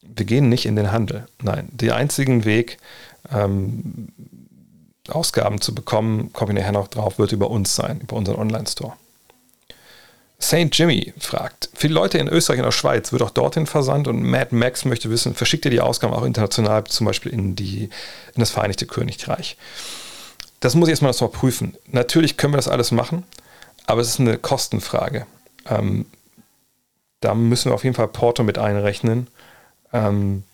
wir 0.02 0.26
gehen 0.26 0.48
nicht 0.48 0.66
in 0.66 0.76
den 0.76 0.92
Handel. 0.92 1.26
Nein, 1.42 1.68
der 1.72 1.96
einzige 1.96 2.44
Weg, 2.44 2.78
ähm, 3.32 4.08
Ausgaben 5.08 5.60
zu 5.60 5.74
bekommen, 5.74 6.32
komme 6.32 6.52
ich 6.52 6.58
nachher 6.58 6.72
noch 6.72 6.88
drauf, 6.88 7.18
wird 7.18 7.32
über 7.32 7.50
uns 7.50 7.74
sein, 7.74 8.00
über 8.00 8.16
unseren 8.16 8.36
Online-Store. 8.36 8.94
St. 10.44 10.68
Jimmy 10.72 11.14
fragt, 11.18 11.70
die 11.82 11.88
Leute 11.88 12.18
in 12.18 12.28
Österreich 12.28 12.58
und 12.58 12.66
der 12.66 12.72
Schweiz 12.72 13.12
wird 13.12 13.22
auch 13.22 13.30
dorthin 13.30 13.66
versandt 13.66 14.08
und 14.08 14.22
Mad 14.22 14.54
Max 14.54 14.84
möchte 14.84 15.08
wissen, 15.08 15.34
verschickt 15.34 15.64
ihr 15.64 15.70
die 15.70 15.80
Ausgaben 15.80 16.12
auch 16.12 16.24
international, 16.24 16.84
zum 16.84 17.06
Beispiel 17.06 17.32
in, 17.32 17.56
die, 17.56 17.84
in 17.84 18.40
das 18.40 18.50
Vereinigte 18.50 18.84
Königreich? 18.86 19.56
Das 20.60 20.74
muss 20.74 20.88
ich 20.88 20.92
erstmal 20.92 21.12
noch 21.12 21.32
prüfen. 21.32 21.76
Natürlich 21.86 22.36
können 22.36 22.52
wir 22.52 22.58
das 22.58 22.68
alles 22.68 22.90
machen, 22.90 23.24
aber 23.86 24.02
es 24.02 24.08
ist 24.08 24.20
eine 24.20 24.36
Kostenfrage. 24.36 25.26
Ähm, 25.66 26.04
da 27.20 27.34
müssen 27.34 27.70
wir 27.70 27.74
auf 27.74 27.84
jeden 27.84 27.96
Fall 27.96 28.08
Porto 28.08 28.42
mit 28.42 28.58
einrechnen. 28.58 29.28
Ähm, 29.94 30.44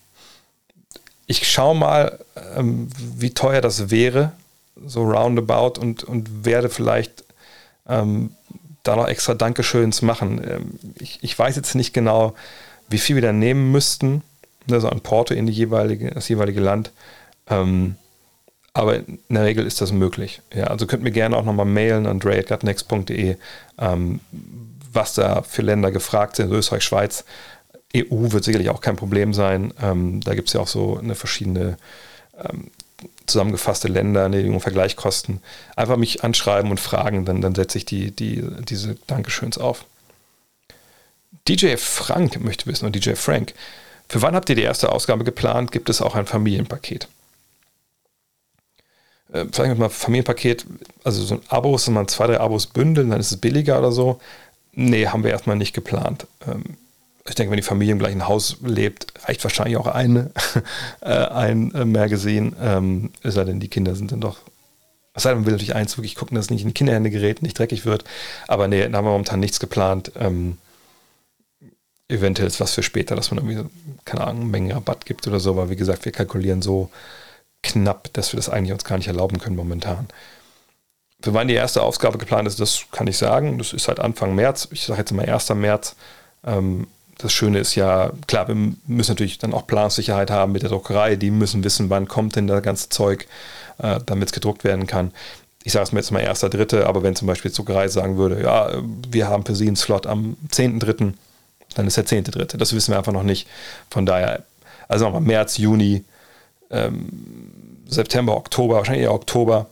ich 1.27 1.51
schaue 1.51 1.75
mal, 1.75 2.19
ähm, 2.55 2.87
wie 2.97 3.33
teuer 3.33 3.59
das 3.59 3.89
wäre, 3.89 4.31
so 4.85 5.03
roundabout, 5.03 5.81
und, 5.81 6.05
und 6.05 6.45
werde 6.45 6.69
vielleicht 6.69 7.25
ähm, 7.87 8.35
da 8.83 8.95
noch 8.95 9.07
extra 9.07 9.33
Dankeschöns 9.33 10.01
machen. 10.01 10.41
Ähm, 10.47 10.79
ich, 10.99 11.19
ich 11.21 11.37
weiß 11.37 11.55
jetzt 11.55 11.75
nicht 11.75 11.93
genau, 11.93 12.33
wie 12.89 12.97
viel 12.97 13.15
wir 13.15 13.21
da 13.21 13.33
nehmen 13.33 13.71
müssten, 13.71 14.23
also 14.69 14.89
an 14.89 15.01
Porto 15.01 15.33
in 15.33 15.45
die 15.45 15.53
jeweilige, 15.53 16.11
das 16.11 16.27
jeweilige 16.29 16.61
Land. 16.61 16.91
Ähm, 17.49 17.95
aber 18.73 18.97
in 18.97 19.19
der 19.29 19.43
Regel 19.43 19.65
ist 19.65 19.81
das 19.81 19.91
möglich. 19.91 20.41
Ja, 20.53 20.65
also 20.65 20.87
könnt 20.87 21.03
mir 21.03 21.11
gerne 21.11 21.35
auch 21.35 21.43
nochmal 21.43 21.65
mailen 21.65 22.05
an 22.05 22.19
dre.next.de, 22.19 23.35
ähm, 23.79 24.19
was 24.93 25.13
da 25.13 25.41
für 25.41 25.61
Länder 25.61 25.91
gefragt 25.91 26.37
sind. 26.37 26.51
Österreich, 26.51 26.83
Schweiz, 26.83 27.25
EU 27.95 28.31
wird 28.31 28.45
sicherlich 28.45 28.69
auch 28.69 28.79
kein 28.79 28.95
Problem 28.95 29.33
sein. 29.33 29.73
Ähm, 29.81 30.21
da 30.21 30.35
gibt 30.35 30.47
es 30.47 30.53
ja 30.53 30.61
auch 30.61 30.67
so 30.67 30.97
eine 30.97 31.15
verschiedene 31.15 31.77
ähm, 32.37 32.71
zusammengefasste 33.25 33.87
Länder, 33.87 34.29
die 34.29 34.59
Vergleichkosten, 34.59 35.41
einfach 35.75 35.97
mich 35.97 36.23
anschreiben 36.23 36.71
und 36.71 36.79
fragen, 36.79 37.25
dann, 37.25 37.41
dann 37.41 37.55
setze 37.55 37.77
ich 37.77 37.85
die, 37.85 38.11
die, 38.11 38.43
diese 38.67 38.95
Dankeschöns 39.07 39.57
auf. 39.57 39.85
DJ 41.47 41.75
Frank 41.77 42.39
möchte 42.41 42.67
wissen, 42.67 42.85
und 42.85 42.95
DJ 42.95 43.13
Frank, 43.13 43.53
für 44.09 44.21
wann 44.21 44.35
habt 44.35 44.49
ihr 44.49 44.55
die 44.55 44.61
erste 44.61 44.91
Ausgabe 44.91 45.23
geplant? 45.23 45.71
Gibt 45.71 45.89
es 45.89 46.01
auch 46.01 46.15
ein 46.15 46.25
Familienpaket? 46.25 47.07
Äh, 49.31 49.45
vielleicht 49.51 49.77
mal 49.77 49.89
Familienpaket, 49.89 50.65
also 51.03 51.23
so 51.23 51.35
ein 51.35 51.41
Abo, 51.47 51.79
wenn 51.85 51.93
man 51.93 52.07
zwei, 52.07 52.27
drei 52.27 52.39
Abos 52.39 52.67
bündeln, 52.67 53.09
dann 53.09 53.19
ist 53.19 53.31
es 53.31 53.37
billiger 53.37 53.79
oder 53.79 53.91
so. 53.91 54.19
Nee, 54.73 55.07
haben 55.07 55.23
wir 55.23 55.31
erstmal 55.31 55.55
nicht 55.55 55.73
geplant. 55.73 56.27
Ähm, 56.47 56.77
ich 57.27 57.35
denke, 57.35 57.51
wenn 57.51 57.57
die 57.57 57.63
Familie 57.63 57.93
im 57.93 57.99
gleichen 57.99 58.27
Haus 58.27 58.57
lebt, 58.61 59.07
reicht 59.25 59.43
wahrscheinlich 59.43 59.77
auch 59.77 59.87
eine, 59.87 60.31
äh, 61.01 61.09
ein 61.09 61.73
äh, 61.73 61.85
Magazin. 61.85 62.55
Ähm, 62.61 63.11
es 63.21 63.35
sei 63.35 63.43
denn, 63.43 63.59
die 63.59 63.67
Kinder 63.67 63.95
sind 63.95 64.11
dann 64.11 64.21
doch. 64.21 64.39
Es 65.13 65.23
sei 65.23 65.29
denn, 65.29 65.39
man 65.39 65.45
will 65.45 65.53
natürlich 65.53 65.75
eins 65.75 65.97
wirklich 65.97 66.15
gucken, 66.15 66.35
dass 66.35 66.45
es 66.45 66.49
nicht 66.51 66.61
in 66.61 66.69
die 66.69 66.73
Kinderhände 66.73 67.11
gerät, 67.11 67.41
nicht 67.41 67.59
dreckig 67.59 67.85
wird. 67.85 68.05
Aber 68.47 68.67
nee, 68.67 68.87
da 68.87 68.97
haben 68.97 69.05
wir 69.05 69.11
momentan 69.11 69.39
nichts 69.39 69.59
geplant. 69.59 70.13
Ähm, 70.15 70.57
eventuell 72.07 72.47
ist 72.47 72.59
was 72.59 72.73
für 72.73 72.83
später, 72.83 73.15
dass 73.15 73.31
man 73.31 73.45
irgendwie, 73.45 73.69
keine 74.05 74.25
Ahnung, 74.25 74.49
Mengenrabatt 74.49 75.05
gibt 75.05 75.27
oder 75.27 75.39
so. 75.39 75.51
Aber 75.51 75.69
wie 75.69 75.75
gesagt, 75.75 76.05
wir 76.05 76.11
kalkulieren 76.11 76.61
so 76.61 76.89
knapp, 77.61 78.11
dass 78.13 78.33
wir 78.33 78.37
das 78.37 78.49
eigentlich 78.49 78.73
uns 78.73 78.83
gar 78.83 78.97
nicht 78.97 79.07
erlauben 79.07 79.37
können 79.37 79.55
momentan. 79.55 80.07
Für 81.21 81.35
wann 81.35 81.47
die 81.47 81.53
erste 81.53 81.83
Ausgabe 81.83 82.17
geplant 82.17 82.47
ist, 82.47 82.59
das 82.59 82.85
kann 82.91 83.05
ich 83.05 83.17
sagen. 83.17 83.59
Das 83.59 83.73
ist 83.73 83.87
halt 83.87 83.99
Anfang 83.99 84.33
März. 84.33 84.69
Ich 84.71 84.83
sage 84.83 85.01
jetzt 85.01 85.11
mal 85.11 85.29
1. 85.29 85.49
März. 85.51 85.95
Ähm, 86.43 86.87
das 87.21 87.33
Schöne 87.33 87.59
ist 87.59 87.75
ja, 87.75 88.11
klar, 88.27 88.47
wir 88.47 88.55
müssen 88.55 89.11
natürlich 89.11 89.37
dann 89.37 89.53
auch 89.53 89.67
Planungssicherheit 89.67 90.31
haben 90.31 90.51
mit 90.51 90.63
der 90.63 90.69
Druckerei. 90.69 91.15
Die 91.15 91.31
müssen 91.31 91.63
wissen, 91.63 91.89
wann 91.89 92.07
kommt 92.07 92.35
denn 92.35 92.47
das 92.47 92.63
ganze 92.63 92.89
Zeug, 92.89 93.27
äh, 93.77 93.99
damit 94.05 94.29
es 94.29 94.31
gedruckt 94.33 94.63
werden 94.63 94.87
kann. 94.87 95.11
Ich 95.63 95.73
sage 95.73 95.83
es 95.83 95.91
mir 95.91 95.99
jetzt 95.99 96.11
mal 96.11 96.21
erster, 96.21 96.49
dritte, 96.49 96.87
aber 96.87 97.03
wenn 97.03 97.15
zum 97.15 97.27
Beispiel 97.27 97.51
die 97.51 97.57
Druckerei 97.57 97.87
sagen 97.87 98.17
würde, 98.17 98.41
ja, 98.41 98.71
wir 99.09 99.27
haben 99.27 99.45
für 99.45 99.55
Sie 99.55 99.67
einen 99.67 99.75
Slot 99.75 100.07
am 100.07 100.35
10.3., 100.49 101.13
dann 101.75 101.87
ist 101.87 101.97
der 101.97 102.05
10.3. 102.05 102.57
Das 102.57 102.73
wissen 102.73 102.91
wir 102.91 102.97
einfach 102.97 103.13
noch 103.13 103.23
nicht. 103.23 103.47
Von 103.89 104.05
daher, 104.05 104.43
also 104.87 105.05
nochmal 105.05 105.21
März, 105.21 105.57
Juni, 105.57 106.03
ähm, 106.71 107.09
September, 107.87 108.35
Oktober, 108.35 108.75
wahrscheinlich 108.75 109.03
eher 109.03 109.13
Oktober, 109.13 109.67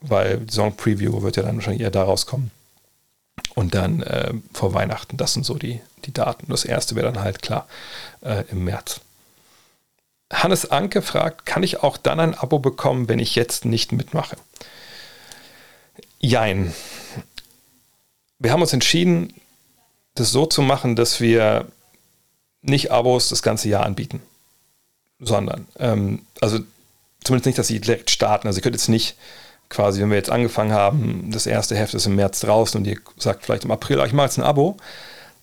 weil 0.00 0.38
die 0.38 0.54
Song 0.54 0.76
Preview 0.76 1.22
wird 1.22 1.36
ja 1.36 1.42
dann 1.42 1.56
wahrscheinlich 1.56 1.82
eher 1.82 1.90
daraus 1.90 2.26
kommen. 2.26 2.50
Und 3.54 3.74
dann 3.74 4.02
äh, 4.02 4.32
vor 4.52 4.74
Weihnachten, 4.74 5.16
das 5.16 5.34
sind 5.34 5.44
so 5.44 5.54
die, 5.54 5.80
die 6.04 6.12
Daten. 6.12 6.46
Das 6.48 6.64
erste 6.64 6.96
wäre 6.96 7.12
dann 7.12 7.22
halt 7.22 7.42
klar 7.42 7.66
äh, 8.22 8.44
im 8.50 8.64
März. 8.64 9.00
Hannes 10.32 10.70
Anke 10.70 11.02
fragt, 11.02 11.44
kann 11.44 11.62
ich 11.62 11.82
auch 11.82 11.98
dann 11.98 12.18
ein 12.18 12.34
Abo 12.34 12.58
bekommen, 12.58 13.08
wenn 13.08 13.18
ich 13.18 13.34
jetzt 13.34 13.66
nicht 13.66 13.92
mitmache? 13.92 14.36
Jein. 16.18 16.72
Wir 18.38 18.52
haben 18.52 18.62
uns 18.62 18.72
entschieden, 18.72 19.34
das 20.14 20.30
so 20.30 20.46
zu 20.46 20.62
machen, 20.62 20.96
dass 20.96 21.20
wir 21.20 21.66
nicht 22.62 22.90
Abos 22.90 23.28
das 23.28 23.42
ganze 23.42 23.68
Jahr 23.68 23.84
anbieten, 23.84 24.22
sondern, 25.18 25.66
ähm, 25.78 26.24
also 26.40 26.60
zumindest 27.22 27.46
nicht, 27.46 27.58
dass 27.58 27.66
sie 27.66 27.80
direkt 27.80 28.10
starten. 28.10 28.46
Also 28.46 28.58
ihr 28.58 28.62
könnt 28.62 28.76
jetzt 28.76 28.88
nicht 28.88 29.16
quasi, 29.72 30.00
wenn 30.00 30.10
wir 30.10 30.16
jetzt 30.16 30.30
angefangen 30.30 30.72
haben, 30.72 31.30
das 31.32 31.46
erste 31.46 31.74
Heft 31.76 31.94
ist 31.94 32.06
im 32.06 32.14
März 32.14 32.40
draußen 32.40 32.78
und 32.80 32.86
ihr 32.86 32.98
sagt 33.16 33.44
vielleicht 33.44 33.64
im 33.64 33.70
April, 33.70 34.00
ich 34.06 34.12
mache 34.12 34.26
jetzt 34.26 34.38
ein 34.38 34.44
Abo, 34.44 34.76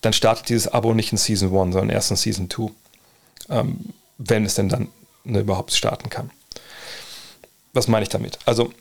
dann 0.02 0.14
startet 0.14 0.48
dieses 0.48 0.68
Abo 0.70 0.94
nicht 0.94 1.12
in 1.12 1.18
Season 1.18 1.50
1, 1.50 1.74
sondern 1.74 1.90
erst 1.90 2.12
in 2.12 2.18
Season 2.18 2.50
2. 2.50 2.72
Ähm, 3.50 3.94
wenn 4.20 4.46
es 4.46 4.56
denn 4.56 4.70
dann 4.70 4.90
ne, 5.24 5.40
überhaupt 5.40 5.74
starten 5.74 6.10
kann. 6.10 6.30
Was 7.74 7.88
meine 7.88 8.04
ich 8.04 8.10
damit? 8.10 8.38
Also, 8.46 8.72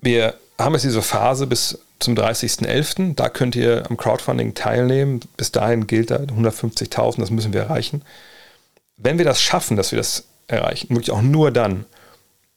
wir 0.00 0.34
haben 0.58 0.74
jetzt 0.74 0.84
diese 0.84 1.02
Phase 1.02 1.46
bis 1.46 1.78
zum 2.00 2.14
30.11. 2.14 3.14
Da 3.14 3.28
könnt 3.28 3.56
ihr 3.56 3.84
am 3.88 3.96
Crowdfunding 3.96 4.54
teilnehmen. 4.54 5.20
Bis 5.36 5.52
dahin 5.52 5.86
gilt 5.86 6.10
da 6.10 6.16
150.000, 6.16 7.20
das 7.20 7.30
müssen 7.30 7.52
wir 7.52 7.62
erreichen. 7.62 8.02
Wenn 8.96 9.18
wir 9.18 9.24
das 9.24 9.40
schaffen, 9.40 9.76
dass 9.76 9.92
wir 9.92 9.98
das 9.98 10.24
erreichen, 10.46 10.90
wirklich 10.90 11.10
auch 11.10 11.22
nur 11.22 11.50
dann, 11.50 11.86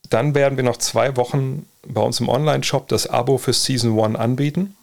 dann 0.10 0.36
werden 0.36 0.58
wir 0.58 0.64
noch 0.64 0.78
zwei 0.78 1.16
Wochen 1.16 1.68
bei 1.88 2.02
uns 2.02 2.20
im 2.20 2.30
Online-Shop 2.30 2.88
das 2.88 3.08
Abo 3.08 3.38
für 3.38 3.54
Season 3.54 4.00
1 4.00 4.16
anbieten. 4.16 4.76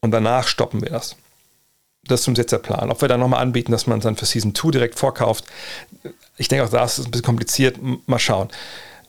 Und 0.00 0.10
danach 0.10 0.46
stoppen 0.48 0.82
wir 0.82 0.90
das. 0.90 1.16
Das 2.04 2.28
ist 2.28 2.36
jetzt 2.36 2.52
der 2.52 2.58
Plan. 2.58 2.90
Ob 2.90 3.00
wir 3.00 3.08
dann 3.08 3.20
nochmal 3.20 3.40
anbieten, 3.40 3.72
dass 3.72 3.86
man 3.86 3.98
es 3.98 4.04
dann 4.04 4.16
für 4.16 4.26
Season 4.26 4.54
2 4.54 4.72
direkt 4.72 4.98
vorkauft, 4.98 5.46
ich 6.36 6.48
denke 6.48 6.64
auch, 6.64 6.70
da 6.70 6.84
ist 6.84 6.98
ein 6.98 7.10
bisschen 7.10 7.24
kompliziert. 7.24 7.78
Mal 8.06 8.18
schauen. 8.18 8.48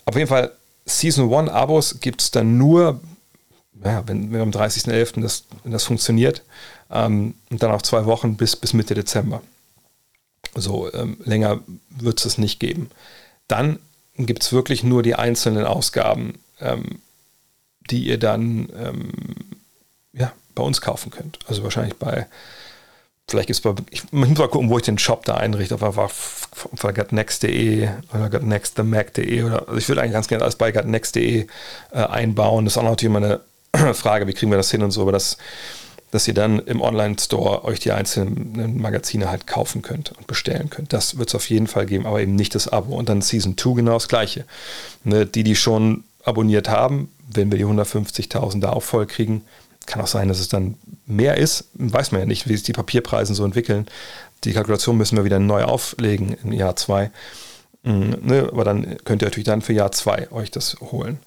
Auf 0.06 0.15
jeden 0.15 0.28
Fall, 0.28 0.52
Season 0.86 1.34
1 1.34 1.50
Abos 1.50 2.00
gibt 2.00 2.21
es 2.21 2.32
dann 2.32 2.58
nur, 2.58 3.02
ja, 3.84 4.08
wenn, 4.08 4.32
wenn 4.32 4.41
am 4.41 4.52
30.11. 4.52 5.21
Das, 5.21 5.43
das 5.63 5.84
funktioniert. 5.84 6.43
Ähm, 6.91 7.34
und 7.50 7.63
dann 7.63 7.71
auch 7.71 7.82
zwei 7.82 8.06
Wochen 8.06 8.38
bis, 8.38 8.56
bis 8.56 8.74
Mitte 8.74 8.93
Dezember. 8.93 9.41
So 10.54 10.93
ähm, 10.93 11.17
länger 11.26 11.60
wird 11.89 12.24
es 12.26 12.38
nicht 12.38 12.60
geben. 12.60 12.89
Dann 13.48 13.80
gibt 14.17 14.43
es 14.43 14.54
wirklich 14.54 14.84
nur 14.84 15.04
die 15.04 15.15
einzelnen 15.15 15.65
Ausgaben, 15.65 16.36
ähm, 16.60 17.00
die 17.89 18.06
ihr 18.08 18.18
dann 18.18 18.70
ähm, 18.78 19.12
ja, 20.13 20.32
bei 20.54 20.63
uns 20.63 20.82
kaufen 20.82 21.12
könnt. 21.12 21.39
Also 21.48 21.63
wahrscheinlich 21.63 21.96
bei, 21.96 22.26
vielleicht 23.28 23.48
gibt 23.48 23.58
es 23.58 23.62
bei, 23.62 23.74
ich 23.91 24.12
muss 24.12 24.30
mal 24.38 24.48
gucken, 24.48 24.70
wo 24.70 24.78
ich 24.78 24.84
den 24.84 24.98
Shop 24.98 25.26
da 25.26 25.36
einrichte, 25.36 25.76
auf 25.76 25.84
einfach 25.84 26.12
bei 26.82 26.89
oder 28.13 28.30
gotnextthemac.de 28.30 29.44
oder, 29.44 29.68
also 29.68 29.78
ich 29.78 29.88
würde 29.88 30.02
eigentlich 30.02 30.13
ganz 30.13 30.28
gerne 30.28 30.44
alles 30.44 30.56
bei 30.56 30.72
gotnext.de 30.72 31.48
äh, 31.91 31.96
einbauen. 31.96 32.65
Das 32.65 32.74
ist 32.74 32.78
auch 32.78 32.84
natürlich 32.84 33.15
immer 33.15 33.41
eine 33.74 33.94
Frage, 33.94 34.28
wie 34.28 34.34
kriegen 34.34 34.52
wir 34.52 34.58
das 34.58 34.72
hin 34.72 34.84
und 34.84 34.91
so, 34.91 35.02
aber 35.02 35.12
das 35.12 35.38
dass 36.15 36.30
ihr 36.30 36.34
dann 36.34 36.60
im 36.60 36.80
Online-Store 36.82 37.65
euch 37.65 37.82
die 37.82 37.91
einzelnen 37.91 38.80
Magazine 38.80 39.30
halt 39.30 39.48
kaufen 39.48 39.82
könnt 39.82 40.13
und 40.13 40.28
bestellen 40.28 40.70
könnt. 40.70 40.94
Das 40.94 41.18
wird 41.18 41.28
es 41.28 41.36
auf 41.36 41.50
jeden 41.50 41.68
Fall 41.68 41.86
geben, 41.86 42.06
aber 42.06 42.22
eben 42.22 42.36
nicht 42.36 42.56
das 42.56 42.70
Abo. 42.70 42.96
Und 42.96 43.10
dann 43.10 43.22
Season 43.22 43.58
2 43.58 43.74
genau 43.74 43.94
das 43.94 44.08
gleiche. 44.08 44.46
Ne, 45.04 45.26
die, 45.26 45.44
die 45.44 45.58
schon 45.58 46.06
abonniert 46.26 46.70
haben, 46.70 47.12
wenn 47.28 47.52
wir 47.52 47.58
die 47.58 47.66
150.000 47.66 48.60
da 48.60 48.72
auch 48.72 48.84
voll 48.84 49.06
kriegen, 49.06 49.44
kann 49.86 50.02
auch 50.02 50.08
sein, 50.08 50.28
dass 50.28 50.40
es 50.40 50.48
dann 50.48 50.78
mehr 51.06 51.38
ist. 51.38 51.70
Weiß 51.74 52.12
man 52.12 52.22
ja 52.22 52.28
nicht, 52.28 52.48
wie 52.48 52.54
sich 52.54 52.64
die 52.64 52.74
Papierpreise 52.74 53.36
so 53.36 53.46
entwickeln. 53.46 53.88
Die 54.44 54.54
Kalkulation 54.54 54.98
müssen 54.98 55.18
wir 55.18 55.26
wieder 55.26 55.40
neu 55.40 55.64
auflegen 55.64 56.36
im 56.44 56.52
Jahr 56.52 56.76
2. 56.76 57.12
Mhm, 57.84 58.18
ne, 58.22 58.50
aber 58.52 58.64
dann 58.64 58.98
könnt 59.04 59.22
ihr 59.22 59.28
natürlich 59.28 59.46
dann 59.46 59.62
für 59.62 59.74
Jahr 59.74 59.92
2 59.92 60.32
euch 60.32 60.50
das 60.50 60.78
holen. 60.82 61.20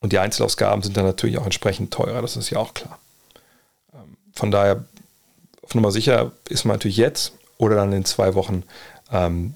Und 0.00 0.12
die 0.12 0.18
Einzelausgaben 0.18 0.82
sind 0.82 0.96
dann 0.96 1.06
natürlich 1.06 1.38
auch 1.38 1.46
entsprechend 1.46 1.92
teurer, 1.92 2.20
das 2.20 2.36
ist 2.36 2.50
ja 2.50 2.58
auch 2.58 2.74
klar 2.74 2.98
von 4.34 4.50
daher, 4.50 4.84
auf 5.62 5.74
Nummer 5.74 5.90
sicher 5.90 6.32
ist 6.48 6.64
man 6.64 6.76
natürlich 6.76 6.96
jetzt 6.96 7.32
oder 7.56 7.76
dann 7.76 7.92
in 7.92 8.04
zwei 8.04 8.34
Wochen 8.34 8.64
ähm, 9.10 9.54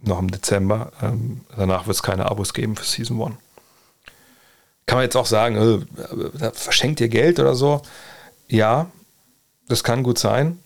noch 0.00 0.18
im 0.18 0.30
Dezember. 0.30 0.92
Ähm, 1.02 1.42
danach 1.56 1.86
wird 1.86 1.96
es 1.96 2.02
keine 2.02 2.26
Abos 2.26 2.54
geben 2.54 2.76
für 2.76 2.84
Season 2.84 3.20
1. 3.22 3.34
Kann 4.88 4.96
man 4.96 5.04
jetzt 5.04 5.16
auch 5.16 5.26
sagen, 5.26 5.86
äh, 6.40 6.50
verschenkt 6.52 7.00
ihr 7.00 7.08
Geld 7.08 7.38
oder 7.38 7.54
so? 7.54 7.82
Ja, 8.48 8.90
das 9.68 9.84
kann 9.84 10.02
gut 10.02 10.18
sein. 10.18 10.58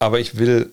Aber 0.00 0.20
ich 0.20 0.36
will 0.36 0.70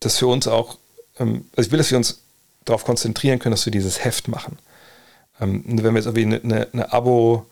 dass 0.00 0.18
für 0.18 0.26
uns 0.26 0.48
auch, 0.48 0.78
ähm, 1.18 1.46
also 1.56 1.68
ich 1.68 1.70
will, 1.70 1.78
dass 1.78 1.90
wir 1.90 1.98
uns 1.98 2.18
darauf 2.64 2.84
konzentrieren 2.84 3.38
können, 3.38 3.52
dass 3.52 3.64
wir 3.64 3.70
dieses 3.70 4.04
Heft 4.04 4.26
machen. 4.26 4.58
Ähm, 5.40 5.62
wenn 5.64 5.94
wir 5.94 6.02
jetzt 6.02 6.06
irgendwie 6.06 6.22
eine, 6.22 6.40
eine, 6.42 6.68
eine 6.72 6.92
Abo- 6.92 7.46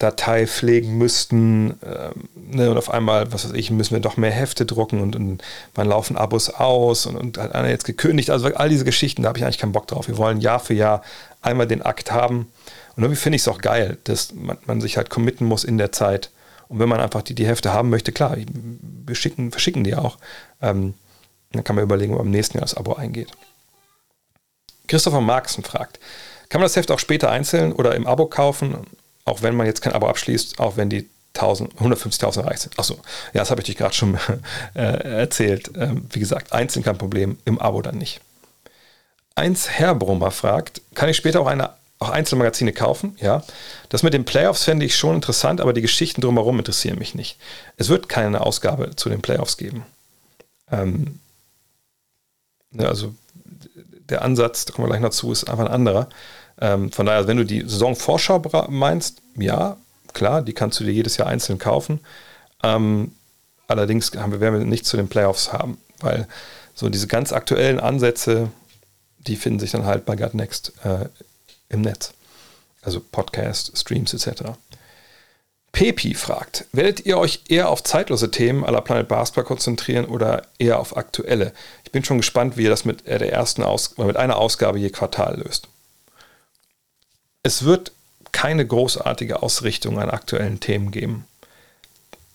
Datei 0.00 0.46
pflegen 0.46 0.96
müssten. 0.96 1.78
Ähm, 1.84 2.28
ne, 2.34 2.70
und 2.70 2.78
auf 2.78 2.88
einmal, 2.90 3.32
was 3.32 3.44
weiß 3.44 3.52
ich, 3.52 3.70
müssen 3.70 3.92
wir 3.92 4.00
doch 4.00 4.16
mehr 4.16 4.30
Hefte 4.30 4.64
drucken 4.64 5.00
und, 5.00 5.14
und 5.14 5.42
laufen 5.76 6.16
Abos 6.16 6.48
aus 6.48 7.04
und, 7.04 7.16
und 7.16 7.36
hat 7.36 7.54
einer 7.54 7.68
jetzt 7.68 7.84
gekündigt. 7.84 8.30
Also 8.30 8.46
all 8.54 8.70
diese 8.70 8.86
Geschichten, 8.86 9.22
da 9.22 9.28
habe 9.28 9.38
ich 9.38 9.44
eigentlich 9.44 9.58
keinen 9.58 9.72
Bock 9.72 9.86
drauf. 9.88 10.08
Wir 10.08 10.16
wollen 10.16 10.40
Jahr 10.40 10.58
für 10.58 10.72
Jahr 10.72 11.02
einmal 11.42 11.66
den 11.66 11.82
Akt 11.82 12.10
haben. 12.12 12.50
Und 13.00 13.06
irgendwie 13.06 13.20
finde 13.20 13.36
ich 13.36 13.42
es 13.42 13.48
auch 13.48 13.60
geil, 13.60 13.98
dass 14.04 14.34
man, 14.34 14.58
man, 14.66 14.80
sich 14.80 14.96
halt 14.96 15.10
committen 15.10 15.46
muss 15.46 15.64
in 15.64 15.78
der 15.78 15.92
Zeit. 15.92 16.30
Und 16.68 16.78
wenn 16.78 16.88
man 16.88 17.00
einfach 17.00 17.22
die, 17.22 17.34
die 17.34 17.46
Hefte 17.46 17.72
haben 17.72 17.90
möchte, 17.90 18.12
klar, 18.12 18.36
wir 18.36 19.14
schicken, 19.14 19.50
verschicken 19.50 19.84
die 19.84 19.94
auch. 19.94 20.18
Ähm, 20.60 20.94
dann 21.52 21.64
kann 21.64 21.76
man 21.76 21.84
überlegen, 21.84 22.12
ob 22.12 22.18
man 22.18 22.26
im 22.26 22.32
nächsten 22.32 22.58
Jahr 22.58 22.64
das 22.64 22.74
Abo 22.74 22.94
eingeht. 22.94 23.32
Christopher 24.86 25.20
Marxen 25.20 25.64
fragt, 25.64 25.98
kann 26.48 26.60
man 26.60 26.66
das 26.66 26.76
Heft 26.76 26.90
auch 26.90 26.98
später 26.98 27.30
einzeln 27.30 27.72
oder 27.72 27.94
im 27.94 28.06
Abo 28.06 28.26
kaufen? 28.26 28.76
auch 29.24 29.42
wenn 29.42 29.54
man 29.54 29.66
jetzt 29.66 29.82
kein 29.82 29.92
Abo 29.92 30.08
abschließt, 30.08 30.58
auch 30.58 30.76
wenn 30.76 30.90
die 30.90 31.08
150.000 31.34 32.40
erreicht 32.40 32.62
sind. 32.62 32.78
Achso, 32.78 32.94
ja, 33.32 33.40
das 33.40 33.50
habe 33.50 33.60
ich 33.60 33.66
dich 33.66 33.76
gerade 33.76 33.94
schon 33.94 34.18
äh, 34.74 34.80
erzählt. 34.80 35.70
Ähm, 35.76 36.06
wie 36.10 36.20
gesagt, 36.20 36.52
einzeln 36.52 36.82
kein 36.82 36.98
Problem, 36.98 37.38
im 37.44 37.58
Abo 37.58 37.80
dann 37.82 37.98
nicht. 37.98 38.20
Eins 39.36 39.70
Herr 39.70 39.94
Brummer 39.94 40.32
fragt, 40.32 40.82
kann 40.94 41.08
ich 41.08 41.16
später 41.16 41.40
auch 41.40 41.46
eine 41.46 41.70
auch 42.00 42.10
Einzelmagazine 42.10 42.72
kaufen? 42.72 43.16
Ja. 43.20 43.44
Das 43.90 44.02
mit 44.02 44.14
den 44.14 44.24
Playoffs 44.24 44.64
fände 44.64 44.86
ich 44.86 44.96
schon 44.96 45.14
interessant, 45.14 45.60
aber 45.60 45.72
die 45.72 45.82
Geschichten 45.82 46.22
drumherum 46.22 46.58
interessieren 46.58 46.98
mich 46.98 47.14
nicht. 47.14 47.38
Es 47.76 47.88
wird 47.88 48.08
keine 48.08 48.40
Ausgabe 48.40 48.96
zu 48.96 49.10
den 49.10 49.20
Playoffs 49.20 49.58
geben. 49.58 49.84
Ähm, 50.72 51.20
ne, 52.70 52.88
also 52.88 53.14
der 54.08 54.22
Ansatz, 54.22 54.64
da 54.64 54.72
kommen 54.72 54.86
wir 54.86 54.92
gleich 54.92 55.02
noch 55.02 55.10
zu, 55.10 55.30
ist 55.30 55.48
einfach 55.48 55.66
ein 55.66 55.72
anderer. 55.72 56.08
Ähm, 56.60 56.90
von 56.90 57.06
daher, 57.06 57.26
wenn 57.26 57.36
du 57.36 57.44
die 57.44 57.60
Saisonvorschau 57.60 58.42
meinst, 58.68 59.18
ja, 59.36 59.76
klar, 60.14 60.42
die 60.42 60.54
kannst 60.54 60.80
du 60.80 60.84
dir 60.84 60.92
jedes 60.92 61.18
Jahr 61.18 61.28
einzeln 61.28 61.58
kaufen. 61.58 62.00
Ähm, 62.62 63.12
allerdings 63.68 64.10
haben 64.16 64.32
wir, 64.32 64.40
werden 64.40 64.58
wir 64.58 64.66
nichts 64.66 64.88
zu 64.88 64.96
den 64.96 65.08
Playoffs 65.08 65.52
haben, 65.52 65.76
weil 66.00 66.26
so 66.74 66.88
diese 66.88 67.06
ganz 67.08 67.32
aktuellen 67.32 67.78
Ansätze, 67.78 68.48
die 69.18 69.36
finden 69.36 69.60
sich 69.60 69.70
dann 69.70 69.84
halt 69.84 70.06
bei 70.06 70.16
Gut 70.16 70.32
Next 70.32 70.72
äh, 70.82 71.06
im 71.70 71.80
Netz. 71.80 72.12
Also 72.82 73.00
Podcast, 73.00 73.76
Streams 73.76 74.12
etc. 74.12 74.42
Pepi 75.72 76.14
fragt, 76.14 76.66
werdet 76.72 77.06
ihr 77.06 77.16
euch 77.16 77.40
eher 77.48 77.68
auf 77.68 77.82
zeitlose 77.82 78.30
Themen 78.30 78.64
aller 78.64 78.80
Planet 78.80 79.08
Basketball 79.08 79.44
konzentrieren 79.44 80.04
oder 80.04 80.42
eher 80.58 80.78
auf 80.78 80.96
aktuelle? 80.96 81.52
Ich 81.84 81.92
bin 81.92 82.04
schon 82.04 82.18
gespannt, 82.18 82.56
wie 82.56 82.64
ihr 82.64 82.70
das 82.70 82.84
mit 82.84 83.06
der 83.06 83.32
ersten 83.32 83.62
Aus 83.62 83.96
mit 83.96 84.16
einer 84.16 84.36
Ausgabe 84.36 84.78
je 84.78 84.90
Quartal 84.90 85.40
löst. 85.40 85.68
Es 87.42 87.64
wird 87.64 87.92
keine 88.32 88.66
großartige 88.66 89.42
Ausrichtung 89.42 89.98
an 89.98 90.10
aktuellen 90.10 90.60
Themen 90.60 90.90
geben, 90.90 91.24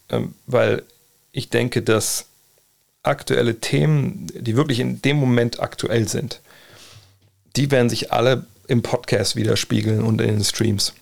ähm, 0.10 0.36
weil 0.46 0.84
ich 1.32 1.50
denke, 1.50 1.82
dass 1.82 2.26
aktuelle 3.04 3.60
Themen, 3.60 4.28
die 4.34 4.56
wirklich 4.56 4.80
in 4.80 5.02
dem 5.02 5.18
Moment 5.18 5.60
aktuell 5.60 6.08
sind, 6.08 6.42
die 7.56 7.72
werden 7.72 7.90
sich 7.90 8.12
alle 8.12 8.46
im 8.68 8.82
Podcast 8.82 9.36
widerspiegeln 9.36 10.02
und 10.02 10.22
in 10.22 10.36
den 10.36 10.44
Streams. 10.44 10.94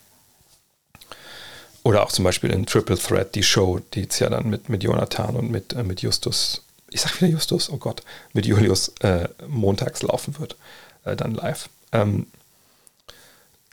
Oder 1.83 2.03
auch 2.03 2.11
zum 2.11 2.23
Beispiel 2.23 2.49
in 2.51 2.65
Triple 2.65 2.97
Threat, 2.97 3.35
die 3.35 3.43
Show, 3.43 3.79
die 3.93 4.01
jetzt 4.01 4.19
ja 4.19 4.29
dann 4.29 4.49
mit, 4.49 4.69
mit 4.69 4.83
Jonathan 4.83 5.35
und 5.35 5.51
mit, 5.51 5.73
äh, 5.73 5.83
mit 5.83 6.01
Justus, 6.01 6.63
ich 6.89 7.01
sag 7.01 7.19
wieder 7.21 7.31
Justus, 7.31 7.69
oh 7.69 7.77
Gott, 7.77 8.03
mit 8.33 8.45
Julius 8.45 8.89
äh, 9.01 9.27
montags 9.47 10.01
laufen 10.01 10.39
wird, 10.39 10.55
äh, 11.03 11.15
dann 11.15 11.33
live. 11.33 11.69
Ähm, 11.91 12.27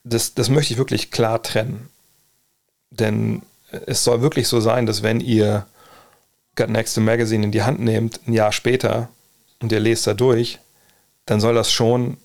das, 0.02 0.34
das 0.34 0.48
möchte 0.48 0.72
ich 0.72 0.78
wirklich 0.78 1.10
klar 1.10 1.42
trennen. 1.42 1.88
Denn 2.90 3.42
es 3.86 4.02
soll 4.02 4.22
wirklich 4.22 4.48
so 4.48 4.60
sein, 4.60 4.86
dass 4.86 5.02
wenn 5.02 5.20
ihr 5.20 5.66
Got 6.56 6.70
Next 6.70 6.94
to 6.94 7.00
Magazine 7.00 7.44
in 7.44 7.52
die 7.52 7.62
Hand 7.62 7.80
nehmt, 7.80 8.20
ein 8.26 8.32
Jahr 8.32 8.52
später, 8.52 9.08
und 9.60 9.70
ihr 9.72 9.80
lest 9.80 10.06
da 10.06 10.14
durch, 10.14 10.58
dann 11.26 11.40
soll 11.40 11.54
das 11.54 11.70
schon 11.70 12.16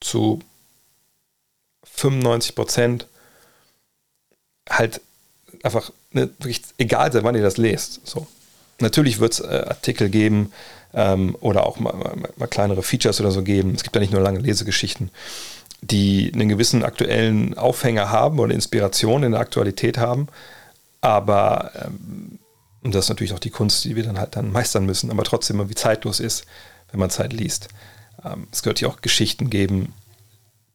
zu 0.00 0.40
95 2.02 2.54
Prozent 2.54 3.06
halt 4.68 5.00
einfach 5.62 5.92
ne, 6.12 6.30
wirklich 6.38 6.62
egal 6.78 7.12
sein, 7.12 7.24
wann 7.24 7.34
ihr 7.34 7.42
das 7.42 7.56
lest. 7.56 8.06
So. 8.06 8.26
Natürlich 8.80 9.20
wird 9.20 9.34
es 9.34 9.40
äh, 9.40 9.64
Artikel 9.68 10.08
geben 10.08 10.52
ähm, 10.94 11.36
oder 11.40 11.66
auch 11.66 11.78
mal, 11.78 11.92
mal, 11.94 12.16
mal, 12.36 12.46
kleinere 12.46 12.82
Features 12.82 13.20
oder 13.20 13.30
so 13.30 13.42
geben. 13.42 13.74
Es 13.74 13.82
gibt 13.82 13.94
ja 13.94 14.00
nicht 14.00 14.12
nur 14.12 14.22
lange 14.22 14.40
Lesegeschichten, 14.40 15.10
die 15.80 16.32
einen 16.34 16.48
gewissen 16.48 16.84
aktuellen 16.84 17.56
Aufhänger 17.56 18.10
haben 18.10 18.38
oder 18.38 18.54
Inspiration 18.54 19.22
in 19.22 19.32
der 19.32 19.40
Aktualität 19.40 19.98
haben. 19.98 20.28
Aber 21.00 21.72
ähm, 21.76 22.38
und 22.82 22.94
das 22.94 23.04
ist 23.04 23.08
natürlich 23.10 23.32
auch 23.32 23.38
die 23.38 23.50
Kunst, 23.50 23.84
die 23.84 23.94
wir 23.94 24.02
dann 24.02 24.18
halt 24.18 24.34
dann 24.34 24.50
meistern 24.50 24.86
müssen, 24.86 25.10
aber 25.10 25.22
trotzdem 25.22 25.58
irgendwie 25.58 25.76
zeitlos 25.76 26.18
ist, 26.18 26.44
wenn 26.90 26.98
man 26.98 27.10
Zeit 27.10 27.32
liest. 27.32 27.68
Ähm, 28.24 28.48
es 28.50 28.62
gehört 28.62 28.80
ja 28.80 28.88
auch 28.88 29.00
Geschichten 29.00 29.50
geben, 29.50 29.94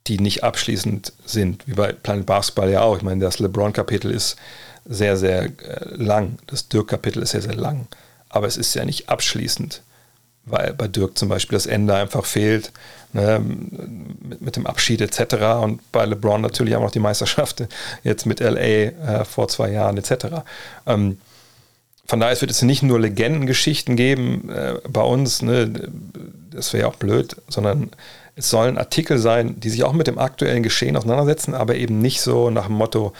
die 0.07 0.19
nicht 0.19 0.43
abschließend 0.43 1.13
sind, 1.25 1.67
wie 1.67 1.73
bei 1.73 1.91
Planet 1.91 2.25
Basketball 2.25 2.69
ja 2.69 2.81
auch. 2.81 2.97
Ich 2.97 3.03
meine, 3.03 3.23
das 3.23 3.39
LeBron-Kapitel 3.39 4.11
ist 4.11 4.37
sehr, 4.85 5.17
sehr 5.17 5.43
äh, 5.43 5.51
lang. 5.95 6.37
Das 6.47 6.69
Dirk-Kapitel 6.69 7.21
ist 7.23 7.31
sehr, 7.31 7.41
sehr 7.41 7.55
lang. 7.55 7.87
Aber 8.29 8.47
es 8.47 8.57
ist 8.57 8.73
ja 8.73 8.85
nicht 8.85 9.09
abschließend, 9.09 9.81
weil 10.45 10.73
bei 10.73 10.87
Dirk 10.87 11.17
zum 11.17 11.29
Beispiel 11.29 11.57
das 11.57 11.65
Ende 11.65 11.95
einfach 11.95 12.25
fehlt, 12.25 12.71
ne, 13.13 13.39
mit, 13.39 14.41
mit, 14.41 14.55
dem 14.55 14.67
Abschied 14.67 15.01
etc. 15.01 15.35
Und 15.61 15.91
bei 15.91 16.05
LeBron 16.05 16.41
natürlich 16.41 16.75
auch 16.75 16.81
noch 16.81 16.91
die 16.91 16.99
Meisterschaft 16.99 17.63
jetzt 18.03 18.25
mit 18.25 18.39
LA 18.39 18.59
äh, 18.59 19.25
vor 19.25 19.47
zwei 19.47 19.71
Jahren 19.71 19.97
etc. 19.97 20.43
Ähm, 20.85 21.19
von 22.05 22.21
daher 22.21 22.39
wird 22.39 22.51
es 22.51 22.61
nicht 22.61 22.83
nur 22.83 22.99
Legendengeschichten 22.99 23.97
geben 23.97 24.49
äh, 24.49 24.75
bei 24.87 25.01
uns, 25.01 25.41
ne, 25.41 25.69
das 26.51 26.71
wäre 26.71 26.83
ja 26.83 26.89
auch 26.89 26.95
blöd, 26.95 27.35
sondern 27.49 27.91
es 28.37 28.51
sollen 28.51 28.77
Artikel 28.77 29.17
sein, 29.17 29.59
die 29.59 29.71
sich 29.71 29.83
auch 29.83 29.93
mit 29.93 30.05
dem 30.05 30.19
aktuellen 30.19 30.61
Geschehen 30.61 30.95
auseinandersetzen, 30.95 31.55
aber 31.55 31.75
eben 31.75 31.99
nicht 31.99 32.21
so 32.21 32.51
nach 32.51 32.67
dem 32.67 32.75
Motto, 32.75 33.13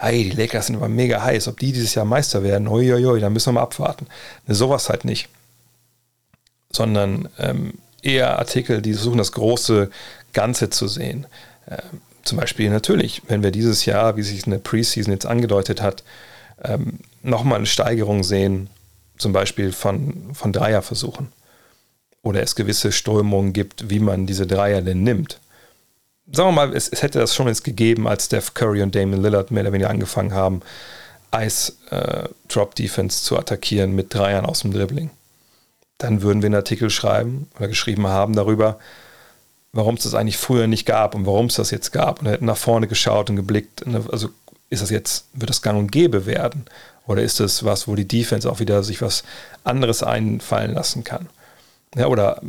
hey, 0.00 0.24
die 0.24 0.36
Lakers 0.36 0.66
sind 0.66 0.76
aber 0.76 0.88
mega 0.88 1.22
heiß, 1.22 1.46
ob 1.46 1.60
die 1.60 1.72
dieses 1.72 1.94
Jahr 1.94 2.04
Meister 2.04 2.42
werden, 2.42 2.66
uiuiui, 2.66 3.20
da 3.20 3.30
müssen 3.30 3.50
wir 3.50 3.52
mal 3.52 3.62
abwarten. 3.62 4.08
Ne, 4.48 4.54
sowas 4.56 4.88
halt 4.88 5.04
nicht. 5.04 5.28
Sondern 6.72 7.28
ähm, 7.38 7.74
eher 8.02 8.36
Artikel, 8.36 8.82
die 8.82 8.94
versuchen, 8.94 9.18
das 9.18 9.30
große 9.30 9.90
Ganze 10.32 10.70
zu 10.70 10.88
sehen. 10.88 11.28
Ähm, 11.70 12.00
zum 12.24 12.38
Beispiel 12.38 12.68
natürlich, 12.68 13.22
wenn 13.28 13.44
wir 13.44 13.52
dieses 13.52 13.84
Jahr, 13.84 14.16
wie 14.16 14.22
sich 14.22 14.44
in 14.44 14.50
der 14.50 14.58
Preseason 14.58 15.12
jetzt 15.12 15.26
angedeutet 15.26 15.82
hat, 15.82 16.02
ähm, 16.64 16.98
nochmal 17.22 17.58
eine 17.58 17.66
Steigerung 17.66 18.24
sehen, 18.24 18.68
zum 19.18 19.32
Beispiel 19.32 19.70
von, 19.70 20.34
von 20.34 20.52
Dreierversuchen 20.52 21.28
oder 22.24 22.42
es 22.42 22.56
gewisse 22.56 22.90
Strömungen 22.90 23.52
gibt, 23.52 23.88
wie 23.90 24.00
man 24.00 24.26
diese 24.26 24.46
Dreier 24.46 24.82
denn 24.82 25.04
nimmt. 25.04 25.38
Sagen 26.32 26.48
wir 26.48 26.52
mal, 26.52 26.74
es, 26.74 26.88
es 26.88 27.02
hätte 27.02 27.18
das 27.20 27.34
schon 27.34 27.46
jetzt 27.46 27.64
gegeben, 27.64 28.08
als 28.08 28.24
Steph 28.24 28.54
Curry 28.54 28.82
und 28.82 28.94
Damon 28.94 29.22
Lillard 29.22 29.50
mehr 29.50 29.62
oder 29.62 29.72
weniger 29.72 29.90
angefangen 29.90 30.32
haben, 30.32 30.62
Ice-Drop-Defense 31.34 33.18
äh, 33.18 33.22
zu 33.22 33.38
attackieren 33.38 33.94
mit 33.94 34.14
Dreiern 34.14 34.46
aus 34.46 34.60
dem 34.60 34.72
Dribbling. 34.72 35.10
Dann 35.98 36.22
würden 36.22 36.42
wir 36.42 36.46
einen 36.46 36.54
Artikel 36.56 36.90
schreiben 36.90 37.48
oder 37.56 37.68
geschrieben 37.68 38.06
haben 38.06 38.34
darüber, 38.34 38.78
warum 39.72 39.96
es 39.96 40.04
das 40.04 40.14
eigentlich 40.14 40.38
früher 40.38 40.66
nicht 40.66 40.86
gab 40.86 41.14
und 41.14 41.26
warum 41.26 41.46
es 41.46 41.56
das 41.56 41.70
jetzt 41.70 41.92
gab 41.92 42.20
und 42.20 42.28
hätten 42.28 42.46
nach 42.46 42.56
vorne 42.56 42.88
geschaut 42.88 43.28
und 43.28 43.36
geblickt. 43.36 43.84
Also 44.10 44.30
ist 44.70 44.82
das 44.82 44.90
jetzt, 44.90 45.26
wird 45.34 45.50
das 45.50 45.60
gang 45.60 45.78
und 45.78 45.92
gäbe 45.92 46.24
werden? 46.24 46.64
Oder 47.06 47.22
ist 47.22 47.38
das 47.40 47.64
was, 47.64 47.86
wo 47.86 47.94
die 47.96 48.08
Defense 48.08 48.50
auch 48.50 48.60
wieder 48.60 48.82
sich 48.82 49.02
was 49.02 49.24
anderes 49.62 50.02
einfallen 50.02 50.72
lassen 50.72 51.04
kann? 51.04 51.28
Ja, 51.96 52.06
oder 52.06 52.40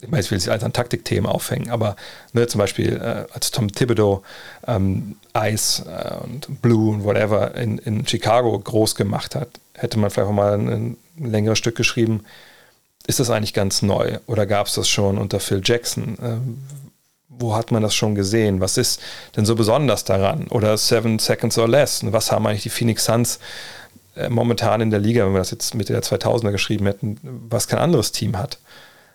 ich 0.00 0.08
meine, 0.08 0.22
ich 0.22 0.30
will 0.30 0.38
es 0.38 0.48
als 0.48 0.62
ein 0.62 0.72
Taktikthema 0.72 1.30
aufhängen, 1.30 1.70
aber 1.70 1.96
ne, 2.32 2.46
zum 2.46 2.60
Beispiel 2.60 2.96
äh, 2.96 3.32
als 3.32 3.50
Tom 3.50 3.72
Thibodeau 3.72 4.22
ähm, 4.66 5.16
Ice 5.36 5.84
äh, 5.86 6.24
und 6.24 6.62
Blue 6.62 6.94
und 6.94 7.04
whatever 7.04 7.54
in, 7.56 7.78
in 7.78 8.06
Chicago 8.06 8.56
groß 8.58 8.94
gemacht 8.94 9.34
hat, 9.34 9.48
hätte 9.74 9.98
man 9.98 10.10
vielleicht 10.10 10.28
auch 10.28 10.32
mal 10.32 10.54
ein, 10.54 10.68
ein 10.68 10.96
längeres 11.30 11.58
Stück 11.58 11.74
geschrieben. 11.74 12.24
Ist 13.06 13.18
das 13.18 13.30
eigentlich 13.30 13.54
ganz 13.54 13.82
neu 13.82 14.18
oder 14.26 14.46
gab 14.46 14.68
es 14.68 14.74
das 14.74 14.88
schon 14.88 15.18
unter 15.18 15.40
Phil 15.40 15.62
Jackson? 15.64 16.16
Ähm, 16.22 16.58
wo 17.28 17.54
hat 17.56 17.70
man 17.70 17.82
das 17.82 17.94
schon 17.94 18.14
gesehen? 18.14 18.60
Was 18.60 18.76
ist 18.76 19.00
denn 19.36 19.46
so 19.46 19.54
besonders 19.54 20.04
daran? 20.04 20.48
Oder 20.48 20.76
Seven 20.76 21.18
Seconds 21.18 21.56
or 21.58 21.68
Less? 21.68 22.02
Was 22.12 22.32
haben 22.32 22.46
eigentlich 22.46 22.64
die 22.64 22.68
Phoenix 22.70 23.04
Suns 23.04 23.38
momentan 24.28 24.80
in 24.80 24.90
der 24.90 25.00
Liga, 25.00 25.24
wenn 25.24 25.32
wir 25.32 25.38
das 25.38 25.50
jetzt 25.50 25.74
Mitte 25.74 25.92
der 25.92 26.02
2000er 26.02 26.50
geschrieben 26.50 26.86
hätten, 26.86 27.18
was 27.22 27.68
kein 27.68 27.78
anderes 27.78 28.12
Team 28.12 28.36
hat? 28.36 28.58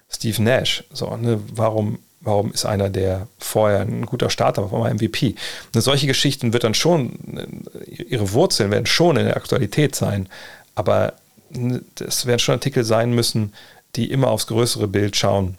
Steve 0.09 0.41
Nash. 0.41 0.83
So, 0.93 1.15
ne, 1.17 1.39
warum, 1.53 1.99
warum 2.21 2.51
ist 2.51 2.65
einer, 2.65 2.89
der 2.89 3.27
vorher 3.39 3.81
ein 3.81 4.05
guter 4.05 4.29
Starter 4.29 4.63
war, 4.63 4.71
warum 4.71 4.95
MVP? 4.95 5.35
Ne, 5.73 5.81
solche 5.81 6.07
Geschichten 6.07 6.53
wird 6.53 6.63
dann 6.63 6.73
schon, 6.73 7.37
äh, 7.37 8.03
ihre 8.03 8.31
Wurzeln 8.31 8.71
werden 8.71 8.85
schon 8.85 9.17
in 9.17 9.25
der 9.25 9.37
Aktualität 9.37 9.95
sein, 9.95 10.29
aber 10.75 11.13
ne, 11.49 11.81
das 11.95 12.25
werden 12.25 12.39
schon 12.39 12.55
Artikel 12.55 12.83
sein 12.83 13.13
müssen, 13.13 13.53
die 13.95 14.09
immer 14.09 14.29
aufs 14.29 14.47
größere 14.47 14.87
Bild 14.87 15.15
schauen 15.15 15.57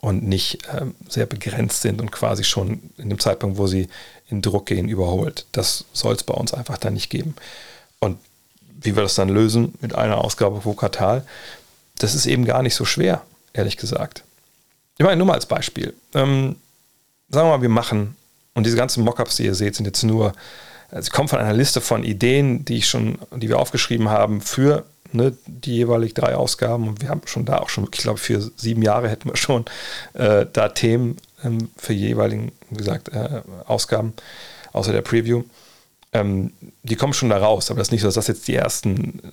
und 0.00 0.24
nicht 0.24 0.58
ähm, 0.76 0.94
sehr 1.08 1.26
begrenzt 1.26 1.82
sind 1.82 2.00
und 2.00 2.10
quasi 2.10 2.44
schon 2.44 2.80
in 2.98 3.08
dem 3.08 3.20
Zeitpunkt, 3.20 3.56
wo 3.58 3.66
sie 3.66 3.88
in 4.28 4.42
Druck 4.42 4.66
gehen, 4.66 4.88
überholt. 4.88 5.46
Das 5.52 5.84
soll 5.92 6.14
es 6.14 6.24
bei 6.24 6.34
uns 6.34 6.52
einfach 6.52 6.78
dann 6.78 6.94
nicht 6.94 7.10
geben. 7.10 7.34
Wie 8.82 8.96
wir 8.96 9.02
das 9.02 9.14
dann 9.14 9.28
lösen 9.28 9.74
mit 9.80 9.94
einer 9.94 10.18
Ausgabe 10.18 10.60
pro 10.60 10.74
Quartal, 10.74 11.24
das 11.98 12.14
ist 12.14 12.26
eben 12.26 12.44
gar 12.44 12.62
nicht 12.62 12.74
so 12.74 12.84
schwer 12.84 13.22
ehrlich 13.52 13.76
gesagt. 13.76 14.24
Ich 14.98 15.04
meine, 15.04 15.16
nur 15.16 15.26
mal 15.26 15.34
als 15.34 15.46
Beispiel. 15.46 15.94
Ähm, 16.14 16.56
sagen 17.28 17.48
wir 17.48 17.56
mal, 17.56 17.62
wir 17.62 17.68
machen, 17.68 18.16
und 18.54 18.64
diese 18.66 18.76
ganzen 18.76 19.04
Mockups, 19.04 19.36
die 19.36 19.44
ihr 19.44 19.54
seht, 19.54 19.74
sind 19.76 19.86
jetzt 19.86 20.02
nur, 20.02 20.32
also 20.90 21.06
sie 21.06 21.10
kommen 21.10 21.28
von 21.28 21.38
einer 21.38 21.54
Liste 21.54 21.80
von 21.80 22.04
Ideen, 22.04 22.64
die 22.64 22.78
ich 22.78 22.88
schon, 22.88 23.18
die 23.34 23.48
wir 23.48 23.58
aufgeschrieben 23.58 24.10
haben 24.10 24.40
für 24.40 24.84
ne, 25.12 25.36
die 25.46 25.76
jeweilig 25.76 26.14
drei 26.14 26.34
Ausgaben. 26.34 26.88
Und 26.88 27.00
wir 27.00 27.08
haben 27.08 27.22
schon 27.26 27.44
da 27.44 27.58
auch 27.58 27.68
schon, 27.68 27.88
ich 27.92 27.98
glaube, 27.98 28.18
für 28.18 28.40
sieben 28.56 28.82
Jahre 28.82 29.08
hätten 29.08 29.28
wir 29.28 29.36
schon 29.36 29.64
äh, 30.14 30.46
da 30.52 30.68
Themen 30.68 31.16
ähm, 31.44 31.70
für 31.76 31.94
jeweiligen, 31.94 32.52
wie 32.70 32.76
gesagt, 32.76 33.08
äh, 33.08 33.42
Ausgaben, 33.66 34.12
außer 34.72 34.92
der 34.92 35.02
Preview. 35.02 35.44
Ähm, 36.12 36.52
die 36.82 36.96
kommen 36.96 37.14
schon 37.14 37.30
da 37.30 37.38
raus, 37.38 37.70
aber 37.70 37.78
das 37.78 37.88
ist 37.88 37.92
nicht 37.92 38.02
so, 38.02 38.08
dass 38.08 38.14
das 38.14 38.26
jetzt 38.26 38.48
die 38.48 38.54
ersten 38.54 39.32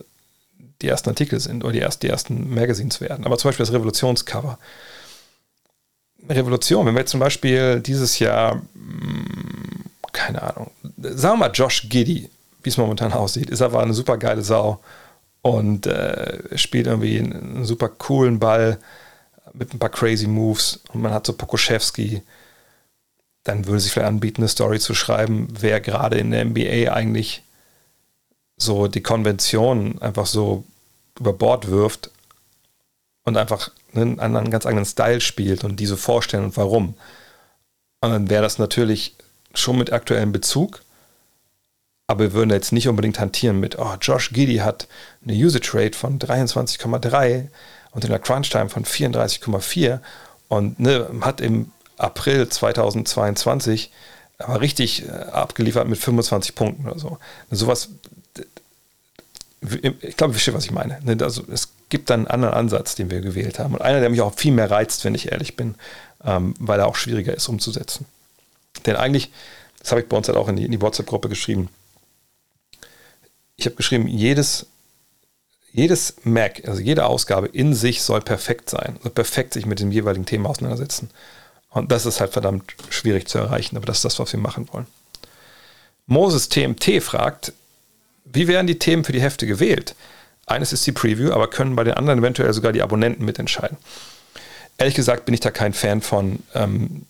die 0.82 0.88
ersten 0.88 1.10
Artikel 1.10 1.40
sind 1.40 1.64
oder 1.64 1.74
die, 1.74 1.80
erst, 1.80 2.04
die 2.04 2.08
ersten 2.08 2.54
Magazines 2.54 3.02
werden. 3.02 3.26
Aber 3.26 3.38
zum 3.38 3.50
Beispiel 3.50 3.66
das 3.66 3.74
Revolutionscover. 3.74 4.58
Revolution, 6.28 6.86
wenn 6.86 6.94
wir 6.94 7.02
jetzt 7.02 7.12
zum 7.12 7.20
Beispiel 7.20 7.80
dieses 7.80 8.20
Jahr, 8.20 8.62
hm, 8.74 9.86
keine 10.12 10.42
Ahnung, 10.42 10.72
sagen 10.98 11.40
wir 11.40 11.48
mal 11.48 11.52
Josh 11.54 11.88
Giddy, 11.90 12.30
wie 12.64 12.70
es 12.70 12.78
momentan 12.78 13.14
aussieht, 13.14 13.50
ist 13.50 13.62
aber 13.62 13.82
eine 13.82 13.94
super 13.94 14.18
geile 14.18 14.42
Sau 14.42 14.80
und 15.42 15.88
äh, 15.88 16.58
spielt 16.58 16.88
irgendwie 16.88 17.20
einen 17.20 17.66
super 17.66 17.90
coolen 17.90 18.40
Ball 18.40 18.78
mit 19.54 19.74
ein 19.74 19.80
paar 19.80 19.90
crazy 19.90 20.28
Moves 20.28 20.82
und 20.94 21.02
man 21.02 21.14
hat 21.14 21.26
so 21.26 21.34
Pokoschewski, 21.34 22.22
dann 23.44 23.66
würde 23.66 23.80
sich 23.80 23.92
vielleicht 23.92 24.08
anbieten, 24.08 24.42
eine 24.42 24.50
Story 24.50 24.80
zu 24.80 24.94
schreiben, 24.94 25.48
wer 25.52 25.80
gerade 25.82 26.18
in 26.18 26.32
der 26.32 26.46
NBA 26.46 26.92
eigentlich 26.94 27.44
so 28.58 28.88
die 28.88 29.02
Konvention 29.02 30.02
einfach 30.02 30.26
so 30.26 30.66
über 31.20 31.34
Bord 31.34 31.70
wirft 31.70 32.12
und 33.24 33.38
einfach 33.38 33.72
einen, 33.94 34.20
einen 34.20 34.52
ganz 34.52 34.66
eigenen 34.66 34.86
Style 34.86 35.22
spielt 35.22 35.64
und 35.64 35.80
diese 35.80 35.98
vorstellen 35.98 36.46
und 36.46 36.58
warum. 36.58 36.96
Und 38.02 38.12
dann 38.12 38.30
wäre 38.30 38.44
das 38.44 38.60
natürlich 38.60 39.16
schon 39.54 39.78
mit 39.78 39.92
aktuellem 39.92 40.32
Bezug, 40.32 40.82
aber 42.08 42.22
wir 42.22 42.34
würden 42.34 42.50
jetzt 42.50 42.72
nicht 42.72 42.88
unbedingt 42.88 43.20
hantieren 43.20 43.60
mit, 43.60 43.78
oh, 43.78 43.96
Josh 44.02 44.32
Giddy 44.32 44.58
hat 44.58 44.88
eine 45.24 45.34
Usage 45.34 45.72
Rate 45.74 45.98
von 45.98 46.20
23,3 46.20 47.48
und 47.92 48.04
in 48.04 48.10
der 48.10 48.20
Crunch 48.20 48.50
Time 48.50 48.70
von 48.70 48.84
34,4 48.84 50.00
und 50.48 50.80
ne, 50.80 51.08
hat 51.22 51.42
im 51.42 51.72
April 52.00 52.50
2022 52.50 53.92
aber 54.40 54.62
richtig 54.62 55.08
äh, 55.08 55.12
abgeliefert 55.12 55.88
mit 55.88 56.00
25 56.00 56.56
Punkten 56.56 56.88
oder 56.88 56.98
so. 56.98 57.18
Sowas, 57.52 57.90
ich 59.62 60.16
glaube, 60.16 60.32
ihr 60.32 60.34
versteht, 60.34 60.54
was 60.54 60.66
ich 60.66 60.72
meine. 60.72 61.00
Ne, 61.04 61.18
also 61.22 61.44
es 61.52 61.70
gibt 61.90 62.10
dann 62.10 62.22
einen 62.22 62.28
anderen 62.28 62.54
Ansatz, 62.54 62.96
den 62.96 63.12
wir 63.12 63.20
gewählt 63.20 63.60
haben. 63.60 63.74
Und 63.74 63.82
einer, 63.82 64.00
der 64.00 64.10
mich 64.10 64.22
auch 64.22 64.34
viel 64.34 64.54
mehr 64.54 64.72
reizt, 64.72 65.04
wenn 65.04 65.14
ich 65.14 65.32
ehrlich 65.32 65.58
bin, 65.58 65.76
ähm, 66.24 66.54
weil 66.60 66.80
er 66.80 66.88
auch 66.88 66.96
schwieriger 66.96 67.34
ist 67.34 67.50
umzusetzen. 67.50 68.06
Denn 68.86 68.96
eigentlich, 68.96 69.32
das 69.80 69.92
habe 69.92 70.02
ich 70.02 70.08
bei 70.08 70.16
uns 70.16 70.28
halt 70.30 70.38
auch 70.38 70.48
in 70.48 70.56
die, 70.56 70.70
die 70.70 70.82
WhatsApp-Gruppe 70.82 71.28
geschrieben, 71.28 71.70
ich 73.58 73.66
habe 73.66 73.76
geschrieben, 73.76 74.08
jedes, 74.08 74.68
jedes 75.74 76.16
Mac, 76.24 76.66
also 76.66 76.80
jede 76.80 77.06
Ausgabe 77.06 77.48
in 77.48 77.74
sich 77.74 78.02
soll 78.02 78.22
perfekt 78.22 78.70
sein, 78.70 78.98
soll 79.04 79.12
perfekt 79.12 79.54
sich 79.54 79.66
mit 79.66 79.82
dem 79.82 79.92
jeweiligen 79.92 80.26
Thema 80.26 80.50
auseinandersetzen. 80.50 81.10
Und 81.70 81.92
das 81.92 82.06
ist 82.06 82.20
halt 82.20 82.34
verdammt 82.34 82.76
schwierig 82.90 83.28
zu 83.28 83.38
erreichen, 83.38 83.78
aber 83.78 83.86
das 83.86 83.98
ist 83.98 84.06
das, 84.06 84.20
was 84.20 84.34
wir 84.34 84.40
machen 84.40 84.68
wollen. 84.72 84.88
Moses 86.08 86.50
TMT 86.50 87.04
fragt, 87.04 87.54
wie 88.26 88.48
werden 88.48 88.68
die 88.68 88.80
Themen 88.80 89.04
für 89.04 89.12
die 89.12 89.22
Hefte 89.22 89.46
gewählt? 89.46 89.96
Eines 90.48 90.74
ist 90.74 90.86
die 90.88 90.92
Preview, 90.92 91.32
aber 91.32 91.48
können 91.48 91.76
bei 91.76 91.84
den 91.84 91.94
anderen 91.94 92.20
eventuell 92.20 92.52
sogar 92.54 92.72
die 92.72 92.82
Abonnenten 92.82 93.24
mitentscheiden. 93.24 93.78
Ehrlich 94.80 94.96
gesagt 94.96 95.26
bin 95.26 95.34
ich 95.34 95.42
da 95.42 95.52
kein 95.52 95.74
Fan 95.74 96.02
von, 96.02 96.40
ähm, 96.56 97.06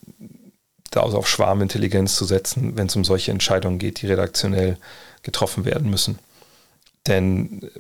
da 0.92 1.02
auf 1.02 1.30
Schwarmintelligenz 1.30 2.16
zu 2.16 2.26
setzen, 2.26 2.76
wenn 2.76 2.88
es 2.88 2.96
um 2.96 3.06
solche 3.06 3.32
Entscheidungen 3.32 3.80
geht, 3.80 4.02
die 4.02 4.08
redaktionell 4.08 4.78
getroffen 5.24 5.64
werden 5.64 5.90
müssen. 5.90 6.20
Denn 7.08 7.64
äh, 7.64 7.80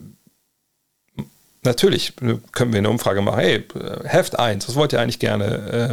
natürlich 1.69 2.13
können 2.51 2.73
wir 2.73 2.79
eine 2.79 2.89
Umfrage 2.89 3.21
machen, 3.21 3.39
hey, 3.39 3.63
Heft 4.03 4.37
1, 4.37 4.67
was 4.67 4.75
wollt 4.75 4.91
ihr 4.91 4.99
eigentlich 4.99 5.19
gerne 5.19 5.45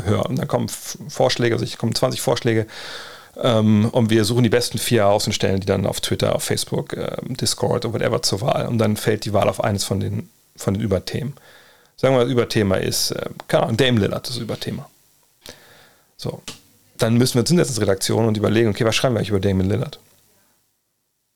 äh, 0.04 0.08
hören? 0.08 0.26
Und 0.30 0.38
dann 0.38 0.48
kommen 0.48 0.68
Vorschläge, 0.68 1.54
also 1.54 1.64
ich 1.64 1.78
kommen 1.78 1.94
20 1.94 2.20
Vorschläge 2.20 2.66
ähm, 3.36 3.88
und 3.90 4.10
wir 4.10 4.24
suchen 4.24 4.42
die 4.42 4.48
besten 4.48 4.78
vier 4.78 5.06
aus 5.06 5.26
und 5.26 5.34
stellen 5.34 5.60
die 5.60 5.66
dann 5.66 5.86
auf 5.86 6.00
Twitter, 6.00 6.34
auf 6.34 6.44
Facebook, 6.44 6.94
äh, 6.94 7.16
Discord 7.28 7.84
oder 7.84 7.94
whatever 7.94 8.22
zur 8.22 8.40
Wahl. 8.40 8.66
Und 8.66 8.78
dann 8.78 8.96
fällt 8.96 9.24
die 9.24 9.32
Wahl 9.32 9.48
auf 9.48 9.62
eines 9.62 9.84
von 9.84 10.00
den, 10.00 10.30
von 10.56 10.74
den 10.74 10.82
Überthemen. 10.82 11.34
Sagen 11.96 12.14
wir 12.14 12.18
mal, 12.18 12.24
das 12.24 12.32
Überthema 12.32 12.76
ist, 12.76 13.10
äh, 13.10 13.28
keine 13.46 13.64
Ahnung, 13.64 13.76
Dame 13.76 14.00
Lillard, 14.00 14.28
das 14.28 14.38
Überthema. 14.38 14.88
So. 16.16 16.42
Dann 16.98 17.18
müssen 17.18 17.34
wir 17.34 17.40
uns 17.40 17.50
hinsetzen 17.50 17.74
als 17.74 17.82
Redaktion 17.82 18.26
und 18.26 18.38
überlegen, 18.38 18.70
okay, 18.70 18.86
was 18.86 18.96
schreiben 18.96 19.14
wir 19.14 19.18
eigentlich 19.18 19.28
über 19.28 19.40
Damon 19.40 19.68
Lillard? 19.68 19.98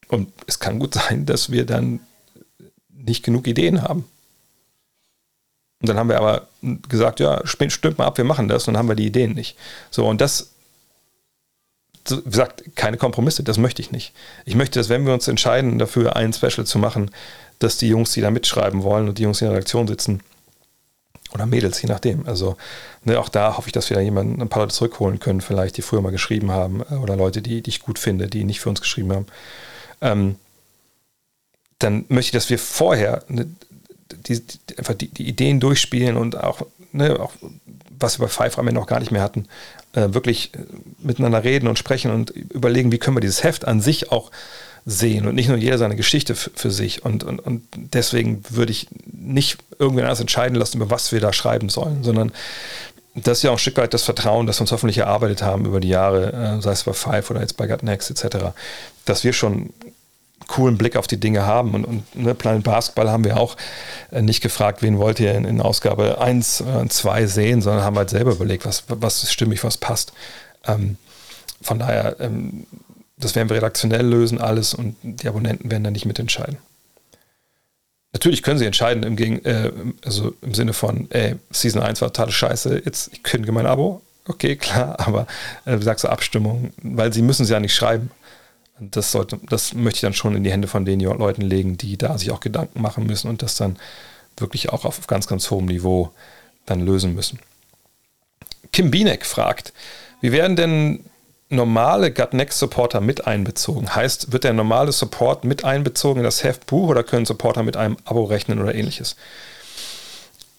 Und 0.08 0.32
es 0.46 0.58
kann 0.58 0.78
gut 0.78 0.94
sein, 0.94 1.26
dass 1.26 1.50
wir 1.50 1.66
dann 1.66 2.00
nicht 2.88 3.22
genug 3.22 3.46
Ideen 3.46 3.82
haben. 3.82 4.06
Und 5.80 5.88
dann 5.88 5.98
haben 5.98 6.08
wir 6.08 6.18
aber 6.18 6.46
gesagt, 6.88 7.20
ja, 7.20 7.40
stimmt 7.44 7.98
mal 7.98 8.06
ab, 8.06 8.18
wir 8.18 8.24
machen 8.24 8.48
das, 8.48 8.68
und 8.68 8.74
dann 8.74 8.78
haben 8.78 8.88
wir 8.88 8.96
die 8.96 9.06
Ideen 9.06 9.32
nicht. 9.32 9.56
So, 9.90 10.06
und 10.06 10.20
das, 10.20 10.50
wie 12.08 12.30
gesagt, 12.30 12.76
keine 12.76 12.96
Kompromisse, 12.96 13.42
das 13.42 13.58
möchte 13.58 13.80
ich 13.80 13.90
nicht. 13.90 14.12
Ich 14.44 14.54
möchte, 14.54 14.78
dass 14.78 14.88
wenn 14.88 15.06
wir 15.06 15.14
uns 15.14 15.28
entscheiden, 15.28 15.78
dafür 15.78 16.16
ein 16.16 16.32
Special 16.32 16.66
zu 16.66 16.78
machen, 16.78 17.10
dass 17.58 17.78
die 17.78 17.88
Jungs, 17.88 18.12
die 18.12 18.20
da 18.20 18.30
mitschreiben 18.30 18.82
wollen 18.82 19.08
und 19.08 19.18
die 19.18 19.22
Jungs, 19.22 19.38
die 19.38 19.44
in 19.44 19.50
der 19.50 19.56
Redaktion 19.56 19.88
sitzen, 19.88 20.22
oder 21.32 21.46
Mädels, 21.46 21.80
je 21.80 21.88
nachdem. 21.88 22.26
Also 22.26 22.56
ne, 23.04 23.18
auch 23.18 23.28
da 23.28 23.56
hoffe 23.56 23.68
ich, 23.68 23.72
dass 23.72 23.88
wir 23.88 23.96
da 23.96 24.00
jemanden, 24.00 24.42
ein 24.42 24.48
paar 24.48 24.62
Leute 24.62 24.74
zurückholen 24.74 25.20
können, 25.20 25.40
vielleicht, 25.40 25.76
die 25.76 25.82
früher 25.82 26.02
mal 26.02 26.10
geschrieben 26.10 26.50
haben, 26.50 26.82
äh, 26.90 26.94
oder 26.94 27.16
Leute, 27.16 27.40
die, 27.40 27.62
die 27.62 27.70
ich 27.70 27.80
gut 27.80 27.98
finde, 28.00 28.26
die 28.26 28.44
nicht 28.44 28.60
für 28.60 28.68
uns 28.68 28.80
geschrieben 28.80 29.12
haben 29.12 29.26
ähm, 30.00 30.36
dann 31.78 32.04
möchte 32.08 32.28
ich, 32.28 32.32
dass 32.42 32.50
wir 32.50 32.58
vorher 32.58 33.24
ne, 33.28 33.46
die, 34.26 34.40
die, 34.40 34.78
einfach 34.78 34.94
die, 34.94 35.08
die, 35.08 35.28
Ideen 35.28 35.60
durchspielen 35.60 36.16
und 36.16 36.36
auch, 36.36 36.66
ne, 36.92 37.18
auch 37.18 37.32
was 37.98 38.18
wir 38.18 38.26
bei 38.26 38.32
Five 38.32 38.58
am 38.58 38.68
Ende 38.68 38.80
noch 38.80 38.86
gar 38.86 39.00
nicht 39.00 39.10
mehr 39.10 39.22
hatten, 39.22 39.46
äh, 39.92 40.08
wirklich 40.12 40.52
äh, 40.54 40.58
miteinander 40.98 41.44
reden 41.44 41.68
und 41.68 41.78
sprechen 41.78 42.10
und 42.10 42.30
überlegen, 42.30 42.92
wie 42.92 42.98
können 42.98 43.16
wir 43.16 43.20
dieses 43.20 43.42
Heft 43.42 43.66
an 43.66 43.80
sich 43.80 44.10
auch 44.10 44.30
sehen 44.86 45.26
und 45.26 45.34
nicht 45.34 45.48
nur 45.48 45.58
jeder 45.58 45.78
seine 45.78 45.96
Geschichte 45.96 46.34
für 46.34 46.70
sich. 46.70 47.04
Und, 47.04 47.22
und, 47.22 47.38
und 47.38 47.62
deswegen 47.74 48.42
würde 48.48 48.72
ich 48.72 48.88
nicht 49.06 49.58
irgendwen 49.78 50.04
anders 50.04 50.20
entscheiden 50.20 50.56
lassen, 50.56 50.78
über 50.78 50.90
was 50.90 51.12
wir 51.12 51.20
da 51.20 51.32
schreiben 51.32 51.68
sollen, 51.68 52.02
sondern 52.02 52.32
das 53.14 53.38
ist 53.38 53.42
ja 53.42 53.50
auch 53.50 53.56
ein 53.56 53.58
Stück 53.58 53.76
weit 53.76 53.92
das 53.92 54.04
Vertrauen, 54.04 54.46
das 54.46 54.58
wir 54.58 54.62
uns 54.62 54.72
hoffentlich 54.72 54.98
erarbeitet 54.98 55.42
haben 55.42 55.66
über 55.66 55.80
die 55.80 55.88
Jahre, 55.88 56.32
äh, 56.58 56.62
sei 56.62 56.72
es 56.72 56.84
bei 56.84 56.92
Five 56.92 57.30
oder 57.30 57.40
jetzt 57.40 57.56
bei 57.56 57.66
Gut 57.66 57.82
Next 57.82 58.10
etc., 58.10 58.46
dass 59.04 59.24
wir 59.24 59.32
schon 59.32 59.70
coolen 60.50 60.76
Blick 60.76 60.96
auf 60.96 61.06
die 61.06 61.18
Dinge 61.20 61.46
haben. 61.46 61.74
Und, 61.74 61.84
und 61.84 62.16
ne, 62.16 62.34
Planet 62.34 62.64
Basketball 62.64 63.08
haben 63.08 63.24
wir 63.24 63.38
auch 63.38 63.56
äh, 64.10 64.20
nicht 64.20 64.42
gefragt, 64.42 64.82
wen 64.82 64.98
wollt 64.98 65.20
ihr 65.20 65.32
in, 65.34 65.44
in 65.44 65.60
Ausgabe 65.60 66.20
1, 66.20 66.60
äh, 66.60 66.88
2 66.88 67.26
sehen, 67.26 67.62
sondern 67.62 67.84
haben 67.84 67.96
halt 67.96 68.10
selber 68.10 68.32
überlegt, 68.32 68.66
was, 68.66 68.84
was 68.88 69.22
ist 69.22 69.32
stimmig, 69.32 69.62
was 69.62 69.78
passt. 69.78 70.12
Ähm, 70.66 70.96
von 71.62 71.78
daher, 71.78 72.16
ähm, 72.20 72.66
das 73.16 73.36
werden 73.36 73.48
wir 73.48 73.56
redaktionell 73.56 74.04
lösen, 74.04 74.40
alles 74.40 74.74
und 74.74 74.96
die 75.02 75.28
Abonnenten 75.28 75.70
werden 75.70 75.84
da 75.84 75.90
nicht 75.90 76.06
mitentscheiden. 76.06 76.58
Natürlich 78.12 78.42
können 78.42 78.58
sie 78.58 78.66
entscheiden 78.66 79.04
im, 79.04 79.14
Gegen, 79.14 79.44
äh, 79.44 79.70
also 80.04 80.34
im 80.42 80.54
Sinne 80.54 80.72
von, 80.72 81.08
ey, 81.10 81.36
Season 81.50 81.80
1 81.80 82.00
war 82.00 82.08
totale 82.08 82.32
Scheiße, 82.32 82.82
jetzt 82.84 83.10
ich 83.12 83.22
kündige 83.22 83.52
mein 83.52 83.66
Abo. 83.66 84.02
Okay, 84.26 84.56
klar, 84.56 84.98
aber 85.06 85.28
äh, 85.64 85.78
sagst 85.78 86.04
du, 86.04 86.08
Abstimmung, 86.08 86.72
weil 86.82 87.12
sie 87.12 87.22
müssen 87.22 87.44
es 87.44 87.50
ja 87.50 87.60
nicht 87.60 87.74
schreiben. 87.74 88.10
Das 88.80 89.12
sollte, 89.12 89.38
das 89.48 89.74
möchte 89.74 89.98
ich 89.98 90.00
dann 90.00 90.14
schon 90.14 90.34
in 90.34 90.42
die 90.42 90.50
Hände 90.50 90.68
von 90.68 90.84
den 90.84 91.00
Leuten 91.00 91.42
legen, 91.42 91.76
die 91.76 91.98
da 91.98 92.16
sich 92.16 92.30
auch 92.30 92.40
Gedanken 92.40 92.80
machen 92.80 93.06
müssen 93.06 93.28
und 93.28 93.42
das 93.42 93.54
dann 93.54 93.76
wirklich 94.38 94.70
auch 94.70 94.84
auf 94.84 95.06
ganz, 95.06 95.26
ganz 95.26 95.50
hohem 95.50 95.66
Niveau 95.66 96.10
dann 96.66 96.80
lösen 96.80 97.14
müssen. 97.14 97.38
Kim 98.72 98.90
Bienek 98.90 99.26
fragt, 99.26 99.72
wie 100.20 100.32
werden 100.32 100.56
denn 100.56 101.04
normale 101.50 102.12
Gut-Next-Supporter 102.12 103.00
mit 103.00 103.26
einbezogen? 103.26 103.94
Heißt, 103.94 104.32
wird 104.32 104.44
der 104.44 104.52
normale 104.52 104.92
Support 104.92 105.44
mit 105.44 105.64
einbezogen 105.64 106.20
in 106.20 106.24
das 106.24 106.44
Heftbuch 106.44 106.88
oder 106.88 107.02
können 107.02 107.26
Supporter 107.26 107.62
mit 107.62 107.76
einem 107.76 107.96
Abo 108.04 108.24
rechnen 108.24 108.60
oder 108.60 108.74
ähnliches? 108.74 109.16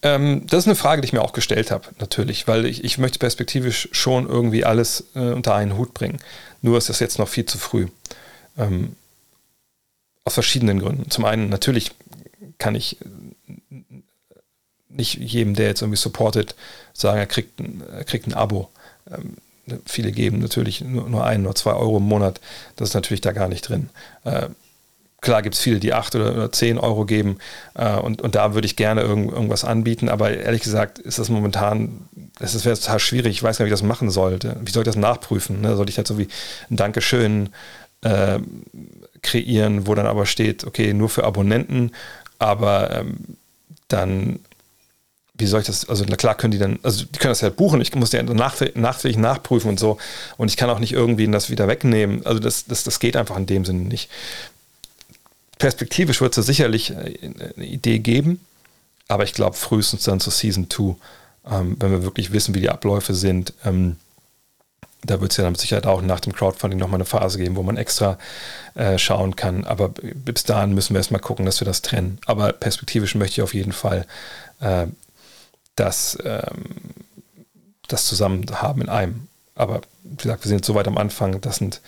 Ähm, 0.03 0.45
das 0.47 0.59
ist 0.59 0.67
eine 0.67 0.75
Frage, 0.75 1.01
die 1.01 1.07
ich 1.07 1.13
mir 1.13 1.21
auch 1.21 1.33
gestellt 1.33 1.71
habe, 1.71 1.87
natürlich, 1.99 2.47
weil 2.47 2.65
ich, 2.65 2.83
ich 2.83 2.97
möchte 2.97 3.19
perspektivisch 3.19 3.89
schon 3.91 4.27
irgendwie 4.27 4.65
alles 4.65 5.05
äh, 5.15 5.19
unter 5.19 5.55
einen 5.55 5.77
Hut 5.77 5.93
bringen. 5.93 6.17
Nur 6.61 6.77
ist 6.77 6.89
das 6.89 6.99
jetzt 6.99 7.19
noch 7.19 7.27
viel 7.27 7.45
zu 7.45 7.57
früh. 7.57 7.87
Ähm, 8.57 8.95
aus 10.23 10.35
verschiedenen 10.35 10.79
Gründen. 10.79 11.09
Zum 11.09 11.25
einen, 11.25 11.49
natürlich 11.49 11.91
kann 12.57 12.75
ich 12.75 12.97
nicht 14.89 15.15
jedem, 15.15 15.55
der 15.55 15.67
jetzt 15.67 15.81
irgendwie 15.81 15.97
supportet, 15.97 16.55
sagen, 16.93 17.17
er 17.17 17.25
kriegt 17.25 17.59
ein, 17.59 17.81
er 17.91 18.03
kriegt 18.03 18.27
ein 18.27 18.33
Abo. 18.33 18.69
Ähm, 19.09 19.37
viele 19.85 20.11
geben 20.11 20.39
natürlich 20.39 20.81
nur, 20.81 21.09
nur 21.09 21.25
ein 21.25 21.45
oder 21.45 21.55
zwei 21.55 21.73
Euro 21.73 21.97
im 21.97 22.03
Monat. 22.03 22.39
Das 22.75 22.89
ist 22.89 22.95
natürlich 22.95 23.21
da 23.21 23.31
gar 23.31 23.47
nicht 23.47 23.67
drin. 23.67 23.89
Äh, 24.23 24.49
klar 25.21 25.43
gibt 25.43 25.55
es 25.55 25.61
viele, 25.61 25.79
die 25.79 25.93
acht 25.93 26.15
oder, 26.15 26.33
oder 26.33 26.51
zehn 26.51 26.77
Euro 26.77 27.05
geben 27.05 27.37
äh, 27.75 27.95
und, 27.95 28.21
und 28.21 28.35
da 28.35 28.53
würde 28.55 28.65
ich 28.65 28.75
gerne 28.75 29.01
irgend, 29.01 29.31
irgendwas 29.31 29.63
anbieten, 29.63 30.09
aber 30.09 30.31
ehrlich 30.31 30.63
gesagt 30.63 30.99
ist 30.99 31.19
das 31.19 31.29
momentan, 31.29 32.09
es 32.39 32.65
wäre 32.65 32.77
total 32.77 32.99
schwierig, 32.99 33.31
ich 33.31 33.43
weiß 33.43 33.57
gar 33.57 33.65
nicht, 33.65 33.71
wie 33.71 33.75
ich 33.75 33.79
das 33.79 33.87
machen 33.87 34.09
sollte. 34.09 34.57
Wie 34.61 34.71
soll 34.71 34.81
ich 34.81 34.87
das 34.87 34.95
nachprüfen? 34.95 35.61
Ne? 35.61 35.75
Soll 35.75 35.89
ich 35.89 35.97
halt 35.97 36.07
so 36.07 36.17
wie 36.17 36.27
ein 36.69 36.75
Dankeschön 36.75 37.49
äh, 38.01 38.39
kreieren, 39.21 39.85
wo 39.85 39.93
dann 39.93 40.07
aber 40.07 40.25
steht, 40.25 40.65
okay, 40.65 40.93
nur 40.93 41.09
für 41.09 41.23
Abonnenten, 41.23 41.91
aber 42.39 42.91
ähm, 42.91 43.37
dann 43.87 44.39
wie 45.41 45.47
soll 45.47 45.61
ich 45.61 45.65
das, 45.65 45.89
also 45.89 46.05
na 46.07 46.15
klar 46.15 46.35
können 46.35 46.51
die 46.51 46.59
dann, 46.59 46.79
also 46.83 47.03
die 47.03 47.17
können 47.17 47.31
das 47.31 47.41
halt 47.41 47.55
buchen, 47.55 47.81
ich 47.81 47.93
muss 47.95 48.11
die 48.11 48.21
nachträglich 48.21 49.17
nachprüfen 49.17 49.69
und 49.69 49.79
so 49.79 49.97
und 50.37 50.49
ich 50.49 50.55
kann 50.55 50.69
auch 50.69 50.77
nicht 50.77 50.93
irgendwie 50.93 51.27
das 51.27 51.49
wieder 51.49 51.67
wegnehmen, 51.67 52.25
also 52.25 52.39
das, 52.39 52.65
das, 52.65 52.83
das 52.83 52.99
geht 52.99 53.17
einfach 53.17 53.37
in 53.37 53.47
dem 53.47 53.65
Sinne 53.65 53.79
nicht. 53.79 54.09
Perspektivisch 55.61 56.21
wird 56.21 56.37
es 56.37 56.45
sicherlich 56.45 56.91
äh, 56.91 57.17
eine 57.55 57.65
Idee 57.65 57.99
geben, 57.99 58.39
aber 59.07 59.23
ich 59.23 59.33
glaube 59.33 59.55
frühestens 59.55 60.03
dann 60.03 60.19
zu 60.19 60.31
Season 60.31 60.69
2, 60.69 60.95
ähm, 61.49 61.75
wenn 61.79 61.91
wir 61.91 62.03
wirklich 62.03 62.33
wissen, 62.33 62.55
wie 62.55 62.61
die 62.61 62.69
Abläufe 62.69 63.13
sind, 63.13 63.53
ähm, 63.63 63.97
da 65.03 65.21
wird 65.21 65.31
es 65.31 65.37
ja 65.37 65.43
dann 65.43 65.53
mit 65.53 65.61
Sicherheit 65.61 65.85
auch 65.85 66.01
nach 66.01 66.19
dem 66.19 66.33
Crowdfunding 66.33 66.79
nochmal 66.79 66.97
eine 66.97 67.05
Phase 67.05 67.37
geben, 67.37 67.55
wo 67.55 67.63
man 67.63 67.77
extra 67.77 68.17
äh, 68.75 68.97
schauen 68.97 69.35
kann. 69.35 69.65
Aber 69.65 69.89
bis 69.89 70.43
dahin 70.43 70.73
müssen 70.73 70.93
wir 70.93 70.99
erstmal 70.99 71.21
gucken, 71.21 71.45
dass 71.45 71.59
wir 71.59 71.65
das 71.65 71.81
trennen. 71.81 72.19
Aber 72.25 72.53
perspektivisch 72.53 73.15
möchte 73.15 73.33
ich 73.33 73.41
auf 73.41 73.53
jeden 73.53 73.71
Fall 73.71 74.05
äh, 74.59 74.87
das, 75.75 76.17
ähm, 76.23 76.65
das 77.87 78.05
zusammen 78.05 78.45
haben 78.51 78.81
in 78.81 78.89
einem. 78.89 79.27
Aber 79.55 79.81
wie 80.03 80.17
gesagt, 80.17 80.43
wir 80.43 80.49
sind 80.49 80.57
jetzt 80.57 80.67
so 80.67 80.75
weit 80.75 80.87
am 80.87 80.97
Anfang, 80.97 81.41
das 81.41 81.57
sind 81.57 81.81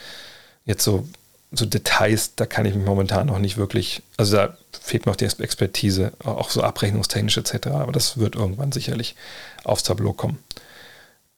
jetzt 0.66 0.84
so, 0.84 1.08
so 1.54 1.66
Details, 1.66 2.36
da 2.36 2.46
kann 2.46 2.66
ich 2.66 2.76
mich 2.76 2.86
momentan 2.86 3.28
noch 3.28 3.40
nicht 3.40 3.58
wirklich, 3.58 4.02
also 4.18 4.38
da 4.38 4.58
fehlt 4.72 5.06
mir 5.06 5.12
auch 5.12 5.16
die 5.16 5.26
Expertise, 5.26 6.14
auch 6.24 6.50
so 6.50 6.62
abrechnungstechnisch 6.62 7.38
etc. 7.38 7.68
Aber 7.68 7.92
das 7.92 8.18
wird 8.18 8.36
irgendwann 8.36 8.72
sicherlich 8.72 9.16
aufs 9.64 9.84
Tableau 9.84 10.14
kommen. 10.14 10.40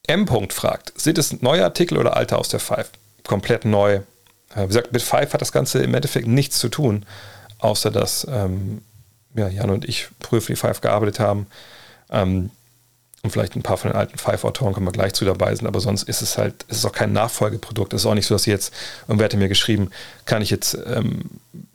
M. 0.07 0.28
fragt, 0.49 0.99
sind 0.99 1.18
es 1.18 1.41
neue 1.41 1.63
Artikel 1.63 1.97
oder 1.97 2.16
alte 2.16 2.38
aus 2.38 2.49
der 2.49 2.59
Five? 2.59 2.89
Komplett 3.26 3.66
neu. 3.66 3.95
Äh, 4.55 4.63
wie 4.63 4.68
gesagt, 4.68 4.93
mit 4.93 5.01
Five 5.01 5.34
hat 5.34 5.41
das 5.41 5.51
Ganze 5.51 5.84
im 5.84 5.93
Endeffekt 5.93 6.28
nichts 6.28 6.59
zu 6.59 6.70
tun, 6.70 7.05
außer 7.59 7.91
dass 7.91 8.26
ähm, 8.30 8.82
ja, 9.36 9.47
Jan 9.47 9.70
und 9.70 9.86
ich 9.86 10.07
früher 10.22 10.41
für 10.41 10.53
die 10.53 10.59
Five 10.59 10.82
gearbeitet 10.82 11.20
haben. 11.20 11.47
Ähm, 12.09 12.51
und 13.26 13.32
vielleicht 13.32 13.55
ein 13.55 13.63
paar 13.63 13.78
von 13.78 13.91
den 13.91 13.97
alten 13.97 14.17
Five-Autoren 14.17 14.73
kommen 14.73 14.86
wir 14.86 14.91
gleich 14.91 15.13
zu 15.13 15.26
dabei 15.26 15.53
sind, 15.55 15.67
aber 15.67 15.80
sonst 15.80 16.03
ist 16.03 16.21
es 16.21 16.38
halt, 16.38 16.65
es 16.69 16.78
ist 16.78 16.86
auch 16.86 16.91
kein 16.91 17.11
Nachfolgeprodukt. 17.11 17.93
Es 17.93 18.01
ist 18.01 18.05
auch 18.05 18.13
nicht 18.13 18.28
so, 18.28 18.36
dass 18.36 18.45
jetzt, 18.45 18.73
irgendwer 19.07 19.26
hatte 19.26 19.38
mir 19.38 19.49
geschrieben, 19.49 19.89
kann 20.26 20.41
ich 20.41 20.49
jetzt 20.49 20.78
ähm, 20.86 21.23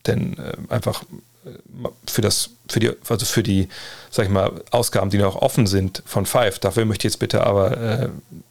denn 0.07 0.38
äh, 0.38 0.72
einfach 0.72 1.03
äh, 1.44 1.88
für 2.09 2.22
das, 2.22 2.51
für 2.68 2.80
die, 2.80 2.92
also 3.09 3.26
für 3.26 3.42
die, 3.42 3.68
sag 4.11 4.26
ich 4.26 4.30
mal, 4.30 4.62
Ausgaben, 4.70 5.11
die 5.11 5.18
noch 5.18 5.36
offen 5.36 5.66
sind 5.66 6.03
von 6.07 6.24
Five, 6.24 6.59
dafür 6.59 6.84
möchte 6.84 7.07
ich 7.07 7.14
jetzt 7.14 7.20
bitte 7.20 7.44
aber 7.44 7.76
äh, 7.76 8.09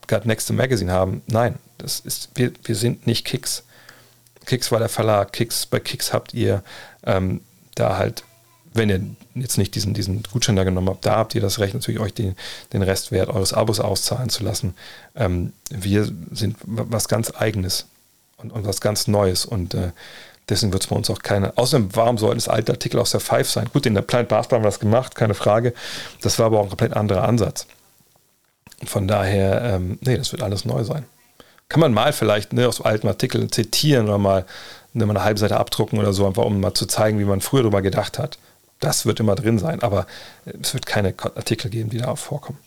God 0.08 0.26
Next 0.26 0.52
Magazine 0.52 0.92
haben. 0.92 1.22
Nein, 1.28 1.58
das 1.78 2.02
ist, 2.02 2.30
wir, 2.36 2.52
wir 2.64 2.76
sind 2.76 3.08
nicht 3.08 3.26
Kicks. 3.26 3.64
Kicks 4.46 4.72
war 4.72 4.80
der 4.80 4.90
Verlag, 4.90 5.32
Kicks, 5.34 5.66
bei 5.66 5.80
Kicks 5.80 6.12
habt 6.12 6.34
ihr 6.34 6.64
ähm, 7.06 7.42
da 7.76 7.98
halt 7.98 8.24
wenn 8.74 8.90
ihr 8.90 9.02
jetzt 9.36 9.58
nicht 9.58 9.76
diesen, 9.76 9.94
diesen 9.94 10.24
Gutschein 10.24 10.56
da 10.56 10.64
genommen 10.64 10.90
habt, 10.90 11.06
da 11.06 11.16
habt 11.16 11.36
ihr 11.36 11.42
das 11.42 11.60
Recht, 11.60 11.74
natürlich 11.74 12.00
euch 12.00 12.14
den, 12.14 12.36
den 12.74 12.82
Restwert 12.82 13.30
eures 13.30 13.54
Abos 13.54 13.80
auszahlen 13.80 14.30
zu 14.30 14.44
lassen. 14.44 14.76
Ähm, 15.16 15.54
wir 15.70 16.10
sind 16.32 16.58
was 16.64 17.08
ganz 17.08 17.32
Eigenes 17.36 17.88
und, 18.38 18.52
und 18.52 18.66
was 18.66 18.82
ganz 18.82 19.08
Neues 19.08 19.46
und 19.46 19.74
äh, 19.74 19.92
deswegen 20.50 20.72
wird 20.72 20.84
es 20.84 20.90
bei 20.90 20.96
uns 20.96 21.10
auch 21.10 21.20
keine. 21.20 21.58
Außerdem, 21.58 21.90
warum 21.94 22.18
sollten 22.18 22.38
es 22.38 22.48
alte 22.48 22.74
Artikel 22.74 23.00
aus 23.00 23.12
der 23.12 23.20
Five 23.20 23.50
sein? 23.50 23.70
Gut, 23.72 23.86
in 23.86 23.96
der 23.96 24.02
Planet 24.02 24.30
Basketball 24.30 24.58
haben 24.58 24.64
wir 24.64 24.72
das 24.72 24.80
gemacht, 24.80 25.16
keine 25.16 25.34
Frage. 25.34 25.74
Das 26.22 26.40
war 26.40 26.48
aber 26.48 26.60
auch 26.60 26.64
ein 26.64 26.70
komplett 26.70 26.94
anderer 26.94 27.28
Ansatz. 27.28 27.68
Von 28.86 29.08
daher, 29.08 29.62
ähm, 29.62 29.98
nee, 30.02 30.18
das 30.18 30.32
wird 30.32 30.42
alles 30.42 30.66
neu 30.66 30.84
sein. 30.84 31.06
Kann 31.68 31.82
man 31.82 31.94
mal 31.94 32.14
vielleicht 32.14 32.54
ne, 32.54 32.68
aus 32.68 32.82
alten 32.82 33.08
Artikeln 33.08 33.52
zitieren 33.52 34.08
oder 34.08 34.18
mal, 34.18 34.46
ne, 34.94 35.06
mal 35.06 35.16
eine 35.16 35.24
halbe 35.24 35.40
Seite 35.40 35.58
abdrucken 35.58 36.00
oder 36.00 36.14
so, 36.14 36.26
einfach 36.26 36.46
um 36.46 36.60
mal 36.60 36.74
zu 36.74 36.86
zeigen, 36.86 37.20
wie 37.20 37.26
man 37.26 37.42
früher 37.42 37.62
darüber 37.62 37.82
gedacht 37.82 38.18
hat. 38.18 38.40
Das 38.80 39.06
wird 39.06 39.20
immer 39.20 39.36
drin 39.36 39.60
sein, 39.60 39.82
aber 39.82 40.08
es 40.62 40.74
wird 40.74 40.86
keine 40.86 41.14
Artikel 41.36 41.70
geben, 41.70 41.90
die 41.90 41.98
da 41.98 42.16
vorkommen. 42.16 42.60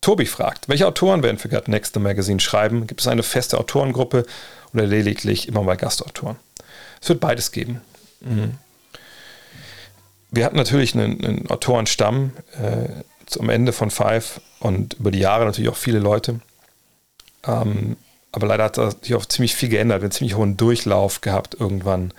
Tobi 0.00 0.26
fragt, 0.26 0.68
welche 0.68 0.86
Autoren 0.86 1.22
werden 1.22 1.38
für 1.38 1.48
God 1.48 1.68
Next 1.68 1.94
the 1.94 2.00
Magazine 2.00 2.40
schreiben? 2.40 2.86
Gibt 2.86 3.00
es 3.00 3.08
eine 3.08 3.24
feste 3.24 3.58
Autorengruppe 3.58 4.24
oder 4.72 4.86
lediglich 4.86 5.48
immer 5.48 5.62
mal 5.62 5.76
Gastautoren? 5.76 6.36
Es 7.00 7.08
wird 7.08 7.20
beides 7.20 7.50
geben. 7.50 7.80
Mhm. 8.20 8.54
Wir 10.30 10.44
hatten 10.44 10.56
natürlich 10.56 10.94
einen, 10.94 11.24
einen 11.24 11.50
Autorenstamm 11.50 12.32
äh, 12.62 13.38
am 13.38 13.48
Ende 13.48 13.72
von 13.72 13.90
Five 13.90 14.40
und 14.60 14.94
über 14.94 15.10
die 15.10 15.18
Jahre 15.18 15.44
natürlich 15.44 15.70
auch 15.70 15.76
viele 15.76 15.98
Leute. 15.98 16.40
Ähm, 17.46 17.96
aber 18.30 18.46
leider 18.46 18.64
hat 18.64 19.04
sich 19.04 19.14
auch 19.14 19.26
ziemlich 19.26 19.54
viel 19.54 19.68
geändert, 19.68 20.02
einen 20.02 20.10
ziemlich 20.10 20.36
hohen 20.36 20.56
Durchlauf 20.56 21.22
gehabt 21.22 21.56
irgendwann. 21.58 22.12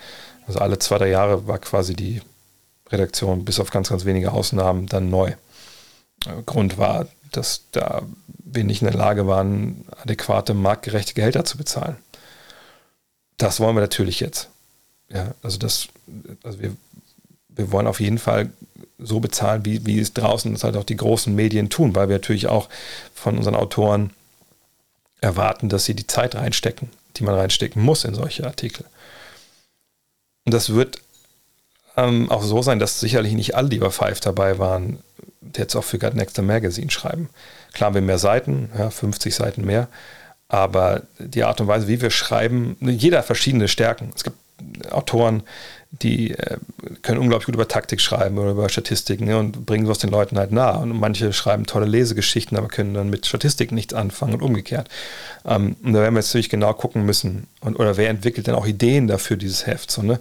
Also 0.48 0.60
alle 0.60 0.80
zwei, 0.80 0.98
drei 0.98 1.10
Jahre 1.10 1.48
war 1.48 1.60
quasi 1.60 1.96
die 1.96 2.22
Redaktion 2.92 3.46
bis 3.46 3.60
auf 3.60 3.72
ganz, 3.72 3.90
ganz 3.90 4.06
wenige 4.06 4.32
Ausnahmen 4.32 4.88
dann 4.88 5.10
neu. 5.10 5.34
Äh, 6.26 6.42
Grund 6.46 6.78
war, 6.78 7.08
dass 7.32 7.64
da 7.72 8.04
wir 8.38 8.64
nicht 8.64 8.82
in 8.82 8.88
der 8.88 8.98
Lage 8.98 9.28
waren, 9.28 9.86
adäquate 10.02 10.54
marktgerechte 10.54 11.14
Gehälter 11.14 11.46
zu 11.46 11.58
bezahlen. 11.58 11.98
Das 13.38 13.60
wollen 13.60 13.76
wir 13.76 13.82
natürlich 13.82 14.20
jetzt. 14.20 14.50
Ja, 15.10 15.34
also 15.44 15.58
das, 15.58 15.88
also 16.44 16.60
wir, 16.60 16.76
wir 17.50 17.72
wollen 17.72 17.88
auf 17.88 18.00
jeden 18.00 18.18
Fall 18.18 18.50
so 18.98 19.20
bezahlen, 19.20 19.66
wie, 19.66 19.86
wie 19.86 20.00
es 20.00 20.14
draußen 20.14 20.52
das 20.52 20.64
halt 20.64 20.76
auch 20.76 20.84
die 20.84 20.98
großen 20.98 21.34
Medien 21.34 21.70
tun, 21.70 21.96
weil 21.96 22.10
wir 22.10 22.16
natürlich 22.16 22.48
auch 22.48 22.70
von 23.14 23.38
unseren 23.38 23.56
Autoren 23.56 24.12
erwarten, 25.22 25.70
dass 25.70 25.86
sie 25.86 25.96
die 25.96 26.08
Zeit 26.08 26.36
reinstecken, 26.36 26.90
die 27.16 27.24
man 27.24 27.36
reinstecken 27.36 27.82
muss 27.82 28.04
in 28.04 28.14
solche 28.14 28.46
Artikel. 28.46 28.86
Und 30.46 30.54
das 30.54 30.74
wird 30.74 31.00
ähm, 32.08 32.30
auch 32.30 32.44
so 32.44 32.62
sein, 32.62 32.80
dass 32.80 33.00
sicherlich 33.00 33.34
nicht 33.34 33.56
alle, 33.56 33.70
die 33.70 33.80
bei 33.80 33.90
Five 33.90 34.20
dabei 34.20 34.60
waren, 34.60 35.00
jetzt 35.56 35.76
auch 35.76 35.84
für 35.84 36.00
God 36.00 36.16
Next 36.16 36.42
Magazine 36.42 36.92
schreiben. 36.92 37.30
Klar 37.74 37.88
haben 37.88 37.96
wir 37.96 38.02
mehr 38.02 38.20
Seiten, 38.20 38.70
ja, 38.78 38.90
50 38.90 39.34
Seiten 39.34 39.66
mehr, 39.66 39.88
aber 40.48 41.04
die 41.20 41.44
Art 41.44 41.62
und 41.62 41.68
Weise, 41.68 41.88
wie 41.88 42.02
wir 42.02 42.10
schreiben, 42.10 42.78
jeder 42.82 43.20
hat 43.20 43.26
verschiedene 43.26 43.68
Stärken. 43.68 44.12
Es 44.16 44.24
gibt 44.24 44.38
Autoren, 44.92 45.44
die 45.92 46.32
äh, 46.32 46.58
können 47.02 47.20
unglaublich 47.20 47.48
gut 47.48 47.56
über 47.56 47.68
Taktik 47.68 48.02
schreiben 48.02 48.38
oder 48.38 48.52
über 48.52 48.70
Statistiken 48.70 49.26
ne, 49.26 49.38
und 49.38 49.66
bringen 49.66 49.86
sowas 49.86 50.00
den 50.00 50.10
Leuten 50.10 50.38
halt 50.38 50.52
nahe. 50.52 50.80
Und 50.80 51.00
manche 51.00 51.34
schreiben 51.34 51.66
tolle 51.66 51.86
Lesegeschichten, 51.86 52.58
aber 52.58 52.68
können 52.68 52.94
dann 52.94 53.10
mit 53.10 53.26
Statistik 53.26 53.72
nichts 53.72 53.94
anfangen 53.94 54.34
und 54.34 54.42
umgekehrt. 54.42 54.88
Ähm, 55.46 55.76
und 55.84 55.94
da 55.94 56.02
werden 56.02 56.14
wir 56.14 56.20
jetzt 56.20 56.30
natürlich 56.30 56.50
genau 56.50 56.74
gucken 56.74 57.06
müssen. 57.06 57.48
Und, 57.62 57.80
oder 57.80 57.98
wer 57.98 58.10
entwickelt 58.10 58.48
denn 58.48 58.56
auch 58.56 58.68
Ideen 58.68 59.08
dafür, 59.08 59.38
dieses 59.38 59.66
Heft? 59.66 59.90
So, 59.90 60.02
ne? 60.02 60.20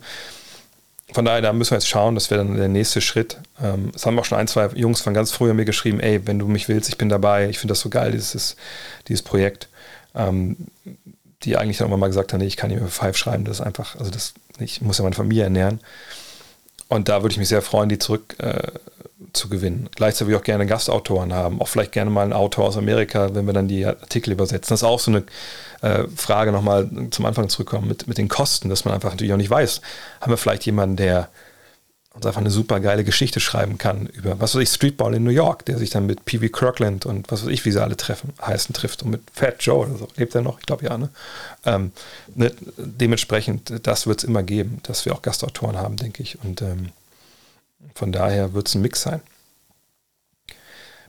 Von 1.13 1.25
daher, 1.25 1.41
da 1.41 1.53
müssen 1.53 1.71
wir 1.73 1.79
jetzt 1.79 1.89
schauen, 1.89 2.15
das 2.15 2.31
wäre 2.31 2.45
dann 2.45 2.57
der 2.57 2.69
nächste 2.69 3.01
Schritt. 3.01 3.39
Ähm, 3.63 3.93
es 3.95 4.05
haben 4.05 4.19
auch 4.19 4.25
schon 4.25 4.39
ein, 4.39 4.49
zwei 4.49 4.69
Jungs 4.75 5.01
von 5.01 5.15
ganz 5.15 5.33
früher 5.33 5.55
mir 5.55 5.65
geschrieben, 5.65 6.01
ey, 6.01 6.27
wenn 6.27 6.39
du 6.39 6.47
mich 6.47 6.69
willst, 6.69 6.89
ich 6.89 6.99
bin 6.99 7.09
dabei, 7.09 7.49
ich 7.49 7.59
finde 7.59 7.73
das 7.73 7.81
so 7.81 7.89
geil, 7.89 8.13
dieses, 8.13 8.57
dieses 9.09 9.23
Projekt. 9.23 9.69
Ähm, 10.15 10.57
die 11.43 11.57
eigentlich 11.57 11.79
dann 11.79 11.87
immer 11.87 11.97
mal 11.97 12.09
gesagt 12.09 12.33
haben, 12.33 12.41
nee, 12.41 12.47
ich 12.47 12.57
kann 12.57 12.71
nicht 12.71 12.81
mehr 12.81 12.89
Five 12.89 13.17
schreiben, 13.17 13.45
das 13.45 13.61
ist 13.61 13.67
einfach, 13.67 13.97
also 13.97 14.11
das, 14.11 14.35
ich 14.59 14.81
muss 14.81 14.99
ja 14.99 15.05
meine 15.05 15.15
Familie 15.15 15.45
ernähren. 15.45 15.81
Und 16.89 17.09
da 17.09 17.23
würde 17.23 17.33
ich 17.33 17.39
mich 17.39 17.49
sehr 17.49 17.63
freuen, 17.63 17.89
die 17.89 17.99
zurück 17.99 18.35
äh, 18.39 18.73
zu 19.39 19.49
gewinnen. 19.49 19.89
Gleichzeitig 19.95 20.35
auch 20.35 20.43
gerne 20.43 20.67
Gastautoren 20.67 21.33
haben, 21.33 21.61
auch 21.61 21.69
vielleicht 21.69 21.93
gerne 21.93 22.11
mal 22.11 22.23
einen 22.23 22.33
Autor 22.33 22.67
aus 22.67 22.77
Amerika, 22.77 23.35
wenn 23.35 23.47
wir 23.47 23.55
dann 23.55 23.69
die 23.69 23.87
Artikel 23.87 24.33
übersetzen. 24.33 24.71
Das 24.71 24.81
ist 24.81 24.89
auch 24.89 25.01
so 25.01 25.11
eine 25.11 25.25
äh, 25.81 26.05
Frage 26.15 26.53
nochmal 26.53 26.91
zum 27.11 27.25
Anfang 27.25 27.49
zurückkommen 27.49 27.89
mit, 27.89 28.07
mit 28.07 28.19
den 28.19 28.29
Kosten, 28.29 28.69
dass 28.69 28.85
man 28.85 28.95
einfach 28.95 29.11
natürlich 29.11 29.33
auch 29.33 29.39
nicht 29.39 29.51
weiß, 29.51 29.81
haben 30.21 30.33
wir 30.33 30.37
vielleicht 30.37 30.67
jemanden, 30.67 30.97
der 30.97 31.29
uns 32.19 32.27
einfach 32.27 32.41
eine 32.41 32.51
super 32.51 32.81
geile 32.81 33.05
Geschichte 33.05 33.39
schreiben 33.39 33.79
kann 33.79 34.07
über, 34.07 34.41
was 34.41 34.55
weiß 34.55 34.63
ich, 34.63 34.69
Streetball 34.71 35.15
in 35.15 35.23
New 35.23 35.31
York, 35.31 35.65
der 35.67 35.79
sich 35.79 35.91
dann 35.91 36.07
mit 36.07 36.25
P.V. 36.25 36.49
Kirkland 36.49 37.07
und 37.07 37.31
was 37.31 37.43
weiß 37.43 37.51
ich, 37.51 37.65
wie 37.65 37.71
sie 37.71 37.83
alle 37.83 37.97
treffen, 37.97 38.33
heißen, 38.45 38.75
trifft 38.75 39.03
und 39.03 39.11
mit 39.11 39.23
Fat 39.33 39.63
Joe 39.63 39.87
oder 39.87 39.97
so. 39.97 40.09
Lebt 40.17 40.35
er 40.35 40.43
noch? 40.43 40.59
Ich 40.59 40.67
glaube 40.67 40.85
ja, 40.85 40.99
ne? 40.99 41.11
Ähm, 41.65 41.93
ne? 42.35 42.53
Dementsprechend, 42.77 43.87
das 43.87 44.07
wird 44.07 44.19
es 44.19 44.25
immer 44.25 44.43
geben, 44.43 44.81
dass 44.83 45.07
wir 45.07 45.15
auch 45.15 45.23
Gastautoren 45.23 45.77
haben, 45.77 45.97
denke 45.97 46.23
ich. 46.23 46.43
Und 46.43 46.61
ähm, 46.61 46.91
von 47.95 48.13
daher 48.13 48.55
wird 48.55 48.69
es 48.69 48.75
ein 48.75 48.83
Mix 48.83 49.03
sein. 49.03 49.21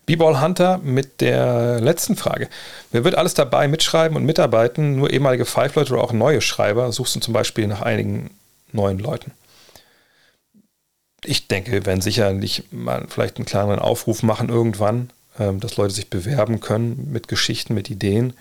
B-Ball 0.10 0.42
Hunter 0.42 0.80
mit 0.80 1.22
der 1.22 1.80
letzten 1.82 2.16
Frage. 2.16 2.50
Wer 2.92 3.04
wird 3.04 3.14
alles 3.14 3.36
dabei 3.36 3.68
mitschreiben 3.68 4.18
und 4.18 4.26
mitarbeiten? 4.26 4.96
Nur 4.96 5.12
ehemalige 5.12 5.46
Five-Leute 5.46 5.94
oder 5.94 6.04
auch 6.04 6.14
neue 6.14 6.42
Schreiber? 6.42 6.92
Suchst 6.92 7.16
du 7.16 7.20
zum 7.20 7.34
Beispiel 7.34 7.68
nach 7.68 7.84
einigen 7.84 8.32
neuen 8.72 8.98
Leuten? 8.98 9.32
Ich 11.24 11.48
denke, 11.48 11.72
wir 11.72 11.86
werden 11.86 12.02
sicherlich 12.02 12.64
mal 12.72 13.06
vielleicht 13.08 13.38
einen 13.38 13.46
kleinen 13.46 13.78
Aufruf 13.78 14.24
machen 14.24 14.50
irgendwann, 14.50 15.12
ähm, 15.38 15.60
dass 15.60 15.78
Leute 15.78 15.94
sich 15.94 16.10
bewerben 16.10 16.60
können 16.60 17.10
mit 17.12 17.28
Geschichten, 17.28 17.76
mit 17.76 17.92
Ideen. 17.92 18.34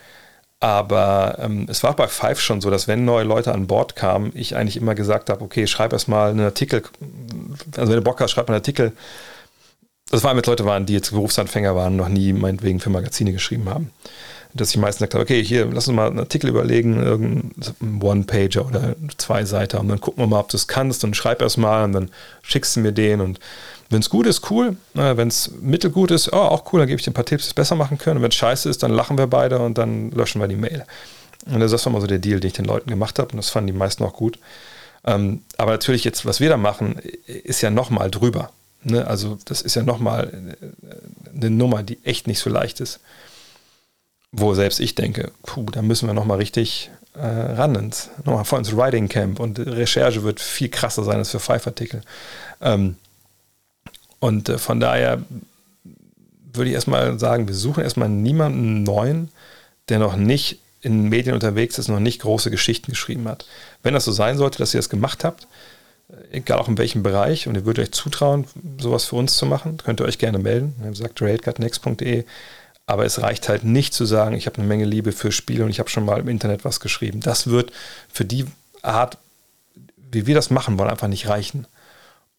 Aber 0.61 1.39
ähm, 1.41 1.67
es 1.69 1.85
war 1.85 1.95
bei 1.95 2.09
Five 2.09 2.41
schon 2.41 2.61
so, 2.61 2.69
dass 2.69 2.89
wenn 2.89 3.05
neue 3.05 3.25
Leute 3.25 3.53
an 3.53 3.69
Bord 3.69 3.95
kamen, 3.95 4.33
ich 4.35 4.57
eigentlich 4.57 4.77
immer 4.77 4.97
gesagt 4.97 5.31
habe, 5.31 5.45
okay, 5.45 5.69
schreib 5.69 5.93
erst 5.93 6.09
mal 6.09 6.31
einen 6.31 6.41
Artikel, 6.41 6.83
also 7.77 7.91
wenn 7.91 7.99
du 7.99 8.03
Bock 8.03 8.21
hast, 8.21 8.33
schreib 8.33 8.49
mal 8.49 8.55
einen 8.55 8.61
Artikel, 8.61 8.93
das 10.11 10.25
waren 10.25 10.37
mit 10.37 10.47
Leute 10.47 10.65
waren, 10.65 10.87
die 10.87 10.95
jetzt 10.95 11.11
Berufsanfänger 11.11 11.77
waren, 11.77 11.97
noch 11.97 12.09
nie 12.09 12.33
meinetwegen 12.33 12.81
für 12.81 12.91
Magazine 12.91 13.33
geschrieben 13.33 13.69
haben. 13.69 13.93
Dass 14.55 14.71
ich 14.71 14.79
meistens 14.79 15.01
sagte, 15.01 15.21
okay, 15.21 15.45
hier, 15.45 15.67
lass 15.67 15.87
uns 15.87 15.95
mal 15.95 16.09
einen 16.09 16.19
Artikel 16.19 16.49
überlegen, 16.49 17.01
irgendein 17.03 18.03
One-Pager 18.03 18.67
oder 18.67 18.97
zwei 19.19 19.45
Seiten 19.45 19.77
und 19.77 19.89
dann 19.89 20.01
gucken 20.01 20.23
wir 20.23 20.27
mal, 20.27 20.41
ob 20.41 20.49
du 20.49 20.57
es 20.57 20.67
kannst 20.67 21.05
und 21.05 21.15
schreib 21.15 21.43
erst 21.43 21.59
mal 21.59 21.85
und 21.85 21.93
dann 21.93 22.11
schickst 22.43 22.75
du 22.75 22.81
mir 22.81 22.93
den 22.93 23.21
und 23.21 23.39
wenn 23.91 24.01
es 24.01 24.11
gut 24.11 24.27
ist, 24.27 24.51
cool. 24.51 24.77
Wenn 24.95 25.29
es 25.29 25.51
mittelgut 25.61 26.11
ist, 26.11 26.33
oh, 26.33 26.37
auch 26.37 26.73
cool, 26.73 26.81
dann 26.81 26.89
gebe 26.89 26.99
ich 26.99 27.05
dir 27.05 27.11
ein 27.11 27.15
paar 27.15 27.25
Tipps, 27.25 27.45
die 27.45 27.49
es 27.49 27.55
besser 27.55 27.75
machen 27.75 27.97
können. 27.99 28.19
Und 28.19 28.23
wenn 28.23 28.31
es 28.31 28.37
scheiße 28.37 28.69
ist, 28.69 28.83
dann 28.83 28.93
lachen 28.93 29.17
wir 29.17 29.27
beide 29.27 29.59
und 29.61 29.79
dann 29.79 30.11
löschen 30.11 30.41
wir 30.41 30.49
die 30.49 30.57
Mail. 30.57 30.85
Und 31.47 31.61
das 31.61 31.87
war 31.87 31.93
mal 31.93 32.01
so 32.01 32.07
der 32.07 32.19
Deal, 32.19 32.41
den 32.41 32.49
ich 32.49 32.55
den 32.55 32.67
Leuten 32.67 32.91
gemacht 32.91 33.19
habe 33.19 33.31
und 33.31 33.39
das 33.39 33.49
fanden 33.49 33.69
die 33.69 33.79
meisten 33.79 34.05
auch 34.05 34.13
gut. 34.13 34.39
Ähm, 35.05 35.43
aber 35.57 35.71
natürlich 35.73 36.05
jetzt, 36.05 36.27
was 36.27 36.41
wir 36.41 36.51
da 36.51 36.57
machen, 36.57 36.97
ist 37.27 37.63
ja 37.63 37.71
nochmal 37.71 38.11
drüber. 38.11 38.51
Ne? 38.83 39.07
Also 39.07 39.39
das 39.47 39.63
ist 39.63 39.75
ja 39.75 39.83
nochmal 39.83 40.57
äh, 40.61 41.35
eine 41.35 41.51
Nummer, 41.51 41.83
die 41.83 41.99
echt 42.05 42.27
nicht 42.27 42.41
so 42.41 42.51
leicht 42.51 42.81
ist. 42.81 43.01
Wo 44.33 44.53
selbst 44.55 44.81
ich 44.81 44.95
denke, 44.95 45.31
puh, 45.45 45.65
da 45.71 45.81
müssen 45.81 46.07
wir 46.07 46.13
nochmal 46.13 46.37
richtig 46.37 46.91
äh, 47.15 47.27
ran 47.27 47.75
ins, 47.77 48.11
nochmal 48.25 48.45
vor 48.45 48.59
ins 48.59 48.77
Writing 48.77 49.09
Camp 49.09 49.41
und 49.41 49.59
Recherche 49.59 50.23
wird 50.23 50.41
viel 50.41 50.69
krasser 50.69 51.05
sein 51.05 51.17
als 51.17 51.31
für 51.31 51.41
Five-Artikel. 51.41 52.03
Ähm, 52.61 52.97
und 54.21 54.49
äh, 54.49 54.59
von 54.59 54.81
daher 54.81 55.23
würde 56.53 56.71
ich 56.71 56.75
erstmal 56.75 57.19
sagen, 57.19 57.47
wir 57.49 57.55
suchen 57.55 57.85
erstmal 57.85 58.09
niemanden 58.09 58.83
neuen, 58.83 59.31
der 59.89 59.99
noch 59.99 60.17
nicht 60.17 60.59
in 60.81 61.09
Medien 61.09 61.35
unterwegs 61.35 61.79
ist, 61.79 61.89
noch 61.89 62.01
nicht 62.01 62.21
große 62.21 62.51
Geschichten 62.51 62.91
geschrieben 62.93 63.29
hat. 63.29 63.47
Wenn 63.83 63.95
das 63.95 64.05
so 64.05 64.13
sein 64.13 64.39
sollte, 64.39 64.59
dass 64.59 64.75
ihr 64.75 64.79
das 64.79 64.89
gemacht 64.89 65.25
habt, 65.25 65.47
egal 66.31 66.59
auch 66.59 66.69
in 66.69 66.79
welchem 66.79 67.03
Bereich, 67.03 67.49
und 67.49 67.55
ihr 67.55 67.67
würdet 67.67 67.85
euch 67.85 67.93
zutrauen, 67.93 68.47
sowas 68.81 69.05
für 69.05 69.17
uns 69.17 69.37
zu 69.37 69.47
machen, 69.47 69.77
könnt 69.79 70.01
ihr 70.01 70.07
euch 70.07 70.19
gerne 70.19 70.39
melden. 70.39 70.75
Wie 70.81 70.89
gesagt, 70.89 71.21
raidcutnext.de. 71.21 72.25
Aber 72.87 73.05
es 73.05 73.21
reicht 73.21 73.49
halt 73.49 73.65
nicht 73.65 73.93
zu 73.93 74.07
sagen, 74.07 74.35
ich 74.35 74.47
habe 74.47 74.57
eine 74.59 74.67
Menge 74.67 74.87
Liebe 74.87 75.13
für 75.13 75.31
Spiele 75.31 75.65
und 75.65 75.71
ich 75.71 75.79
habe 75.79 75.91
schon 75.91 76.07
mal 76.07 76.21
im 76.21 76.29
Internet 76.29 76.65
was 76.65 76.81
geschrieben. 76.81 77.21
Das 77.21 77.49
wird 77.49 77.71
für 78.11 78.25
die 78.25 78.47
Art, 78.81 79.19
wie 80.11 80.27
wir 80.27 80.35
das 80.35 80.49
machen 80.49 80.79
wollen, 80.79 80.89
einfach 80.89 81.09
nicht 81.09 81.29
reichen. 81.29 81.67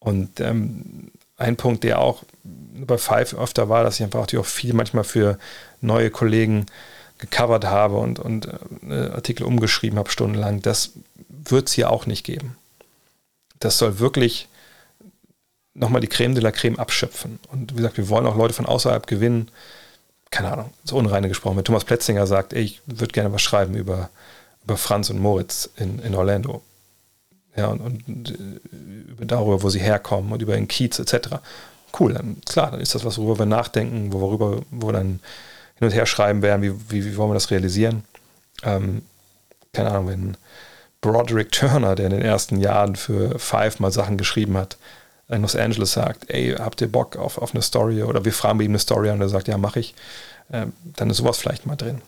Und 0.00 0.40
ähm, 0.40 1.12
ein 1.40 1.56
Punkt, 1.56 1.84
der 1.84 2.00
auch 2.00 2.22
bei 2.42 2.98
Five 2.98 3.34
öfter 3.34 3.68
war, 3.68 3.82
dass 3.82 3.96
ich 3.96 4.04
einfach 4.04 4.20
auch 4.20 4.44
viel 4.44 4.74
manchmal 4.74 5.04
für 5.04 5.38
neue 5.80 6.10
Kollegen 6.10 6.66
gecovert 7.18 7.64
habe 7.64 7.96
und, 7.96 8.18
und 8.18 8.48
äh, 8.88 9.08
Artikel 9.10 9.44
umgeschrieben 9.44 9.98
habe 9.98 10.10
stundenlang. 10.10 10.62
Das 10.62 10.92
wird 11.28 11.68
es 11.68 11.74
hier 11.74 11.90
auch 11.90 12.06
nicht 12.06 12.24
geben. 12.24 12.56
Das 13.58 13.78
soll 13.78 13.98
wirklich 13.98 14.48
nochmal 15.74 16.00
die 16.00 16.08
Creme 16.08 16.34
de 16.34 16.42
la 16.42 16.50
Creme 16.50 16.78
abschöpfen. 16.78 17.38
Und 17.50 17.72
wie 17.72 17.76
gesagt, 17.76 17.96
wir 17.96 18.08
wollen 18.08 18.26
auch 18.26 18.36
Leute 18.36 18.54
von 18.54 18.66
außerhalb 18.66 19.06
gewinnen. 19.06 19.50
Keine 20.30 20.52
Ahnung, 20.52 20.72
so 20.84 20.96
unreine 20.96 21.28
gesprochen. 21.28 21.56
Wenn 21.56 21.64
Thomas 21.64 21.84
Pletzinger 21.84 22.26
sagt, 22.26 22.52
ey, 22.52 22.62
ich 22.62 22.80
würde 22.86 23.12
gerne 23.12 23.32
was 23.32 23.42
schreiben 23.42 23.74
über, 23.74 24.10
über 24.64 24.76
Franz 24.76 25.10
und 25.10 25.18
Moritz 25.18 25.68
in, 25.76 25.98
in 26.00 26.14
Orlando. 26.14 26.62
Ja, 27.56 27.66
und, 27.66 27.80
und 27.80 28.38
über 29.08 29.24
darüber, 29.24 29.62
wo 29.62 29.70
sie 29.70 29.80
herkommen 29.80 30.32
und 30.32 30.40
über 30.40 30.54
den 30.54 30.68
Kiez 30.68 30.98
etc. 30.98 31.36
Cool, 31.98 32.14
dann 32.14 32.40
klar, 32.48 32.70
dann 32.70 32.80
ist 32.80 32.94
das 32.94 33.04
was, 33.04 33.18
worüber 33.18 33.40
wir 33.40 33.46
nachdenken, 33.46 34.12
worüber, 34.12 34.62
wo 34.70 34.88
wir 34.88 34.92
dann 34.92 35.20
hin 35.76 35.88
und 35.88 35.94
her 35.94 36.06
schreiben 36.06 36.42
werden, 36.42 36.62
wie, 36.62 36.72
wie, 36.90 37.04
wie 37.04 37.16
wollen 37.16 37.30
wir 37.30 37.34
das 37.34 37.50
realisieren. 37.50 38.04
Ähm, 38.62 39.02
keine 39.72 39.90
Ahnung, 39.90 40.08
wenn 40.08 40.36
Broderick 41.00 41.50
Turner, 41.52 41.94
der 41.94 42.06
in 42.06 42.12
den 42.12 42.22
ersten 42.22 42.60
Jahren 42.60 42.96
für 42.96 43.38
Five 43.38 43.80
mal 43.80 43.90
Sachen 43.90 44.18
geschrieben 44.18 44.56
hat, 44.56 44.76
in 45.28 45.42
Los 45.42 45.56
Angeles 45.56 45.92
sagt, 45.92 46.28
ey, 46.30 46.54
habt 46.58 46.80
ihr 46.80 46.90
Bock 46.90 47.16
auf, 47.16 47.38
auf 47.38 47.54
eine 47.54 47.62
Story? 47.62 48.02
Oder 48.02 48.24
wir 48.24 48.32
fragen 48.32 48.58
bei 48.58 48.64
ihm 48.64 48.72
eine 48.72 48.78
Story 48.78 49.08
an 49.08 49.16
und 49.16 49.22
er 49.22 49.28
sagt, 49.28 49.48
ja, 49.48 49.56
mache 49.58 49.80
ich. 49.80 49.94
Ähm, 50.52 50.72
dann 50.96 51.08
ist 51.10 51.18
sowas 51.18 51.38
vielleicht 51.38 51.66
mal 51.66 51.76
drin. 51.76 52.02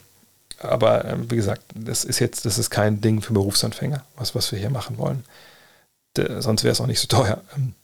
Aber 0.63 1.05
ähm, 1.05 1.31
wie 1.31 1.37
gesagt, 1.37 1.63
das 1.75 2.05
ist 2.05 2.19
jetzt, 2.19 2.45
das 2.45 2.59
ist 2.59 2.71
kein 2.71 3.01
Ding 3.01 3.21
für 3.21 3.33
Berufsanfänger, 3.33 4.05
was, 4.17 4.35
was 4.35 4.53
wir 4.53 4.59
hier 4.59 4.71
machen 4.71 4.99
wollen. 4.99 5.25
De, 6.17 6.41
sonst 6.41 6.65
wäre 6.65 6.73
es 6.73 6.81
auch 6.81 6.87
nicht 6.87 7.01
so 7.01 7.09
teuer. 7.09 7.43
Ähm, 7.57 7.75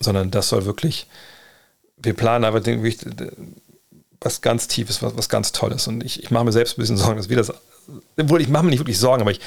sondern 0.00 0.30
das 0.30 0.48
soll 0.48 0.64
wirklich, 0.64 1.06
wir 1.96 2.14
planen 2.14 2.44
aber 2.44 2.62
was 4.20 4.40
ganz 4.40 4.68
Tiefes, 4.68 5.02
was, 5.02 5.16
was 5.16 5.28
ganz 5.28 5.52
Tolles. 5.52 5.86
Und 5.86 6.02
ich, 6.02 6.22
ich 6.22 6.30
mache 6.30 6.44
mir 6.44 6.52
selbst 6.52 6.76
ein 6.76 6.80
bisschen 6.80 6.96
Sorgen, 6.96 7.16
dass 7.16 7.28
wir 7.28 7.36
das, 7.36 7.52
obwohl 8.18 8.40
ich 8.40 8.48
mache 8.48 8.64
mir 8.64 8.70
nicht 8.70 8.80
wirklich 8.80 8.98
Sorgen, 8.98 9.22
aber 9.22 9.30
ich, 9.30 9.40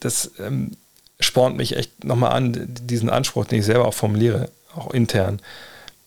das 0.00 0.32
ähm, 0.38 0.76
spornt 1.20 1.56
mich 1.56 1.76
echt 1.76 2.04
nochmal 2.04 2.32
an, 2.32 2.66
diesen 2.68 3.08
Anspruch, 3.10 3.46
den 3.46 3.60
ich 3.60 3.64
selber 3.64 3.86
auch 3.86 3.94
formuliere, 3.94 4.50
auch 4.74 4.92
intern, 4.92 5.40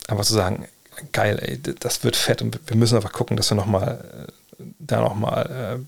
einfach 0.07 0.25
zu 0.25 0.33
sagen, 0.33 0.67
geil, 1.11 1.39
ey, 1.41 1.75
das 1.79 2.03
wird 2.03 2.15
fett 2.15 2.41
und 2.41 2.59
wir 2.67 2.75
müssen 2.75 2.95
einfach 2.95 3.13
gucken, 3.13 3.37
dass 3.37 3.49
wir 3.49 3.55
nochmal, 3.55 4.27
äh, 4.27 4.31
da 4.79 5.01
nochmal, 5.01 5.79
äh, 5.79 5.83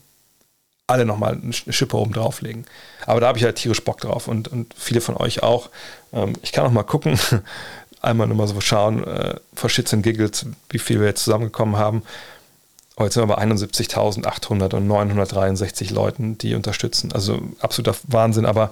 alle 0.88 1.06
nochmal 1.06 1.40
eine 1.42 1.54
Schippe 1.54 1.98
oben 1.98 2.14
drauflegen. 2.14 2.66
Aber 3.06 3.20
da 3.20 3.28
habe 3.28 3.38
ich 3.38 3.44
halt 3.44 3.58
tierisch 3.58 3.84
Bock 3.84 4.00
drauf 4.00 4.28
und, 4.28 4.48
und 4.48 4.74
viele 4.78 5.02
von 5.02 5.18
euch 5.18 5.44
auch. 5.44 5.70
Ähm, 6.14 6.34
ich 6.42 6.52
kann 6.52 6.66
auch 6.66 6.72
mal 6.72 6.84
gucken, 6.84 7.20
einmal 8.02 8.28
nur 8.28 8.38
mal 8.38 8.48
so 8.48 8.60
schauen, 8.62 9.04
äh, 9.04 9.36
vor 9.54 9.70
Shits 9.70 9.94
and 9.94 10.04
Giggles, 10.04 10.46
wie 10.70 10.80
viel 10.80 11.00
wir 11.00 11.08
jetzt 11.08 11.24
zusammengekommen 11.24 11.78
haben. 11.78 12.04
Heute 12.98 13.14
sind 13.14 13.24
wir 13.28 13.36
bei 13.36 13.44
71.800 13.44 14.74
und 14.74 14.88
963 14.88 15.92
Leuten, 15.92 16.38
die 16.38 16.56
unterstützen. 16.56 17.12
Also 17.12 17.40
absoluter 17.60 17.96
Wahnsinn, 18.08 18.46
aber 18.46 18.72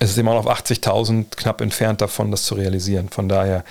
es 0.00 0.10
ist 0.10 0.18
immer 0.18 0.34
noch 0.34 0.46
auf 0.46 0.58
80.000 0.58 1.26
knapp 1.36 1.60
entfernt 1.60 2.00
davon, 2.00 2.32
das 2.32 2.42
zu 2.42 2.56
realisieren. 2.56 3.08
Von 3.10 3.28
daher, 3.28 3.64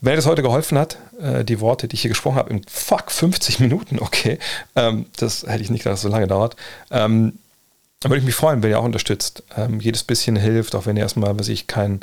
wenn 0.00 0.12
dir 0.12 0.16
das 0.16 0.26
heute 0.26 0.42
geholfen 0.42 0.78
hat, 0.78 0.98
äh, 1.20 1.44
die 1.44 1.60
Worte, 1.60 1.88
die 1.88 1.94
ich 1.94 2.02
hier 2.02 2.10
gesprochen 2.10 2.36
habe, 2.36 2.50
in 2.50 2.62
fuck 2.68 3.10
50 3.10 3.60
Minuten, 3.60 3.98
okay, 4.00 4.38
ähm, 4.74 5.06
das 5.16 5.44
hätte 5.46 5.62
ich 5.62 5.70
nicht 5.70 5.82
gedacht, 5.82 5.94
dass 5.94 6.02
so 6.02 6.08
lange 6.08 6.26
dauert. 6.26 6.56
Ähm, 6.90 7.38
dann 8.00 8.10
würde 8.10 8.20
ich 8.20 8.26
mich 8.26 8.34
freuen, 8.34 8.62
wenn 8.62 8.70
ihr 8.70 8.78
auch 8.78 8.84
unterstützt. 8.84 9.42
Ähm, 9.56 9.80
jedes 9.80 10.04
bisschen 10.04 10.36
hilft, 10.36 10.74
auch 10.74 10.86
wenn 10.86 10.96
ihr 10.96 11.02
erstmal, 11.02 11.38
was 11.38 11.48
ich 11.48 11.66
kein 11.66 12.00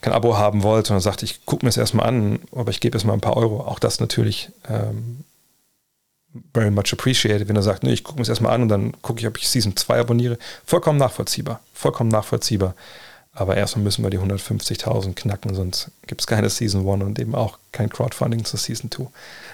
kein 0.00 0.12
Abo 0.12 0.38
haben 0.38 0.62
wollt, 0.62 0.86
sondern 0.86 1.02
sagt, 1.02 1.22
ich 1.22 1.44
gucke 1.44 1.64
mir 1.64 1.70
es 1.70 1.76
erstmal 1.76 2.06
an, 2.06 2.40
aber 2.52 2.70
ich 2.70 2.80
gebe 2.80 2.96
jetzt 2.96 3.04
mal 3.04 3.12
ein 3.12 3.20
paar 3.20 3.36
Euro. 3.36 3.60
Auch 3.60 3.78
das 3.78 4.00
natürlich 4.00 4.50
ähm, 4.68 5.24
very 6.54 6.70
much 6.70 6.92
appreciated, 6.92 7.48
wenn 7.48 7.56
er 7.56 7.62
sagt, 7.62 7.82
nee, 7.82 7.92
ich 7.92 8.04
gucke 8.04 8.16
mir 8.16 8.22
es 8.22 8.28
erstmal 8.28 8.52
an 8.54 8.62
und 8.62 8.68
dann 8.68 8.92
gucke 9.02 9.20
ich, 9.20 9.26
ob 9.26 9.36
ich 9.36 9.48
Season 9.48 9.76
2 9.76 10.00
abonniere. 10.00 10.38
Vollkommen 10.64 10.98
nachvollziehbar. 10.98 11.60
Vollkommen 11.74 12.08
nachvollziehbar. 12.08 12.74
Aber 13.32 13.56
erstmal 13.56 13.84
müssen 13.84 14.02
wir 14.02 14.10
die 14.10 14.18
150.000 14.18 15.14
knacken, 15.14 15.54
sonst 15.54 15.90
gibt 16.06 16.22
es 16.22 16.26
keine 16.26 16.50
Season 16.50 16.88
1 16.88 17.04
und 17.04 17.18
eben 17.18 17.34
auch 17.34 17.58
kein 17.72 17.88
Crowdfunding 17.88 18.44
zur 18.44 18.58
Season 18.58 18.90
2. 18.90 19.02
In 19.02 19.10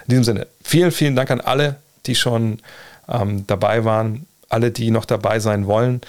diesem 0.09 0.25
Sinne, 0.25 0.47
vielen, 0.63 0.91
vielen 0.91 1.17
Dank 1.17 1.31
an 1.31 1.41
alle, 1.41 1.77
die 2.07 2.15
schon 2.15 2.61
ähm, 3.09 3.47
dabei 3.47 3.85
waren, 3.85 4.27
alle, 4.49 4.71
die 4.71 4.91
noch 4.91 5.05
dabei 5.05 5.41
sein 5.41 5.67
wollen. 5.67 6.01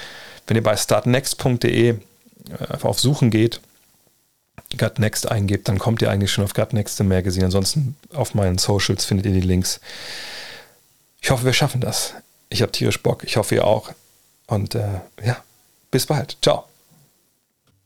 Wenn 0.45 0.57
ihr 0.57 0.63
bei 0.63 0.75
startnext.de 0.75 1.89
äh, 1.89 1.95
einfach 2.69 2.89
auf 2.89 2.99
Suchen 2.99 3.29
geht, 3.29 3.61
Gut 4.77 4.99
Next 4.99 5.31
eingebt, 5.31 5.69
dann 5.69 5.79
kommt 5.79 6.01
ihr 6.01 6.11
eigentlich 6.11 6.31
schon 6.31 6.43
auf 6.43 6.53
Gut 6.53 6.73
Next 6.73 6.99
im 6.99 7.07
Magazine. 7.07 7.45
Ansonsten 7.45 7.95
auf 8.13 8.35
meinen 8.35 8.57
Socials 8.57 9.05
findet 9.05 9.25
ihr 9.27 9.33
die 9.33 9.41
Links. 9.41 9.79
Ich 11.21 11.31
hoffe, 11.31 11.45
wir 11.45 11.53
schaffen 11.53 11.79
das. 11.79 12.13
Ich 12.49 12.61
habe 12.61 12.71
tierisch 12.71 13.01
Bock. 13.01 13.23
Ich 13.23 13.37
hoffe, 13.37 13.55
ihr 13.55 13.65
auch. 13.65 13.91
Und 14.47 14.75
äh, 14.75 15.01
ja, 15.23 15.37
bis 15.89 16.05
bald. 16.05 16.37
Ciao. 16.41 16.65